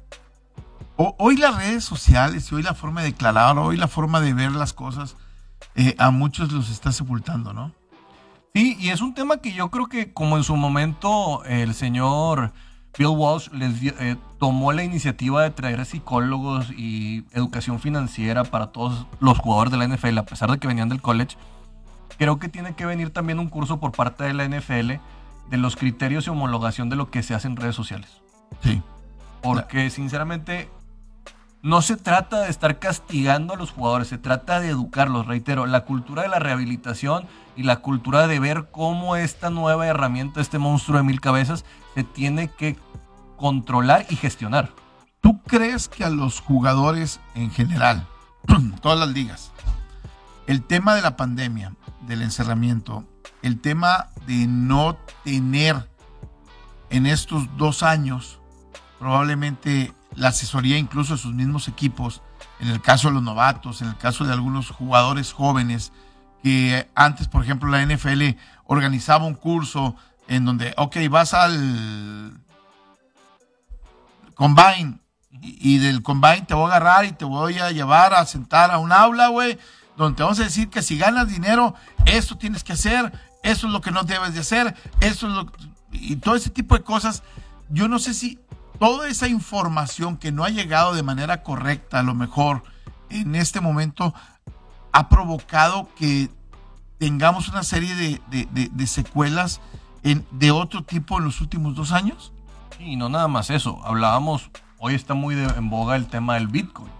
hoy 0.97 1.37
las 1.37 1.57
redes 1.57 1.85
sociales 1.85 2.51
y 2.51 2.55
hoy 2.55 2.63
la 2.63 2.75
forma 2.75 3.01
de 3.01 3.09
declarar, 3.09 3.59
hoy 3.59 3.77
la 3.77 3.89
forma 3.89 4.21
de 4.21 4.35
ver 4.35 4.53
las 4.53 4.73
cosas, 4.73 5.17
eh, 5.75 5.95
a 5.99 6.11
muchos 6.11 6.53
los 6.53 6.71
está 6.71 6.93
sepultando, 6.93 7.53
¿no? 7.53 7.73
Sí, 8.55 8.77
y 8.79 8.91
es 8.91 9.01
un 9.01 9.15
tema 9.15 9.39
que 9.39 9.53
yo 9.53 9.71
creo 9.71 9.87
que 9.87 10.13
como 10.13 10.37
en 10.37 10.45
su 10.45 10.55
momento 10.55 11.43
el 11.45 11.75
señor 11.75 12.53
Bill 12.97 13.09
Walsh 13.09 13.49
les 13.51 13.83
eh, 13.83 14.17
tomó 14.39 14.73
la 14.73 14.85
iniciativa 14.85 15.43
de 15.43 15.51
traer 15.51 15.85
psicólogos 15.85 16.71
y 16.71 17.25
educación 17.33 17.81
financiera 17.81 18.45
para 18.45 18.69
todos 18.69 19.07
los 19.19 19.39
jugadores 19.39 19.73
de 19.73 19.79
la 19.79 19.89
NFL, 19.89 20.19
a 20.19 20.25
pesar 20.25 20.51
de 20.51 20.59
que 20.59 20.69
venían 20.69 20.89
del 20.89 21.03
college, 21.03 21.37
creo 22.19 22.39
que 22.39 22.49
tiene 22.49 22.75
que 22.75 22.87
venir 22.87 23.11
también 23.11 23.39
un 23.39 23.49
curso 23.49 23.81
por 23.81 23.93
parte 23.93 24.25
de 24.25 24.35
la 24.35 24.49
NFL 24.49 24.93
de 25.51 25.57
los 25.59 25.77
criterios 25.77 26.27
y 26.27 26.31
homologación 26.31 26.89
de 26.89 26.97
lo 26.97 27.11
que 27.11 27.23
se 27.23 27.35
hace 27.35 27.49
en 27.49 27.57
redes 27.57 27.75
sociales. 27.75 28.23
Sí. 28.63 28.83
Porque 29.43 29.91
sinceramente 29.91 30.71
no 31.63 31.81
se 31.83 31.97
trata 31.97 32.41
de 32.43 32.51
estar 32.51 32.79
castigando 32.79 33.55
a 33.55 33.57
los 33.57 33.71
jugadores, 33.71 34.09
se 34.09 34.19
trata 34.19 34.61
de 34.61 34.69
educarlos, 34.69 35.27
reitero, 35.27 35.67
la 35.67 35.85
cultura 35.85 36.23
de 36.23 36.29
la 36.29 36.39
rehabilitación 36.39 37.27
y 37.57 37.63
la 37.63 37.77
cultura 37.77 38.27
de 38.27 38.39
ver 38.39 38.69
cómo 38.71 39.17
esta 39.17 39.51
nueva 39.51 39.87
herramienta, 39.87 40.41
este 40.41 40.59
monstruo 40.59 40.99
de 40.99 41.05
mil 41.05 41.21
cabezas, 41.21 41.65
se 41.95 42.05
tiene 42.05 42.49
que 42.49 42.77
controlar 43.37 44.05
y 44.11 44.17
gestionar. 44.17 44.71
¿Tú 45.21 45.41
crees 45.43 45.89
que 45.89 46.05
a 46.05 46.11
los 46.11 46.41
jugadores 46.41 47.21
en 47.35 47.51
general, 47.51 48.07
todas 48.83 48.99
las 48.99 49.09
ligas, 49.09 49.51
el 50.47 50.63
tema 50.63 50.95
de 50.95 51.03
la 51.03 51.17
pandemia, 51.17 51.75
del 52.03 52.23
encerramiento, 52.23 53.05
el 53.43 53.61
tema 53.61 54.11
de 54.27 54.47
no 54.47 54.97
tener 55.25 55.89
en 56.91 57.07
estos 57.07 57.57
dos 57.57 57.83
años 57.83 58.41
probablemente 58.99 59.93
la 60.15 60.29
asesoría 60.29 60.79
incluso 60.79 61.15
de 61.15 61.19
sus 61.19 61.35
mismos 61.35 61.69
equipos, 61.69 62.23
en 62.61 62.69
el 62.69 62.81
caso 62.81 63.09
de 63.09 63.15
los 63.15 63.23
novatos, 63.23 63.83
en 63.83 63.89
el 63.89 63.97
caso 63.97 64.25
de 64.25 64.33
algunos 64.33 64.71
jugadores 64.71 65.33
jóvenes, 65.33 65.93
que 66.43 66.89
antes, 66.95 67.27
por 67.27 67.43
ejemplo, 67.43 67.69
la 67.69 67.85
NFL 67.85 68.37
organizaba 68.65 69.25
un 69.25 69.35
curso 69.35 69.97
en 70.29 70.45
donde, 70.45 70.73
ok, 70.77 70.97
vas 71.11 71.35
al 71.35 72.33
combine 74.35 74.99
y, 75.31 75.75
y 75.75 75.79
del 75.79 76.03
combine 76.03 76.43
te 76.43 76.55
voy 76.55 76.65
a 76.71 76.77
agarrar 76.77 77.05
y 77.05 77.13
te 77.13 77.25
voy 77.25 77.59
a 77.59 77.71
llevar 77.71 78.15
a 78.15 78.25
sentar 78.27 78.71
a 78.71 78.79
un 78.79 78.93
aula, 78.93 79.29
güey, 79.29 79.59
donde 79.97 80.17
te 80.17 80.23
vamos 80.23 80.41
a 80.41 80.45
decir 80.45 80.69
que 80.69 80.83
si 80.83 80.99
ganas 80.99 81.29
dinero, 81.29 81.75
esto 82.07 82.37
tienes 82.37 82.65
que 82.65 82.73
hacer, 82.73 83.13
eso 83.43 83.67
es 83.67 83.73
lo 83.73 83.81
que 83.81 83.91
no 83.91 84.03
debes 84.03 84.35
de 84.35 84.41
hacer, 84.41 84.75
eso 85.01 85.29
es 85.29 85.33
lo 85.33 85.53
y 85.95 86.17
todo 86.17 86.35
ese 86.35 86.51
tipo 86.51 86.77
de 86.77 86.83
cosas. 86.83 87.23
Yo 87.69 87.89
no 87.89 87.99
sé 87.99 88.15
si 88.15 88.39
toda 88.79 89.09
esa 89.09 89.29
información 89.29 90.17
que 90.17 90.33
no 90.33 90.45
ha 90.45 90.51
llegado 90.51 90.95
de 90.95 91.03
manera 91.03 91.43
correcta, 91.43 92.01
a 92.01 92.03
lo 92.03 92.15
mejor 92.15 92.65
en 93.11 93.35
este 93.35 93.61
momento, 93.61 94.15
ha 94.93 95.09
provocado 95.09 95.89
que 95.97 96.29
tengamos 96.99 97.49
una 97.49 97.63
serie 97.63 97.95
de, 97.95 98.87
secuelas 98.87 99.61
en, 100.03 100.27
de 100.31 100.51
otro 100.51 100.83
tipo 100.83 101.19
en 101.19 101.25
los 101.25 101.41
últimos 101.41 101.75
dos 101.75 101.93
años. 101.93 102.33
Y 102.79 102.97
no 102.97 103.09
nada 103.09 103.29
más 103.29 103.51
eso, 103.51 103.81
hablábamos, 103.85 104.51
hoy 104.79 104.95
está 104.95 105.15
muy 105.15 105.35
en 105.35 105.71
boga 105.71 105.97
el 105.97 106.07
tema 106.07 106.35
del 106.35 106.49
Bitcoin. 106.49 106.91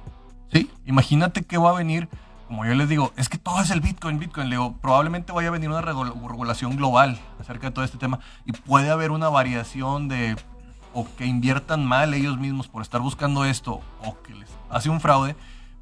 Sí. 0.53 0.71
Imagínate 0.87 1.43
que 1.43 1.59
va 1.59 1.71
a 1.71 1.75
venir 1.75 2.09
como 2.47 2.65
yo 2.65 2.75
les 2.75 2.89
digo, 2.89 3.13
es 3.17 3.29
que 3.29 3.39
todo 3.39 3.61
es 3.61 3.71
el 3.71 3.81
Bitcoin, 3.81 4.19
Bitcoin. 4.19 4.49
Le 4.49 4.57
digo, 4.57 4.77
probablemente 4.77 5.33
vaya 5.33 5.49
a 5.49 5.53
venir 5.53 5.71
una 5.71 5.81
regulación 5.81 6.77
global 6.77 7.19
acerca 7.41 7.69
de 7.69 7.73
todo 7.73 7.85
este 7.85 7.99
tema 7.99 8.21
y 8.45 8.53
puede 8.53 8.91
haber 8.91 9.11
una 9.11 9.29
variación 9.29 10.09
de 10.09 10.37
o 10.93 11.07
que 11.17 11.27
inviertan 11.27 11.85
mal 11.85 12.15
ellos 12.15 12.39
mismos 12.39 12.69
por 12.69 12.81
estar 12.83 13.01
buscando 13.01 13.45
esto 13.45 13.81
o 14.05 14.17
que 14.23 14.35
les 14.35 14.49
hace 14.71 14.91
un 14.91 15.01
fraude, 15.01 15.35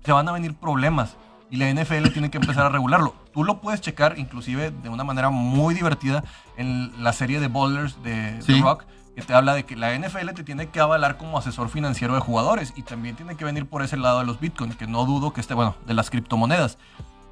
se 0.05 0.13
van 0.13 0.29
a 0.29 0.33
venir 0.33 0.55
problemas 0.55 1.17
y 1.51 1.57
la 1.57 1.71
NFL 1.71 2.09
tiene 2.13 2.31
que 2.31 2.39
empezar 2.39 2.65
a 2.65 2.71
regularlo. 2.71 3.15
Tú 3.35 3.45
lo 3.45 3.61
puedes 3.61 3.83
checar 3.83 4.19
inclusive 4.19 4.71
de 4.71 4.89
una 4.89 5.05
manera 5.05 5.29
muy 5.29 5.75
divertida 5.75 6.25
en 6.57 6.93
la 7.03 7.13
serie 7.13 7.41
de 7.41 7.49
Bowlers 7.49 8.03
de 8.03 8.41
The 8.47 8.61
Rock 8.61 8.85
que 9.15 9.23
te 9.23 9.35
habla 9.35 9.55
de 9.55 9.65
que 9.65 9.77
la 9.77 9.97
NFL 9.97 10.31
te 10.35 10.45
tiene 10.45 10.69
que 10.69 10.81
avalar 10.81 11.19
como 11.19 11.39
asesor 11.39 11.69
financiero 11.69 12.15
de 12.15 12.21
jugadores 12.21 12.73
y 12.77 12.83
también 12.83 13.17
tiene 13.17 13.37
que 13.37 13.45
venir 13.45 13.67
por 13.67 13.83
ese 13.83 13.97
lado 13.97 14.21
de 14.21 14.25
los 14.25 14.41
Bitcoin, 14.41 14.73
que 14.73 14.87
no 14.87 15.05
dudo 15.05 15.33
que 15.33 15.41
esté, 15.41 15.55
bueno, 15.55 15.77
de 15.87 15.95
las 15.95 16.11
criptomonedas. 16.11 16.79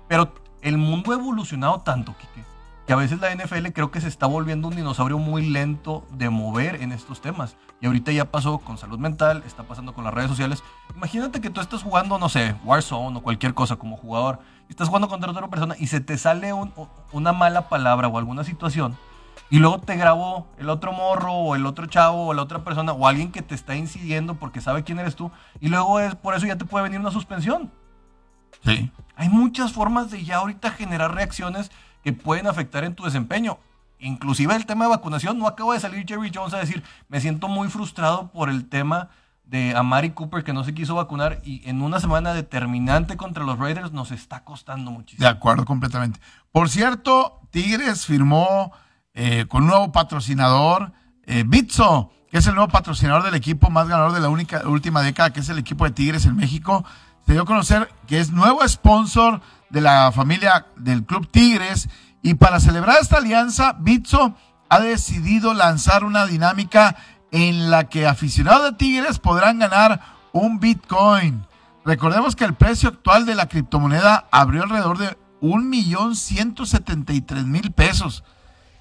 Pero 0.09 0.35
el 0.61 0.77
mundo 0.77 1.13
ha 1.13 1.15
evolucionado 1.15 1.81
tanto, 1.81 2.15
Kike, 2.19 2.45
que 2.87 2.93
a 2.93 2.97
veces 2.97 3.21
la 3.21 3.35
NFL 3.35 3.69
creo 3.69 3.91
que 3.91 4.01
se 4.01 4.09
está 4.09 4.27
volviendo 4.27 4.69
un 4.69 4.77
dinosaurio 4.77 5.19
muy 5.19 5.47
lento 5.49 6.05
de 6.11 6.29
mover 6.29 6.83
en 6.83 6.93
estos 6.93 7.21
temas. 7.21 7.57
Y 7.81 7.87
ahorita 7.87 8.13
ya 8.13 8.31
pasó 8.31 8.59
con 8.59 8.77
salud 8.77 8.99
mental, 8.99 9.43
está 9.47 9.63
pasando 9.63 9.95
con 9.95 10.05
las 10.05 10.13
redes 10.13 10.29
sociales. 10.29 10.63
Imagínate 10.95 11.41
que 11.41 11.49
tú 11.49 11.63
estás 11.63 11.83
jugando, 11.83 12.19
no 12.19 12.29
sé, 12.29 12.57
Warzone 12.65 13.19
o 13.19 13.23
cualquier 13.23 13.55
cosa 13.55 13.77
como 13.77 13.97
jugador, 13.97 14.41
y 14.69 14.73
estás 14.73 14.89
jugando 14.89 15.09
contra 15.09 15.31
otra 15.31 15.49
persona 15.49 15.77
y 15.79 15.87
se 15.87 16.01
te 16.01 16.19
sale 16.19 16.53
una 17.13 17.33
mala 17.33 17.71
palabra 17.71 18.09
o 18.09 18.19
alguna 18.19 18.45
situación 18.45 18.99
y 19.51 19.59
luego 19.59 19.81
te 19.81 19.97
grabó 19.97 20.47
el 20.59 20.71
otro 20.71 20.93
morro 20.93 21.33
o 21.33 21.57
el 21.57 21.67
otro 21.67 21.87
chavo 21.87 22.29
o 22.29 22.35
la 22.35 22.43
otra 22.43 22.65
persona 22.65 22.93
o 22.93 23.07
alguien 23.07 23.33
que 23.33 23.43
te 23.43 23.55
está 23.55 23.75
incidiendo 23.75 24.37
porque 24.37 24.61
sabe 24.61 24.85
quién 24.85 25.01
eres 25.01 25.17
tú 25.17 25.31
y 25.61 25.69
luego 25.69 26.01
es 26.01 26.15
por 26.15 26.35
eso 26.35 26.47
ya 26.47 26.57
te 26.57 26.65
puede 26.65 26.85
venir 26.85 27.01
una 27.01 27.11
suspensión. 27.11 27.71
Sí. 28.65 28.91
Hay 29.17 29.29
muchas 29.29 29.73
formas 29.73 30.11
de 30.11 30.25
ya 30.25 30.37
ahorita 30.37 30.71
generar 30.71 31.15
reacciones 31.15 31.71
que 32.05 32.13
pueden 32.13 32.47
afectar 32.47 32.85
en 32.85 32.95
tu 32.95 33.05
desempeño. 33.05 33.59
Inclusive 33.99 34.55
el 34.55 34.65
tema 34.65 34.85
de 34.85 34.91
vacunación, 34.91 35.39
no 35.39 35.47
acabo 35.47 35.73
de 35.73 35.81
salir 35.81 36.07
Jerry 36.07 36.31
Jones 36.35 36.55
a 36.55 36.59
decir, 36.59 36.83
me 37.09 37.21
siento 37.21 37.49
muy 37.49 37.69
frustrado 37.69 38.31
por 38.31 38.49
el 38.49 38.69
tema 38.69 39.11
de 39.45 39.75
Amari 39.77 40.11
Cooper 40.11 40.45
que 40.45 40.53
no 40.53 40.63
se 40.63 40.75
quiso 40.75 40.95
vacunar 40.95 41.41
y 41.45 41.69
en 41.69 41.83
una 41.83 41.99
semana 41.99 42.33
determinante 42.33 43.17
contra 43.17 43.45
los 43.45 43.59
Raiders 43.59 43.93
nos 43.93 44.13
está 44.13 44.45
costando 44.45 44.93
muchísimo. 44.93 45.25
De 45.27 45.31
acuerdo, 45.31 45.65
completamente. 45.65 46.21
Por 46.53 46.71
cierto, 46.71 47.41
Tigres 47.51 48.07
firmó 48.07 48.73
eh, 49.23 49.45
con 49.47 49.65
un 49.65 49.69
nuevo 49.69 49.93
patrocinador, 49.93 50.93
eh, 51.27 51.45
Bitso, 51.47 52.11
que 52.31 52.39
es 52.39 52.47
el 52.47 52.55
nuevo 52.55 52.73
patrocinador 52.73 53.23
del 53.23 53.35
equipo 53.35 53.69
más 53.69 53.87
ganador 53.87 54.13
de 54.13 54.21
la 54.21 54.31
única, 54.31 54.67
última 54.67 55.03
década, 55.03 55.31
que 55.31 55.41
es 55.41 55.49
el 55.51 55.59
equipo 55.59 55.85
de 55.85 55.91
Tigres 55.91 56.25
en 56.25 56.37
México. 56.37 56.87
Se 57.27 57.35
dio 57.35 57.43
a 57.43 57.45
conocer 57.45 57.93
que 58.07 58.19
es 58.19 58.31
nuevo 58.31 58.67
sponsor 58.67 59.43
de 59.69 59.83
la 59.83 60.11
familia 60.11 60.69
del 60.77 61.05
Club 61.05 61.31
Tigres 61.31 61.91
y 62.23 62.33
para 62.33 62.61
celebrar 62.61 62.97
esta 62.99 63.19
alianza, 63.19 63.77
Bitso 63.79 64.35
ha 64.71 64.81
decidido 64.81 65.53
lanzar 65.53 66.05
una 66.05 66.25
dinámica 66.25 66.97
en 67.31 67.71
la 67.71 67.91
que 67.91 68.07
aficionados 68.07 68.71
de 68.71 68.79
Tigres 68.79 69.19
podrán 69.19 69.59
ganar 69.59 70.01
un 70.33 70.61
Bitcoin. 70.61 71.45
Recordemos 71.85 72.37
que 72.37 72.47
el 72.47 72.55
precio 72.55 72.89
actual 72.89 73.27
de 73.27 73.35
la 73.35 73.51
criptomoneda 73.51 74.29
abrió 74.33 74.63
alrededor 74.63 74.97
de 74.97 75.19
1.173.000 75.43 77.75
pesos 77.75 78.25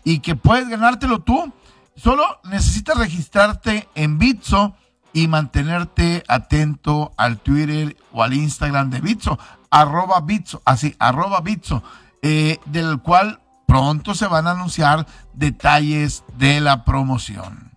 y 0.09 0.21
que 0.21 0.35
puedes 0.35 0.67
ganártelo 0.67 1.19
tú. 1.19 1.53
Solo 1.95 2.23
necesitas 2.45 2.97
registrarte 2.97 3.87
en 3.93 4.17
Bitso 4.17 4.73
y 5.13 5.27
mantenerte 5.27 6.23
atento 6.27 7.11
al 7.15 7.37
Twitter 7.37 7.95
o 8.11 8.23
al 8.23 8.33
Instagram 8.33 8.89
de 8.89 9.01
Bitso, 9.01 9.37
arroba 9.69 10.21
Bitso, 10.21 10.63
así, 10.65 10.95
arroba 10.97 11.41
Bitso, 11.41 11.83
eh, 12.23 12.59
del 12.65 12.99
cual 13.01 13.39
pronto 13.67 14.15
se 14.15 14.25
van 14.25 14.47
a 14.47 14.51
anunciar 14.51 15.05
detalles 15.33 16.23
de 16.37 16.59
la 16.59 16.85
promoción. 16.85 17.71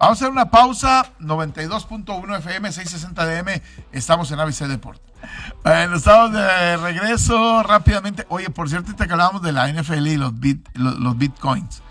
Vamos 0.00 0.20
a 0.20 0.24
hacer 0.24 0.30
una 0.30 0.50
pausa. 0.50 1.06
92.1 1.20 2.38
FM, 2.38 2.72
660 2.72 3.26
DM. 3.26 3.62
Estamos 3.92 4.30
en 4.32 4.40
ABC 4.40 4.66
Deporte. 4.66 5.05
Bueno, 5.62 5.96
estamos 5.96 6.32
de 6.32 6.76
regreso 6.76 7.62
rápidamente. 7.62 8.26
Oye, 8.28 8.50
por 8.50 8.68
cierto, 8.68 8.94
te 8.94 9.02
hablábamos 9.04 9.42
de 9.42 9.52
la 9.52 9.68
NFL 9.68 10.06
y 10.06 10.16
los, 10.16 10.38
bit, 10.38 10.66
los, 10.74 11.18
bitcoins. 11.18 11.82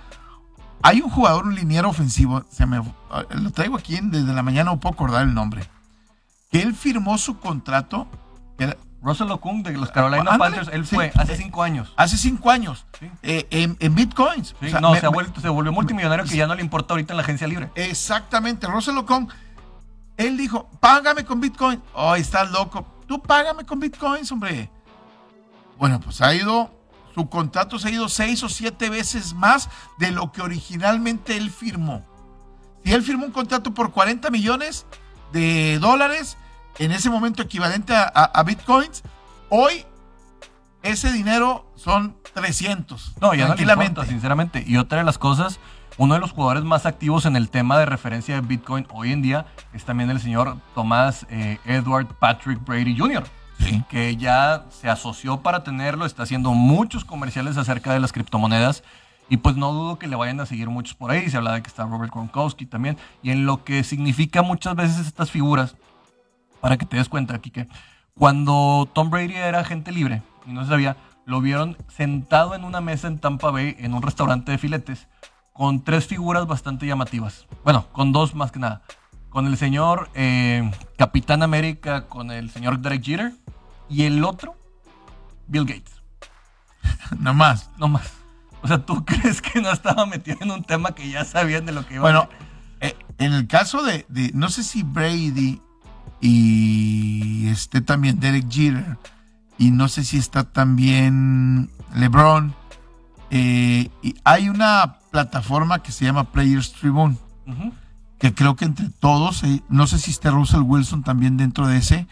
Hay 0.81 1.01
un 1.01 1.09
jugador, 1.09 1.45
un 1.45 1.55
liniero 1.55 1.89
ofensivo, 1.89 2.45
se 2.49 2.65
me, 2.65 2.77
lo 2.77 3.51
traigo 3.51 3.75
aquí 3.75 3.99
desde 4.01 4.33
la 4.33 4.43
mañana, 4.43 4.71
no 4.71 4.79
puedo 4.79 4.93
acordar 4.93 5.23
el 5.23 5.33
nombre, 5.33 5.67
que 6.51 6.61
él 6.61 6.75
firmó 6.75 7.17
su 7.17 7.39
contrato, 7.39 8.07
Russell 9.05 9.29
Okung 9.29 9.61
de 9.63 9.73
los 9.73 9.91
Carolina 9.91 10.37
Panthers, 10.37 10.69
él 10.73 10.83
fue 10.83 11.11
hace 11.15 11.37
cinco 11.37 11.61
años. 11.61 11.93
Hace 11.95 12.17
cinco 12.17 12.49
años. 12.49 12.85
Eh, 13.21 13.45
en, 13.79 13.95
bitcoins. 13.95 14.55
no, 14.81 14.95
se, 14.95 15.07
volvió 15.49 15.71
multimillonario 15.71 16.25
que 16.25 16.35
ya 16.35 16.47
no 16.47 16.55
le 16.55 16.61
importa 16.61 16.95
ahorita 16.95 17.13
en 17.13 17.17
la 17.17 17.23
agencia 17.23 17.45
libre. 17.47 17.69
Exactamente. 17.75 18.65
Russell 18.65 18.97
Okung, 18.97 19.29
él 20.17 20.37
dijo, 20.37 20.69
págame 20.79 21.23
con 21.23 21.39
bitcoin. 21.39 21.83
Oh, 21.93 22.15
estás 22.15 22.49
loco. 22.49 22.94
Tú 23.07 23.21
págame 23.21 23.65
con 23.65 23.79
bitcoins, 23.79 24.31
hombre. 24.31 24.69
Bueno, 25.77 25.99
pues 25.99 26.21
ha 26.21 26.33
ido, 26.33 26.71
su 27.13 27.29
contrato 27.29 27.77
se 27.79 27.89
ha 27.89 27.91
ido 27.91 28.09
seis 28.09 28.43
o 28.43 28.49
siete 28.49 28.89
veces 28.89 29.33
más 29.33 29.69
de 29.97 30.11
lo 30.11 30.31
que 30.31 30.41
originalmente 30.41 31.37
él 31.37 31.51
firmó. 31.51 32.05
Si 32.83 32.93
él 32.93 33.01
firmó 33.01 33.25
un 33.25 33.31
contrato 33.31 33.73
por 33.73 33.91
40 33.91 34.29
millones 34.29 34.85
de 35.33 35.79
dólares, 35.79 36.37
en 36.77 36.91
ese 36.91 37.09
momento 37.09 37.41
equivalente 37.41 37.93
a, 37.95 38.43
bitcoins, 38.43 39.03
hoy 39.49 39.85
ese 40.83 41.11
dinero 41.11 41.71
son 41.75 42.15
300. 42.33 43.15
No, 43.19 43.33
ya 43.33 43.47
tranquilamente. 43.47 44.01
No 44.01 44.07
sinceramente. 44.07 44.63
Y 44.65 44.77
otra 44.77 44.99
de 44.99 45.03
las 45.03 45.17
cosas, 45.17 45.59
uno 45.97 46.13
de 46.13 46.19
los 46.19 46.31
jugadores 46.31 46.63
más 46.63 46.85
activos 46.85 47.25
en 47.25 47.35
el 47.35 47.49
tema 47.49 47.79
de 47.79 47.85
referencia 47.85 48.35
de 48.35 48.41
Bitcoin 48.41 48.85
hoy 48.91 49.11
en 49.11 49.21
día 49.21 49.45
es 49.73 49.85
también 49.85 50.09
el 50.09 50.19
señor 50.19 50.57
Tomás 50.73 51.25
eh, 51.29 51.57
Edward 51.65 52.07
Patrick 52.19 52.63
Brady 52.65 52.97
Jr., 52.97 53.23
que 53.89 54.17
ya 54.17 54.65
se 54.69 54.89
asoció 54.89 55.41
para 55.41 55.63
tenerlo, 55.63 56.05
está 56.05 56.23
haciendo 56.23 56.51
muchos 56.53 57.05
comerciales 57.05 57.55
acerca 57.57 57.93
de 57.93 58.01
las 58.01 58.11
criptomonedas. 58.11 58.83
Y 59.27 59.37
pues 59.37 59.55
no 59.55 59.71
dudo 59.71 59.97
que 59.97 60.07
le 60.07 60.15
vayan 60.15 60.39
a 60.39 60.45
seguir 60.45 60.69
muchos 60.69 60.93
por 60.93 61.09
ahí. 61.09 61.27
Se 61.31 61.37
habla 61.37 61.53
de 61.53 61.63
que 61.63 61.69
está 61.69 61.85
Robert 61.85 62.13
Gronkowski 62.13 62.67
también. 62.67 62.95
Y 63.23 63.31
en 63.31 63.47
lo 63.47 63.63
que 63.63 63.83
significa 63.83 64.43
muchas 64.43 64.75
veces 64.75 65.07
estas 65.07 65.31
figuras, 65.31 65.75
para 66.61 66.77
que 66.77 66.85
te 66.85 66.97
des 66.97 67.09
cuenta, 67.09 67.33
aquí 67.33 67.49
que 67.49 67.67
cuando 68.13 68.87
Tom 68.93 69.09
Brady 69.09 69.33
era 69.33 69.61
agente 69.61 69.91
libre 69.91 70.21
y 70.45 70.51
no 70.51 70.61
se 70.63 70.69
sabía, 70.69 70.95
lo 71.25 71.41
vieron 71.41 71.75
sentado 71.87 72.53
en 72.53 72.65
una 72.65 72.81
mesa 72.81 73.07
en 73.07 73.17
Tampa 73.17 73.49
Bay 73.49 73.75
en 73.79 73.95
un 73.95 74.03
restaurante 74.03 74.51
de 74.51 74.57
filetes 74.59 75.07
con 75.55 75.85
tres 75.85 76.05
figuras 76.05 76.45
bastante 76.47 76.85
llamativas. 76.85 77.47
Bueno, 77.63 77.87
con 77.93 78.11
dos 78.11 78.35
más 78.35 78.51
que 78.51 78.59
nada. 78.59 78.81
Con 79.29 79.47
el 79.47 79.55
señor 79.55 80.09
eh, 80.13 80.69
Capitán 80.97 81.43
América, 81.43 82.07
con 82.07 82.29
el 82.29 82.49
señor 82.49 82.79
Derek 82.79 83.01
Jeter 83.01 83.31
y 83.89 84.03
el 84.03 84.21
otro, 84.25 84.57
Bill 85.47 85.65
Gates. 85.65 86.01
no 87.19 87.33
más. 87.33 87.69
No 87.77 87.87
más. 87.87 88.11
O 88.63 88.67
sea, 88.67 88.79
¿tú 88.79 89.05
crees 89.05 89.41
que 89.41 89.61
no 89.61 89.71
estaba 89.71 90.05
metido 90.05 90.37
en 90.41 90.51
un 90.51 90.61
tema 90.61 90.93
que 90.93 91.09
ya 91.09 91.23
sabían 91.23 91.65
de 91.65 91.71
lo 91.71 91.87
que 91.87 91.93
iba 91.95 92.01
bueno, 92.01 92.23
a 92.23 92.25
Bueno, 92.25 92.47
eh, 92.81 92.97
en 93.17 93.31
el 93.31 93.47
caso 93.47 93.81
de, 93.81 94.05
de, 94.09 94.31
no 94.33 94.49
sé 94.49 94.61
si 94.61 94.83
Brady 94.83 95.61
y 96.19 97.47
este 97.47 97.79
también 97.79 98.19
Derek 98.19 98.51
Jeter 98.51 98.97
y 99.57 99.71
no 99.71 99.87
sé 99.87 100.03
si 100.03 100.17
está 100.17 100.43
también 100.43 101.69
LeBron. 101.95 102.53
Eh, 103.29 103.89
y 104.01 104.15
hay 104.23 104.49
una 104.49 104.97
plataforma 105.11 105.81
que 105.81 105.91
se 105.91 106.05
llama 106.05 106.31
Players 106.31 106.73
Tribune, 106.73 107.17
que 108.19 108.33
creo 108.33 108.55
que 108.55 108.65
entre 108.65 108.89
todos, 108.89 109.43
eh, 109.43 109.61
no 109.69 109.87
sé 109.87 109.99
si 109.99 110.11
está 110.11 110.31
Russell 110.31 110.61
Wilson 110.61 111.03
también 111.03 111.37
dentro 111.37 111.67
de 111.67 111.77
ese, 111.77 112.07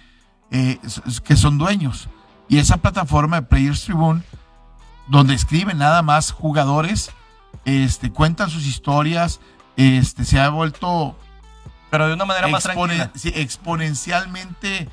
eh, 0.52 0.80
que 1.24 1.36
son 1.36 1.58
dueños. 1.58 2.10
Y 2.50 2.58
esa 2.58 2.78
plataforma 2.78 3.38
de 3.38 3.48
Players 3.48 3.84
Tribune, 3.84 4.22
donde 5.08 5.34
escriben 5.34 5.78
nada 5.78 6.02
más 6.02 6.32
jugadores, 6.32 7.12
este, 7.66 8.12
cuentan 8.12 8.50
sus 8.50 8.66
historias, 8.66 9.40
este, 9.78 10.26
se 10.26 10.40
ha 10.40 10.50
vuelto 10.50 11.18
pero 11.90 12.08
de 12.08 12.16
una 12.16 12.26
manera 12.26 12.48
más 12.48 12.64
tranquila. 12.64 13.12
Sí, 13.14 13.32
exponencialmente, 13.36 14.90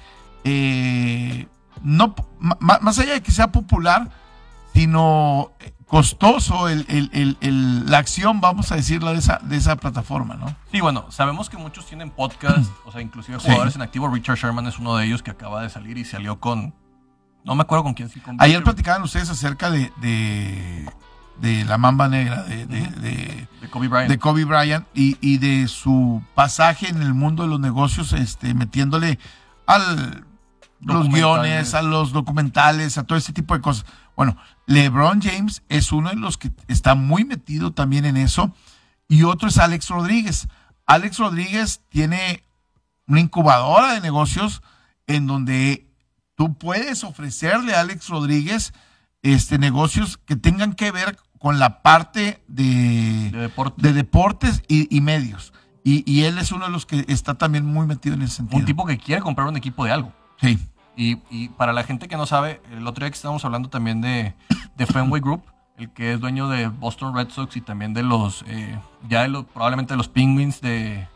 no, 1.82 2.14
más 2.38 2.98
allá 2.98 3.14
de 3.14 3.22
que 3.22 3.32
sea 3.32 3.50
popular, 3.50 4.10
sino 4.74 5.52
costoso 5.90 6.66
la 6.68 7.98
acción, 7.98 8.40
vamos 8.40 8.70
a 8.72 8.76
decirlo, 8.76 9.10
de 9.10 9.18
esa, 9.18 9.40
de 9.42 9.56
esa 9.56 9.76
plataforma, 9.76 10.36
¿no? 10.36 10.54
Sí, 10.70 10.80
bueno, 10.80 11.06
sabemos 11.10 11.50
que 11.50 11.56
muchos 11.56 11.86
tienen 11.86 12.10
podcast, 12.10 12.70
o 12.86 12.92
sea, 12.92 13.00
inclusive 13.00 13.38
jugadores 13.38 13.74
en 13.74 13.82
activo. 13.82 14.08
Richard 14.08 14.36
Sherman 14.36 14.66
es 14.68 14.78
uno 14.78 14.96
de 14.96 15.06
ellos 15.06 15.22
que 15.22 15.32
acaba 15.32 15.62
de 15.62 15.68
salir 15.68 15.98
y 15.98 16.04
salió 16.04 16.38
con... 16.38 16.74
No 17.44 17.54
me 17.54 17.62
acuerdo 17.62 17.84
con 17.84 17.94
quién 17.94 18.08
sí. 18.08 18.22
Ayer 18.38 18.62
platicaban 18.62 19.02
ustedes 19.02 19.30
acerca 19.30 19.70
de 19.70 19.90
de 21.40 21.64
la 21.64 21.78
mamba 21.78 22.08
negra 22.08 22.42
de, 22.42 22.66
de, 22.66 23.48
Kobe 23.70 23.88
Bryant, 23.88 24.10
de 24.10 24.18
Kobe 24.18 24.44
Bryant 24.44 24.86
y, 24.94 25.16
y, 25.20 25.38
de 25.38 25.68
su 25.68 26.22
pasaje 26.34 26.88
en 26.88 27.02
el 27.02 27.14
mundo 27.14 27.42
de 27.44 27.48
los 27.48 27.60
negocios, 27.60 28.12
este, 28.12 28.54
metiéndole 28.54 29.18
al 29.66 30.24
los 30.82 31.08
guiones, 31.08 31.74
a 31.74 31.82
los 31.82 32.12
documentales, 32.12 32.98
a 32.98 33.04
todo 33.04 33.18
ese 33.18 33.32
tipo 33.32 33.54
de 33.54 33.60
cosas. 33.60 33.86
Bueno, 34.20 34.36
LeBron 34.66 35.22
James 35.22 35.62
es 35.70 35.92
uno 35.92 36.10
de 36.10 36.16
los 36.16 36.36
que 36.36 36.52
está 36.68 36.94
muy 36.94 37.24
metido 37.24 37.72
también 37.72 38.04
en 38.04 38.18
eso 38.18 38.54
y 39.08 39.22
otro 39.22 39.48
es 39.48 39.56
Alex 39.56 39.88
Rodríguez. 39.88 40.46
Alex 40.84 41.16
Rodríguez 41.16 41.80
tiene 41.88 42.44
una 43.06 43.20
incubadora 43.20 43.94
de 43.94 44.02
negocios 44.02 44.60
en 45.06 45.26
donde 45.26 45.88
tú 46.34 46.52
puedes 46.52 47.02
ofrecerle 47.02 47.74
a 47.74 47.80
Alex 47.80 48.10
Rodríguez 48.10 48.74
este, 49.22 49.56
negocios 49.56 50.18
que 50.18 50.36
tengan 50.36 50.74
que 50.74 50.90
ver 50.90 51.16
con 51.38 51.58
la 51.58 51.80
parte 51.80 52.44
de, 52.46 53.30
de, 53.78 53.92
deportes 53.94 54.62
y, 54.68 55.00
medios. 55.00 55.54
Y, 55.82 56.24
él 56.24 56.36
es 56.36 56.52
uno 56.52 56.66
de 56.66 56.72
los 56.72 56.84
que 56.84 57.06
está 57.08 57.38
también 57.38 57.64
muy 57.64 57.86
metido 57.86 58.16
en 58.16 58.20
ese 58.20 58.36
sentido. 58.36 58.58
Un 58.58 58.66
tipo 58.66 58.84
que 58.84 58.98
quiere 58.98 59.22
comprar 59.22 59.48
un 59.48 59.56
equipo 59.56 59.86
de 59.86 59.92
algo. 59.92 60.12
Sí. 60.42 60.58
Y, 61.02 61.48
para 61.56 61.72
la 61.72 61.82
gente 61.82 62.08
que 62.08 62.18
no 62.18 62.26
sabe, 62.26 62.60
el 62.72 62.86
otro 62.86 63.02
día 63.02 63.10
que 63.10 63.16
estábamos 63.16 63.42
hablando 63.46 63.70
también 63.70 64.02
de, 64.02 64.34
de 64.76 64.86
Fenway 64.86 65.22
Group, 65.22 65.42
el 65.78 65.88
que 65.88 66.12
es 66.12 66.20
dueño 66.20 66.46
de 66.48 66.66
Boston 66.68 67.14
Red 67.16 67.30
Sox 67.30 67.56
y 67.56 67.62
también 67.62 67.94
de 67.94 68.02
los, 68.02 68.44
eh, 68.46 68.78
ya 69.08 69.22
de 69.22 69.28
los, 69.28 69.46
probablemente 69.46 69.94
de 69.94 69.96
los 69.96 70.08
Penguins 70.08 70.60
de, 70.60 71.08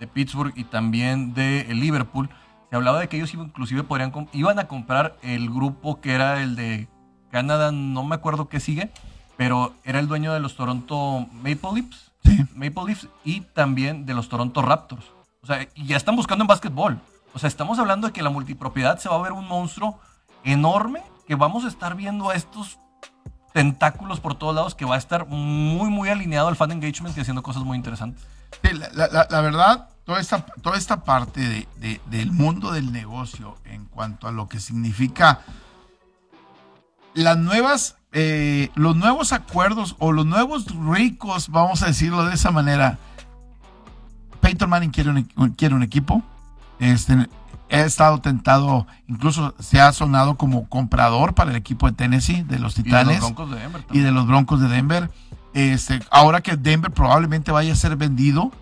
de 0.00 0.06
Pittsburgh 0.06 0.54
y 0.56 0.64
también 0.64 1.34
de 1.34 1.66
Liverpool, 1.68 2.30
se 2.70 2.76
hablaba 2.76 2.98
de 2.98 3.08
que 3.08 3.18
ellos 3.18 3.34
inclusive 3.34 3.82
podrían, 3.82 4.10
iban 4.32 4.58
a 4.58 4.68
comprar 4.68 5.18
el 5.20 5.50
grupo 5.50 6.00
que 6.00 6.14
era 6.14 6.42
el 6.42 6.56
de 6.56 6.88
Canadá, 7.30 7.72
no 7.72 8.04
me 8.04 8.14
acuerdo 8.14 8.48
qué 8.48 8.58
sigue, 8.58 8.90
pero 9.36 9.74
era 9.84 9.98
el 9.98 10.08
dueño 10.08 10.32
de 10.32 10.40
los 10.40 10.56
Toronto 10.56 11.26
Maple 11.30 11.72
Leafs. 11.74 12.12
Maple 12.54 12.84
Leafs 12.86 13.08
y 13.22 13.42
también 13.42 14.06
de 14.06 14.14
los 14.14 14.30
Toronto 14.30 14.62
Raptors. 14.62 15.04
O 15.42 15.46
sea, 15.46 15.68
y 15.74 15.84
ya 15.84 15.98
están 15.98 16.16
buscando 16.16 16.42
en 16.42 16.48
básquetbol. 16.48 16.98
O 17.36 17.38
sea, 17.38 17.48
estamos 17.48 17.78
hablando 17.78 18.06
de 18.06 18.14
que 18.14 18.22
la 18.22 18.30
multipropiedad 18.30 18.98
se 18.98 19.10
va 19.10 19.16
a 19.16 19.20
ver 19.20 19.32
un 19.32 19.46
monstruo 19.46 20.00
enorme 20.42 21.02
que 21.28 21.34
vamos 21.34 21.66
a 21.66 21.68
estar 21.68 21.94
viendo 21.94 22.30
a 22.30 22.34
estos 22.34 22.78
tentáculos 23.52 24.20
por 24.20 24.36
todos 24.36 24.54
lados 24.54 24.74
que 24.74 24.86
va 24.86 24.94
a 24.94 24.98
estar 24.98 25.26
muy, 25.26 25.90
muy 25.90 26.08
alineado 26.08 26.48
al 26.48 26.56
fan 26.56 26.72
engagement 26.72 27.14
y 27.14 27.20
haciendo 27.20 27.42
cosas 27.42 27.62
muy 27.62 27.76
interesantes. 27.76 28.24
Sí, 28.62 28.70
la, 28.72 29.40
verdad, 29.42 29.90
toda 30.06 30.18
esta, 30.18 30.46
toda 30.62 30.78
esta 30.78 31.04
parte 31.04 31.66
de, 31.76 32.00
del 32.06 32.32
mundo 32.32 32.72
del 32.72 32.90
negocio 32.90 33.58
en 33.66 33.84
cuanto 33.84 34.28
a 34.28 34.32
lo 34.32 34.48
que 34.48 34.58
significa 34.58 35.40
las 37.12 37.36
nuevas, 37.36 37.96
eh, 38.12 38.70
los 38.76 38.96
nuevos 38.96 39.34
acuerdos 39.34 39.94
o 39.98 40.10
los 40.10 40.24
nuevos 40.24 40.68
ricos, 40.90 41.50
vamos 41.50 41.82
a 41.82 41.88
decirlo 41.88 42.24
de 42.24 42.34
esa 42.34 42.50
manera. 42.50 42.98
Peyton 44.40 44.70
Manning 44.70 44.90
quiere 44.90 45.10
un, 45.10 45.50
quiere 45.50 45.74
un 45.74 45.82
equipo. 45.82 46.22
Este, 46.78 47.28
he 47.68 47.80
estado 47.82 48.20
tentado, 48.20 48.86
incluso 49.08 49.54
se 49.58 49.80
ha 49.80 49.92
sonado 49.92 50.36
como 50.36 50.68
comprador 50.68 51.34
para 51.34 51.50
el 51.50 51.56
equipo 51.56 51.86
de 51.86 51.92
Tennessee, 51.92 52.42
de 52.42 52.58
los 52.58 52.74
Titanes. 52.74 53.22
Y 53.92 54.00
de 54.00 54.12
los 54.12 54.26
Broncos 54.26 54.60
de 54.60 54.68
Denver. 54.68 55.10
Este, 55.54 56.00
ahora 56.10 56.42
que 56.42 56.56
Denver 56.56 56.90
probablemente 56.90 57.50
vaya 57.50 57.72
a 57.72 57.76
ser 57.76 57.96
vendido, 57.96 58.52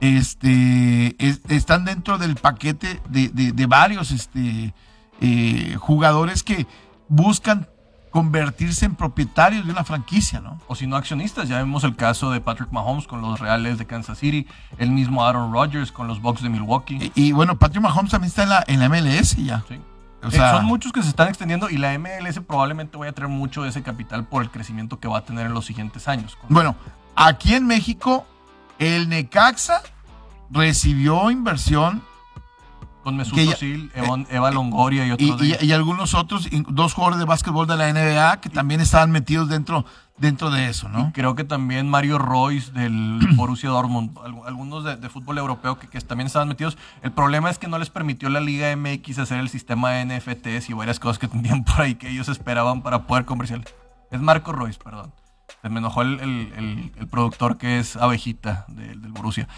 este, 0.00 1.14
están 1.48 1.84
dentro 1.84 2.18
del 2.18 2.34
paquete 2.34 3.00
de, 3.08 3.66
varios 3.66 4.10
este, 4.10 4.74
eh, 5.20 5.76
jugadores 5.78 6.42
que 6.42 6.66
buscan 7.08 7.68
convertirse 8.12 8.84
en 8.84 8.94
propietarios 8.94 9.64
de 9.66 9.72
una 9.72 9.84
franquicia, 9.84 10.38
¿no? 10.38 10.58
O 10.68 10.76
si 10.76 10.86
no 10.86 10.96
accionistas, 10.96 11.48
ya 11.48 11.56
vemos 11.56 11.82
el 11.82 11.96
caso 11.96 12.30
de 12.30 12.40
Patrick 12.40 12.70
Mahomes 12.70 13.06
con 13.06 13.22
los 13.22 13.40
Reales 13.40 13.78
de 13.78 13.86
Kansas 13.86 14.18
City, 14.18 14.46
el 14.76 14.90
mismo 14.90 15.24
Aaron 15.24 15.50
Rodgers 15.50 15.90
con 15.90 16.06
los 16.06 16.20
Bucks 16.20 16.42
de 16.42 16.50
Milwaukee. 16.50 17.10
Y, 17.14 17.32
bueno, 17.32 17.58
Patrick 17.58 17.82
Mahomes 17.82 18.12
también 18.12 18.28
está 18.28 18.42
en 18.42 18.50
la, 18.50 18.64
en 18.68 18.80
la 18.80 18.88
MLS 18.90 19.34
ya. 19.36 19.64
Sí. 19.66 19.80
O 20.22 20.30
sea, 20.30 20.52
son 20.52 20.66
muchos 20.66 20.92
que 20.92 21.02
se 21.02 21.08
están 21.08 21.28
extendiendo 21.28 21.68
y 21.68 21.78
la 21.78 21.98
MLS 21.98 22.38
probablemente 22.46 22.96
vaya 22.96 23.10
a 23.10 23.14
traer 23.14 23.30
mucho 23.30 23.62
de 23.62 23.70
ese 23.70 23.82
capital 23.82 24.24
por 24.24 24.42
el 24.42 24.50
crecimiento 24.50 25.00
que 25.00 25.08
va 25.08 25.18
a 25.18 25.24
tener 25.24 25.46
en 25.46 25.54
los 25.54 25.64
siguientes 25.64 26.06
años. 26.06 26.38
Bueno, 26.48 26.76
aquí 27.16 27.54
en 27.54 27.66
México, 27.66 28.24
el 28.78 29.08
Necaxa 29.08 29.82
recibió 30.50 31.30
inversión 31.30 32.02
con 33.02 33.16
Mesut 33.16 33.38
Özil, 33.38 33.90
eh, 33.94 34.24
Eva 34.30 34.50
Longoria 34.50 35.06
y 35.06 35.10
otros. 35.10 35.42
Y, 35.42 35.72
algunos 35.72 36.14
otros, 36.14 36.48
dos 36.68 36.94
jugadores 36.94 37.18
de 37.18 37.24
básquetbol 37.24 37.66
de 37.66 37.76
la 37.76 37.92
NBA 37.92 38.40
que 38.40 38.48
también 38.48 38.80
estaban 38.80 39.10
metidos 39.10 39.48
dentro, 39.48 39.84
dentro 40.16 40.50
de 40.50 40.68
eso, 40.68 40.88
¿no? 40.88 41.12
creo 41.12 41.34
que 41.34 41.44
también 41.44 41.88
Mario 41.88 42.18
Royce 42.18 42.72
del 42.72 43.18
Borussia 43.36 43.70
Dortmund, 43.70 44.16
algunos 44.46 44.84
de, 44.84 45.08
fútbol 45.08 45.38
europeo 45.38 45.78
que, 45.78 46.00
también 46.00 46.26
estaban 46.26 46.48
metidos. 46.48 46.78
El 47.02 47.12
problema 47.12 47.50
es 47.50 47.58
que 47.58 47.68
no 47.68 47.78
les 47.78 47.90
permitió 47.90 48.28
la 48.28 48.40
Liga 48.40 48.74
MX 48.76 49.18
hacer 49.18 49.38
el 49.38 49.48
sistema 49.48 49.90
de 49.90 50.06
NFTs 50.06 50.70
y 50.70 50.72
varias 50.72 51.00
cosas 51.00 51.18
que 51.18 51.28
tenían 51.28 51.64
por 51.64 51.82
ahí 51.82 51.96
que 51.96 52.08
ellos 52.10 52.28
esperaban 52.28 52.82
para 52.82 53.06
poder 53.06 53.24
comercial. 53.24 53.64
Es 54.10 54.20
Marco 54.20 54.52
Royce, 54.52 54.78
perdón. 54.82 55.12
Se 55.60 55.68
me 55.68 55.78
enojó 55.78 56.02
el, 56.02 56.92
productor 57.10 57.56
que 57.58 57.78
es 57.78 57.96
Abejita 57.96 58.64
del, 58.68 59.00
del 59.02 59.12
Borussia. 59.12 59.48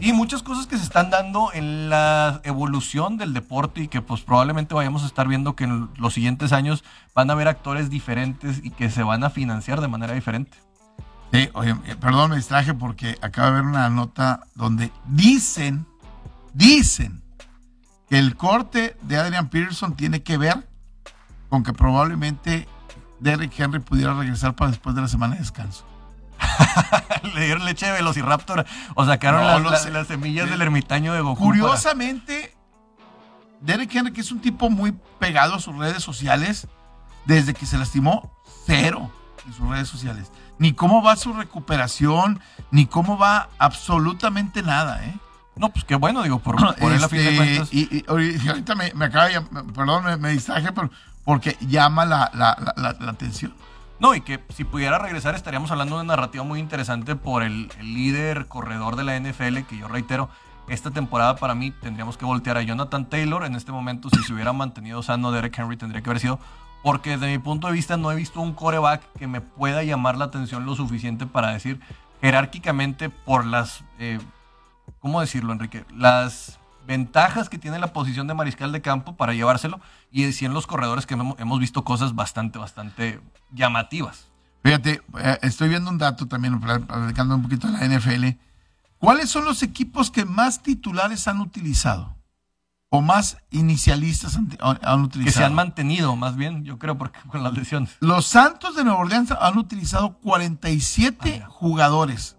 Y 0.00 0.12
muchas 0.12 0.42
cosas 0.42 0.66
que 0.66 0.76
se 0.76 0.82
están 0.82 1.10
dando 1.10 1.52
en 1.52 1.88
la 1.88 2.40
evolución 2.44 3.16
del 3.16 3.32
deporte 3.32 3.82
y 3.82 3.88
que 3.88 4.02
pues 4.02 4.22
probablemente 4.22 4.74
vayamos 4.74 5.02
a 5.04 5.06
estar 5.06 5.28
viendo 5.28 5.54
que 5.54 5.64
en 5.64 5.88
los 5.96 6.14
siguientes 6.14 6.52
años 6.52 6.84
van 7.14 7.30
a 7.30 7.34
haber 7.34 7.48
actores 7.48 7.90
diferentes 7.90 8.60
y 8.62 8.70
que 8.70 8.90
se 8.90 9.02
van 9.02 9.24
a 9.24 9.30
financiar 9.30 9.80
de 9.80 9.88
manera 9.88 10.14
diferente. 10.14 10.58
Sí, 11.32 11.48
oye, 11.54 11.74
eh, 11.86 11.96
perdón, 12.00 12.30
me 12.30 12.36
distraje 12.36 12.74
porque 12.74 13.16
acaba 13.20 13.48
de 13.48 13.54
ver 13.54 13.64
una 13.64 13.88
nota 13.88 14.46
donde 14.54 14.92
dicen, 15.06 15.86
dicen 16.52 17.22
que 18.08 18.18
el 18.18 18.36
corte 18.36 18.96
de 19.02 19.16
Adrian 19.16 19.48
Peterson 19.48 19.96
tiene 19.96 20.22
que 20.22 20.36
ver 20.36 20.68
con 21.48 21.62
que 21.62 21.72
probablemente 21.72 22.68
Derrick 23.20 23.58
Henry 23.58 23.80
pudiera 23.80 24.14
regresar 24.14 24.54
para 24.54 24.70
después 24.70 24.94
de 24.94 25.02
la 25.02 25.08
semana 25.08 25.34
de 25.34 25.40
descanso. 25.40 25.84
Le 27.34 27.46
dieron 27.46 27.64
leche 27.64 27.86
de 27.86 27.92
Velociraptor 27.92 28.64
o 28.94 29.04
sacaron 29.04 29.64
las, 29.64 30.06
semillas 30.06 30.48
del 30.48 30.62
ermitaño 30.62 31.12
de 31.12 31.20
Goku. 31.20 31.42
Curiosamente, 31.42 32.54
Derek 33.60 33.94
Henry, 33.94 34.12
que 34.12 34.20
es 34.20 34.30
un 34.30 34.40
tipo 34.40 34.70
muy 34.70 34.94
pegado 35.18 35.54
a 35.54 35.60
sus 35.60 35.76
redes 35.76 36.02
sociales, 36.02 36.68
desde 37.24 37.54
que 37.54 37.66
se 37.66 37.78
lastimó, 37.78 38.32
cero 38.66 39.10
en 39.46 39.52
sus 39.52 39.68
redes 39.68 39.88
sociales. 39.88 40.30
Ni 40.58 40.72
cómo 40.72 41.02
va 41.02 41.16
su 41.16 41.32
recuperación, 41.32 42.40
ni 42.70 42.86
cómo 42.86 43.18
va 43.18 43.48
absolutamente 43.58 44.62
nada, 44.62 45.04
¿eh? 45.04 45.14
No, 45.56 45.72
pues 45.72 45.84
qué 45.84 45.94
bueno, 45.94 46.22
digo, 46.22 46.38
por, 46.40 46.56
por 46.78 46.92
la 46.92 47.08
fin 47.08 47.18
de 47.18 47.24
este, 47.24 47.36
cuentas. 47.36 47.68
Y, 47.72 48.04
ahorita 48.08 48.74
me, 48.74 49.04
acaba 49.04 49.28
de, 49.28 49.40
perdón, 49.40 50.20
me, 50.20 50.30
distraje, 50.30 50.72
pero 50.72 50.90
porque 51.24 51.56
llama 51.60 52.04
la, 52.04 52.30
la 52.34 53.10
atención. 53.10 53.54
No, 54.00 54.14
y 54.14 54.20
que 54.20 54.40
si 54.48 54.64
pudiera 54.64 54.98
regresar 54.98 55.34
estaríamos 55.34 55.70
hablando 55.70 55.96
de 55.96 56.02
una 56.02 56.16
narrativa 56.16 56.42
muy 56.44 56.58
interesante 56.58 57.14
por 57.14 57.42
el, 57.42 57.68
líder 57.80 58.46
corredor 58.46 58.96
de 58.96 59.04
la 59.04 59.18
NFL, 59.18 59.60
que 59.68 59.78
yo 59.78 59.88
reitero, 59.88 60.28
esta 60.68 60.90
temporada 60.90 61.36
para 61.36 61.54
mí 61.54 61.70
tendríamos 61.70 62.16
que 62.16 62.24
voltear 62.24 62.56
a 62.56 62.62
Jonathan 62.62 63.08
Taylor. 63.08 63.44
En 63.44 63.54
este 63.54 63.70
momento, 63.70 64.08
si 64.10 64.22
se 64.22 64.32
hubiera 64.32 64.52
mantenido 64.52 65.02
sano, 65.02 65.30
Derek 65.30 65.58
Henry 65.58 65.76
tendría 65.76 66.02
que 66.02 66.10
haber 66.10 66.20
sido. 66.20 66.38
Porque 66.82 67.10
desde 67.10 67.30
mi 67.30 67.38
punto 67.38 67.68
de 67.68 67.72
vista 67.72 67.96
no 67.96 68.10
he 68.10 68.16
visto 68.16 68.40
un 68.40 68.52
coreback 68.52 69.02
que 69.18 69.26
me 69.26 69.40
pueda 69.40 69.82
llamar 69.84 70.16
la 70.16 70.26
atención 70.26 70.66
lo 70.66 70.74
suficiente 70.74 71.26
para 71.26 71.52
decir 71.52 71.80
jerárquicamente 72.20 73.10
por 73.10 73.46
las... 73.46 73.84
Eh, 73.98 74.18
¿Cómo 75.00 75.20
decirlo, 75.20 75.52
Enrique? 75.52 75.84
Las 75.94 76.58
ventajas 76.86 77.48
que 77.48 77.58
tiene 77.58 77.78
la 77.78 77.92
posición 77.92 78.26
de 78.26 78.34
mariscal 78.34 78.72
de 78.72 78.82
campo 78.82 79.16
para 79.16 79.34
llevárselo 79.34 79.80
y 80.10 80.24
decir 80.24 80.46
en 80.46 80.54
los 80.54 80.66
corredores 80.66 81.06
que 81.06 81.14
hemos 81.14 81.58
visto 81.58 81.84
cosas 81.84 82.14
bastante, 82.14 82.58
bastante 82.58 83.20
llamativas. 83.52 84.28
Fíjate, 84.62 85.02
eh, 85.18 85.38
estoy 85.42 85.68
viendo 85.68 85.90
un 85.90 85.98
dato 85.98 86.26
también, 86.26 86.58
platicando 86.58 87.34
un 87.34 87.42
poquito 87.42 87.68
de 87.68 87.74
la 87.74 87.98
NFL. 87.98 88.38
¿Cuáles 88.98 89.28
son 89.28 89.44
los 89.44 89.62
equipos 89.62 90.10
que 90.10 90.24
más 90.24 90.62
titulares 90.62 91.28
han 91.28 91.40
utilizado? 91.40 92.16
¿O 92.88 93.02
más 93.02 93.36
inicialistas 93.50 94.36
han, 94.36 95.02
utilizado? 95.02 95.24
Que 95.24 95.30
se 95.30 95.44
han 95.44 95.54
mantenido, 95.54 96.16
más 96.16 96.36
bien, 96.36 96.64
yo 96.64 96.78
creo, 96.78 96.96
porque 96.96 97.18
con 97.28 97.42
las 97.42 97.52
lesiones. 97.52 97.96
Los 98.00 98.26
Santos 98.26 98.74
de 98.76 98.84
Nueva 98.84 99.00
Orleans 99.00 99.32
han 99.32 99.58
utilizado 99.58 100.18
47 100.20 101.42
ah, 101.44 101.48
jugadores 101.50 102.38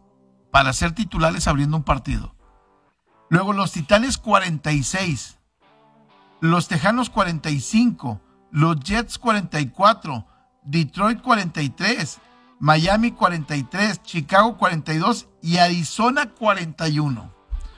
para 0.49 0.73
ser 0.73 0.93
titulares 0.93 1.47
abriendo 1.47 1.77
un 1.77 1.83
partido. 1.83 2.33
Luego 3.29 3.53
los 3.53 3.71
Titanes 3.71 4.17
46, 4.17 5.37
los 6.41 6.67
Tejanos 6.67 7.09
45, 7.09 8.21
los 8.51 8.79
Jets 8.79 9.17
44, 9.17 10.25
Detroit 10.63 11.21
43, 11.21 12.19
Miami 12.59 13.11
43, 13.11 14.03
Chicago 14.03 14.57
42 14.57 15.27
y 15.41 15.57
Arizona 15.57 16.29
41. 16.29 17.33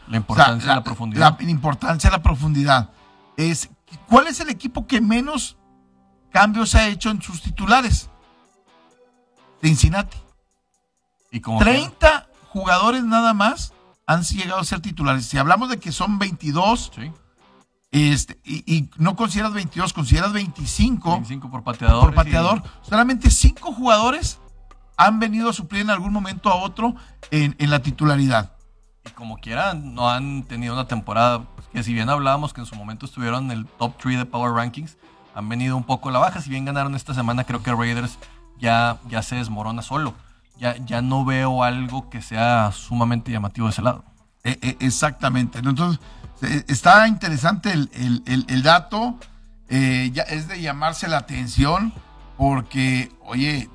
La 0.08 0.18
importancia 0.18 0.70
de 0.70 0.76
la 0.76 0.84
profundidad. 0.84 1.40
La 1.40 1.50
importancia 1.50 2.10
de 2.10 2.18
la 2.18 2.24
profundidad. 2.24 2.90
Es, 3.36 3.70
¿Cuál 4.08 4.28
es 4.28 4.40
el 4.40 4.50
equipo 4.50 4.86
que 4.86 5.02
menos 5.02 5.58
cambios 6.32 6.76
ha 6.76 6.88
hecho 6.88 7.10
en 7.10 7.22
sus 7.22 7.42
titulares? 7.42 8.10
Cincinnati. 9.62 10.18
¿Y 11.32 11.42
30 11.42 12.30
jugadores 12.50 13.04
nada 13.04 13.34
más 13.34 13.74
han 14.08 14.24
llegado 14.24 14.62
a 14.62 14.64
ser 14.64 14.80
titulares. 14.80 15.26
Si 15.26 15.38
hablamos 15.38 15.70
de 15.70 15.78
que 15.78 15.92
son 15.92 16.18
22, 16.18 16.92
este, 17.92 18.40
y, 18.46 18.90
no 18.98 19.16
consideras 19.16 19.54
22, 19.54 19.94
consideras 19.94 20.32
25. 20.32 21.12
25 21.12 21.52
por 21.52 21.64
pateador. 21.64 22.06
Por 22.06 22.14
pateador. 22.16 22.64
Solamente 22.82 23.30
5 23.30 23.74
jugadores 23.74 24.40
han 24.96 25.20
venido 25.20 25.50
a 25.50 25.54
suplir 25.54 25.82
en 25.82 25.90
algún 25.90 26.14
momento 26.14 26.50
a 26.50 26.56
otro 26.56 26.96
en, 27.32 27.56
la 27.70 27.82
titularidad. 27.82 28.54
Y 29.06 29.10
como 29.12 29.38
quieran, 29.38 29.94
no 29.94 30.10
han 30.10 30.44
tenido 30.44 30.74
una 30.74 30.88
temporada 30.88 31.44
pues, 31.56 31.68
que 31.68 31.84
si 31.84 31.94
bien 31.94 32.10
hablábamos 32.10 32.54
que 32.54 32.62
en 32.62 32.66
su 32.66 32.76
momento 32.76 33.06
estuvieron 33.06 33.52
en 33.52 33.60
el 33.60 33.66
top 33.66 33.98
3 34.02 34.20
de 34.20 34.26
Power 34.26 34.54
Rankings, 34.54 34.98
han 35.36 35.50
venido 35.50 35.76
un 35.76 35.84
poco 35.84 36.10
a 36.10 36.12
la 36.14 36.20
baja. 36.20 36.42
Si 36.42 36.50
bien 36.50 36.64
ganaron 36.64 36.96
esta 36.96 37.14
semana, 37.14 37.44
creo 37.44 37.62
que 37.62 37.76
Raiders 37.76 38.18
ya, 38.58 39.00
ya 39.10 39.22
se 39.22 39.36
desmorona 39.36 39.82
solo 39.82 40.14
ya, 40.60 40.76
ya 40.78 41.02
no 41.02 41.26
veo 41.26 41.64
algo 41.64 42.10
que 42.10 42.22
sea 42.22 42.72
sumamente 42.72 43.32
llamativo 43.32 43.68
de 43.68 43.72
ese 43.72 43.82
lado. 43.82 44.04
E, 44.44 44.58
e, 44.62 44.86
exactamente. 44.86 45.60
Entonces, 45.60 46.00
e, 46.42 46.66
está 46.68 47.08
interesante 47.08 47.72
el, 47.74 48.64
dato. 48.64 49.18
Eh, 49.70 50.12
ya 50.14 50.24
es 50.24 50.48
de 50.48 50.62
llamarse 50.62 51.08
la 51.08 51.18
atención 51.18 51.94
porque, 52.38 53.12
oye, 53.26 53.70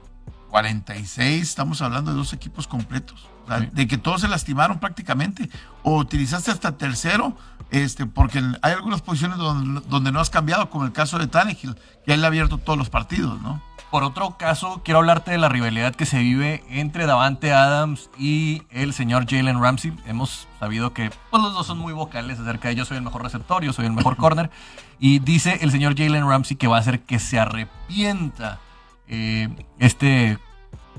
46, 0.51 1.43
estamos 1.43 1.83
hablando 1.83 2.13
de 2.13 2.17
dos 2.17 2.33
equipos 2.33 2.67
completos. 2.67 3.29
De 3.73 3.87
que 3.87 3.99
todos 3.99 4.23
se 4.23 4.29
lastimaron 4.29 4.79
prácticamente. 4.79 5.51
O 5.83 5.99
utilizaste 5.99 6.51
hasta 6.51 6.79
tercero, 6.79 7.37
este, 7.71 8.07
porque 8.07 8.43
hay 8.63 8.73
algunas 8.73 9.03
posiciones 9.03 9.37
donde, 9.37 9.83
donde 9.89 10.13
no 10.13 10.21
has 10.21 10.31
cambiado, 10.31 10.71
como 10.71 10.85
el 10.85 10.93
caso 10.93 11.19
de 11.19 11.27
Tannehill, 11.27 11.77
que 12.07 12.15
él 12.15 12.25
ha 12.25 12.29
abierto 12.29 12.57
todos 12.57 12.79
los 12.79 12.89
partidos, 12.89 13.43
¿no? 13.43 13.61
Por 13.93 14.05
otro 14.05 14.39
caso, 14.39 14.81
quiero 14.83 15.01
hablarte 15.01 15.33
de 15.33 15.37
la 15.37 15.51
rivalidad 15.51 15.95
que 15.95 16.07
se 16.07 16.19
vive 16.19 16.65
entre 16.71 17.05
Davante 17.05 17.53
Adams 17.53 18.09
y 18.19 18.63
el 18.71 18.95
señor 18.95 19.27
Jalen 19.29 19.61
Ramsey. 19.61 19.93
Hemos 20.07 20.49
sabido 20.59 20.95
que 20.95 21.11
pues, 21.29 21.43
los 21.43 21.53
dos 21.53 21.67
son 21.67 21.77
muy 21.77 21.93
vocales 21.93 22.41
acerca 22.41 22.69
de 22.69 22.75
yo 22.75 22.87
soy 22.87 22.97
el 22.97 23.03
mejor 23.03 23.23
receptor, 23.23 23.63
yo 23.63 23.75
soy 23.75 23.85
el 23.85 23.93
mejor 23.93 24.17
corner. 24.23 24.51
Y 24.99 25.19
dice 25.19 25.59
el 25.61 25.71
señor 25.71 25.95
Jalen 25.95 26.27
Ramsey 26.27 26.57
que 26.57 26.69
va 26.69 26.79
a 26.79 26.81
hacer 26.81 27.01
que 27.01 27.19
se 27.19 27.39
arrepienta 27.39 28.61
eh, 29.09 29.51
este 29.79 30.39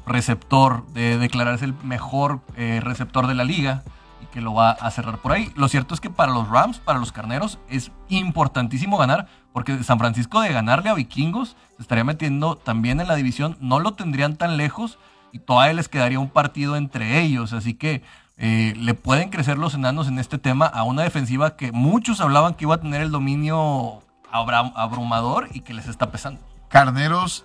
receptor 0.06 0.86
de 0.90 1.18
declararse 1.18 1.66
el 1.66 1.74
mejor 1.82 2.42
eh, 2.56 2.80
receptor 2.80 3.26
de 3.26 3.34
la 3.34 3.44
liga 3.44 3.84
que 4.26 4.42
lo 4.42 4.54
va 4.54 4.72
a 4.72 4.92
cerrar 4.92 5.20
por 5.20 5.32
ahí. 5.32 5.52
Lo 5.56 5.68
cierto 5.68 5.94
es 5.94 6.02
que 6.02 6.10
para 6.10 6.32
los 6.32 6.50
Rams, 6.50 6.80
para 6.80 7.00
los 7.00 7.12
Carneros, 7.12 7.60
es 7.70 7.92
importantísimo 8.10 8.98
ganar, 8.98 9.28
porque 9.52 9.84
San 9.84 10.00
Francisco 10.00 10.42
de 10.42 10.54
ganarle 10.54 10.90
a 10.90 10.94
Vikingos 10.94 11.56
se 11.76 11.82
estaría 11.82 12.04
metiendo 12.04 12.56
también 12.56 13.00
en 13.00 13.08
la 13.08 13.16
división, 13.16 13.58
no 13.60 13.80
lo 13.80 13.94
tendrían 13.94 14.36
tan 14.36 14.58
lejos 14.58 15.00
y 15.32 15.40
todavía 15.40 15.74
les 15.74 15.90
quedaría 15.90 16.20
un 16.20 16.30
partido 16.30 16.76
entre 16.76 17.22
ellos, 17.22 17.54
así 17.54 17.74
que 17.74 18.04
eh, 18.38 18.74
le 18.78 18.94
pueden 18.94 19.30
crecer 19.30 19.58
los 19.58 19.76
enanos 19.76 20.08
en 20.08 20.20
este 20.20 20.38
tema 20.38 20.66
a 20.66 20.84
una 20.84 21.04
defensiva 21.04 21.56
que 21.56 21.72
muchos 21.72 22.20
hablaban 22.20 22.56
que 22.56 22.66
iba 22.66 22.76
a 22.76 22.82
tener 22.82 23.02
el 23.02 23.12
dominio 23.12 24.02
abrumador 24.32 25.50
y 25.54 25.62
que 25.62 25.74
les 25.74 25.88
está 25.88 26.12
pesando. 26.12 26.42
Carneros, 26.70 27.44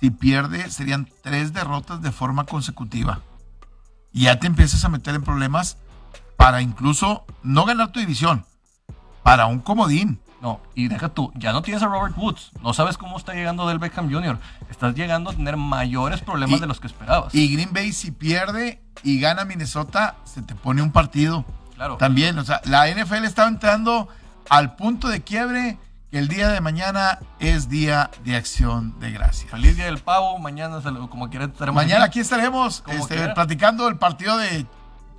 si 0.00 0.10
pierde, 0.10 0.70
serían 0.70 1.08
tres 1.22 1.52
derrotas 1.52 2.00
de 2.00 2.12
forma 2.12 2.44
consecutiva. 2.44 3.20
Y 4.12 4.22
ya 4.22 4.38
te 4.38 4.46
empiezas 4.46 4.84
a 4.84 4.88
meter 4.88 5.14
en 5.14 5.22
problemas 5.22 5.78
para 6.38 6.62
incluso 6.62 7.26
no 7.42 7.64
ganar 7.64 7.90
tu 7.90 7.98
división, 7.98 8.46
para 9.24 9.46
un 9.46 9.58
comodín. 9.58 10.20
No, 10.40 10.60
y 10.76 10.86
deja 10.86 11.08
tú, 11.08 11.32
ya 11.34 11.52
no 11.52 11.62
tienes 11.62 11.82
a 11.82 11.86
Robert 11.86 12.16
Woods, 12.16 12.52
no 12.62 12.72
sabes 12.72 12.96
cómo 12.96 13.18
está 13.18 13.34
llegando 13.34 13.66
del 13.66 13.80
Beckham 13.80 14.08
Jr., 14.08 14.38
estás 14.70 14.94
llegando 14.94 15.30
a 15.30 15.32
tener 15.34 15.56
mayores 15.56 16.20
problemas 16.20 16.60
de 16.60 16.68
los 16.68 16.78
que 16.78 16.86
esperabas. 16.86 17.34
Y 17.34 17.52
Green 17.52 17.72
Bay 17.72 17.92
si 17.92 18.12
pierde 18.12 18.80
y 19.02 19.18
gana 19.18 19.44
Minnesota, 19.44 20.14
se 20.22 20.42
te 20.42 20.54
pone 20.54 20.80
un 20.80 20.92
partido. 20.92 21.44
Claro. 21.74 21.96
También, 21.96 22.38
o 22.38 22.44
sea, 22.44 22.60
la 22.66 22.88
NFL 22.88 23.24
está 23.24 23.48
entrando 23.48 24.08
al 24.48 24.76
punto 24.76 25.08
de 25.08 25.22
quiebre 25.22 25.76
que 26.12 26.18
el 26.18 26.28
día 26.28 26.50
de 26.50 26.60
mañana 26.60 27.18
es 27.40 27.68
día 27.68 28.12
de 28.24 28.36
acción 28.36 28.98
de 29.00 29.10
gracias. 29.10 29.50
Feliz 29.50 29.74
día 29.74 29.86
del 29.86 29.98
pavo, 29.98 30.38
mañana 30.38 30.80
como 31.10 31.30
quiera 31.30 31.46
estaremos. 31.46 31.82
Mañana 31.82 32.04
aquí, 32.04 32.20
estaremos 32.20 32.84
este, 32.86 33.28
platicando 33.30 33.88
el 33.88 33.96
partido 33.96 34.36
de 34.38 34.66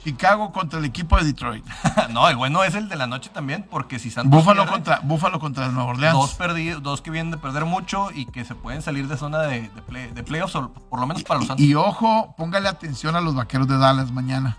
Chicago 0.03 0.51
contra 0.51 0.79
el 0.79 0.85
equipo 0.85 1.17
de 1.17 1.25
Detroit. 1.25 1.65
no, 2.09 2.29
el 2.29 2.35
bueno 2.35 2.63
es 2.63 2.75
el 2.75 2.89
de 2.89 2.95
la 2.95 3.07
noche 3.07 3.29
también, 3.33 3.65
porque 3.69 3.99
si 3.99 4.09
Santos. 4.09 4.31
Búfalo 4.31 4.65
contra, 4.65 4.99
Búfalo 5.01 5.39
contra 5.39 5.65
el 5.65 5.73
Nuevo 5.73 5.89
Orleans. 5.89 6.13
Dos, 6.13 6.33
perdidos, 6.35 6.81
dos 6.81 7.01
que 7.01 7.11
vienen 7.11 7.31
de 7.31 7.37
perder 7.37 7.65
mucho 7.65 8.09
y 8.13 8.25
que 8.25 8.45
se 8.45 8.55
pueden 8.55 8.81
salir 8.81 9.07
de 9.07 9.17
zona 9.17 9.39
de, 9.41 9.69
de, 9.69 10.23
playoffs, 10.23 10.53
por 10.89 10.99
lo 10.99 11.05
menos 11.05 11.23
para 11.23 11.39
los 11.39 11.47
Santos. 11.47 11.65
Y, 11.65 11.75
ojo, 11.75 12.33
póngale 12.37 12.69
atención 12.69 13.15
a 13.15 13.21
los 13.21 13.35
vaqueros 13.35 13.67
de 13.67 13.77
Dallas 13.77 14.11
mañana. 14.11 14.57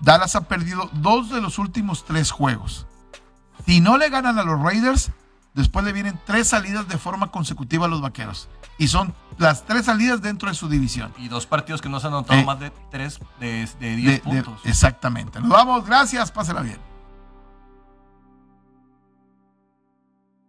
Dallas 0.00 0.36
ha 0.36 0.42
perdido 0.42 0.88
dos 0.92 1.30
de 1.30 1.40
los 1.40 1.58
últimos 1.58 2.04
tres 2.04 2.30
juegos. 2.30 2.86
Si 3.66 3.80
no 3.80 3.98
le 3.98 4.10
ganan 4.10 4.38
a 4.38 4.42
los 4.42 4.60
Raiders, 4.60 5.10
Después 5.54 5.84
le 5.84 5.92
vienen 5.92 6.18
tres 6.26 6.48
salidas 6.48 6.88
de 6.88 6.98
forma 6.98 7.30
consecutiva 7.30 7.86
a 7.86 7.88
los 7.88 8.00
vaqueros. 8.00 8.48
Y 8.76 8.88
son 8.88 9.14
las 9.38 9.64
tres 9.64 9.86
salidas 9.86 10.22
dentro 10.22 10.48
de 10.48 10.54
su 10.54 10.68
división. 10.68 11.12
Y 11.18 11.28
dos 11.28 11.46
partidos 11.46 11.80
que 11.82 11.88
no 11.88 12.00
se 12.00 12.06
han 12.06 12.12
anotado 12.14 12.40
eh, 12.40 12.44
más 12.44 12.60
de 12.60 12.70
tres 12.90 13.18
de, 13.40 13.68
de 13.80 13.96
diez 13.96 14.20
puntos. 14.20 14.60
exactamente. 14.64 15.40
Nos 15.40 15.50
vamos. 15.50 15.84
Gracias. 15.86 16.30
Pásela 16.30 16.60
bien. 16.62 16.78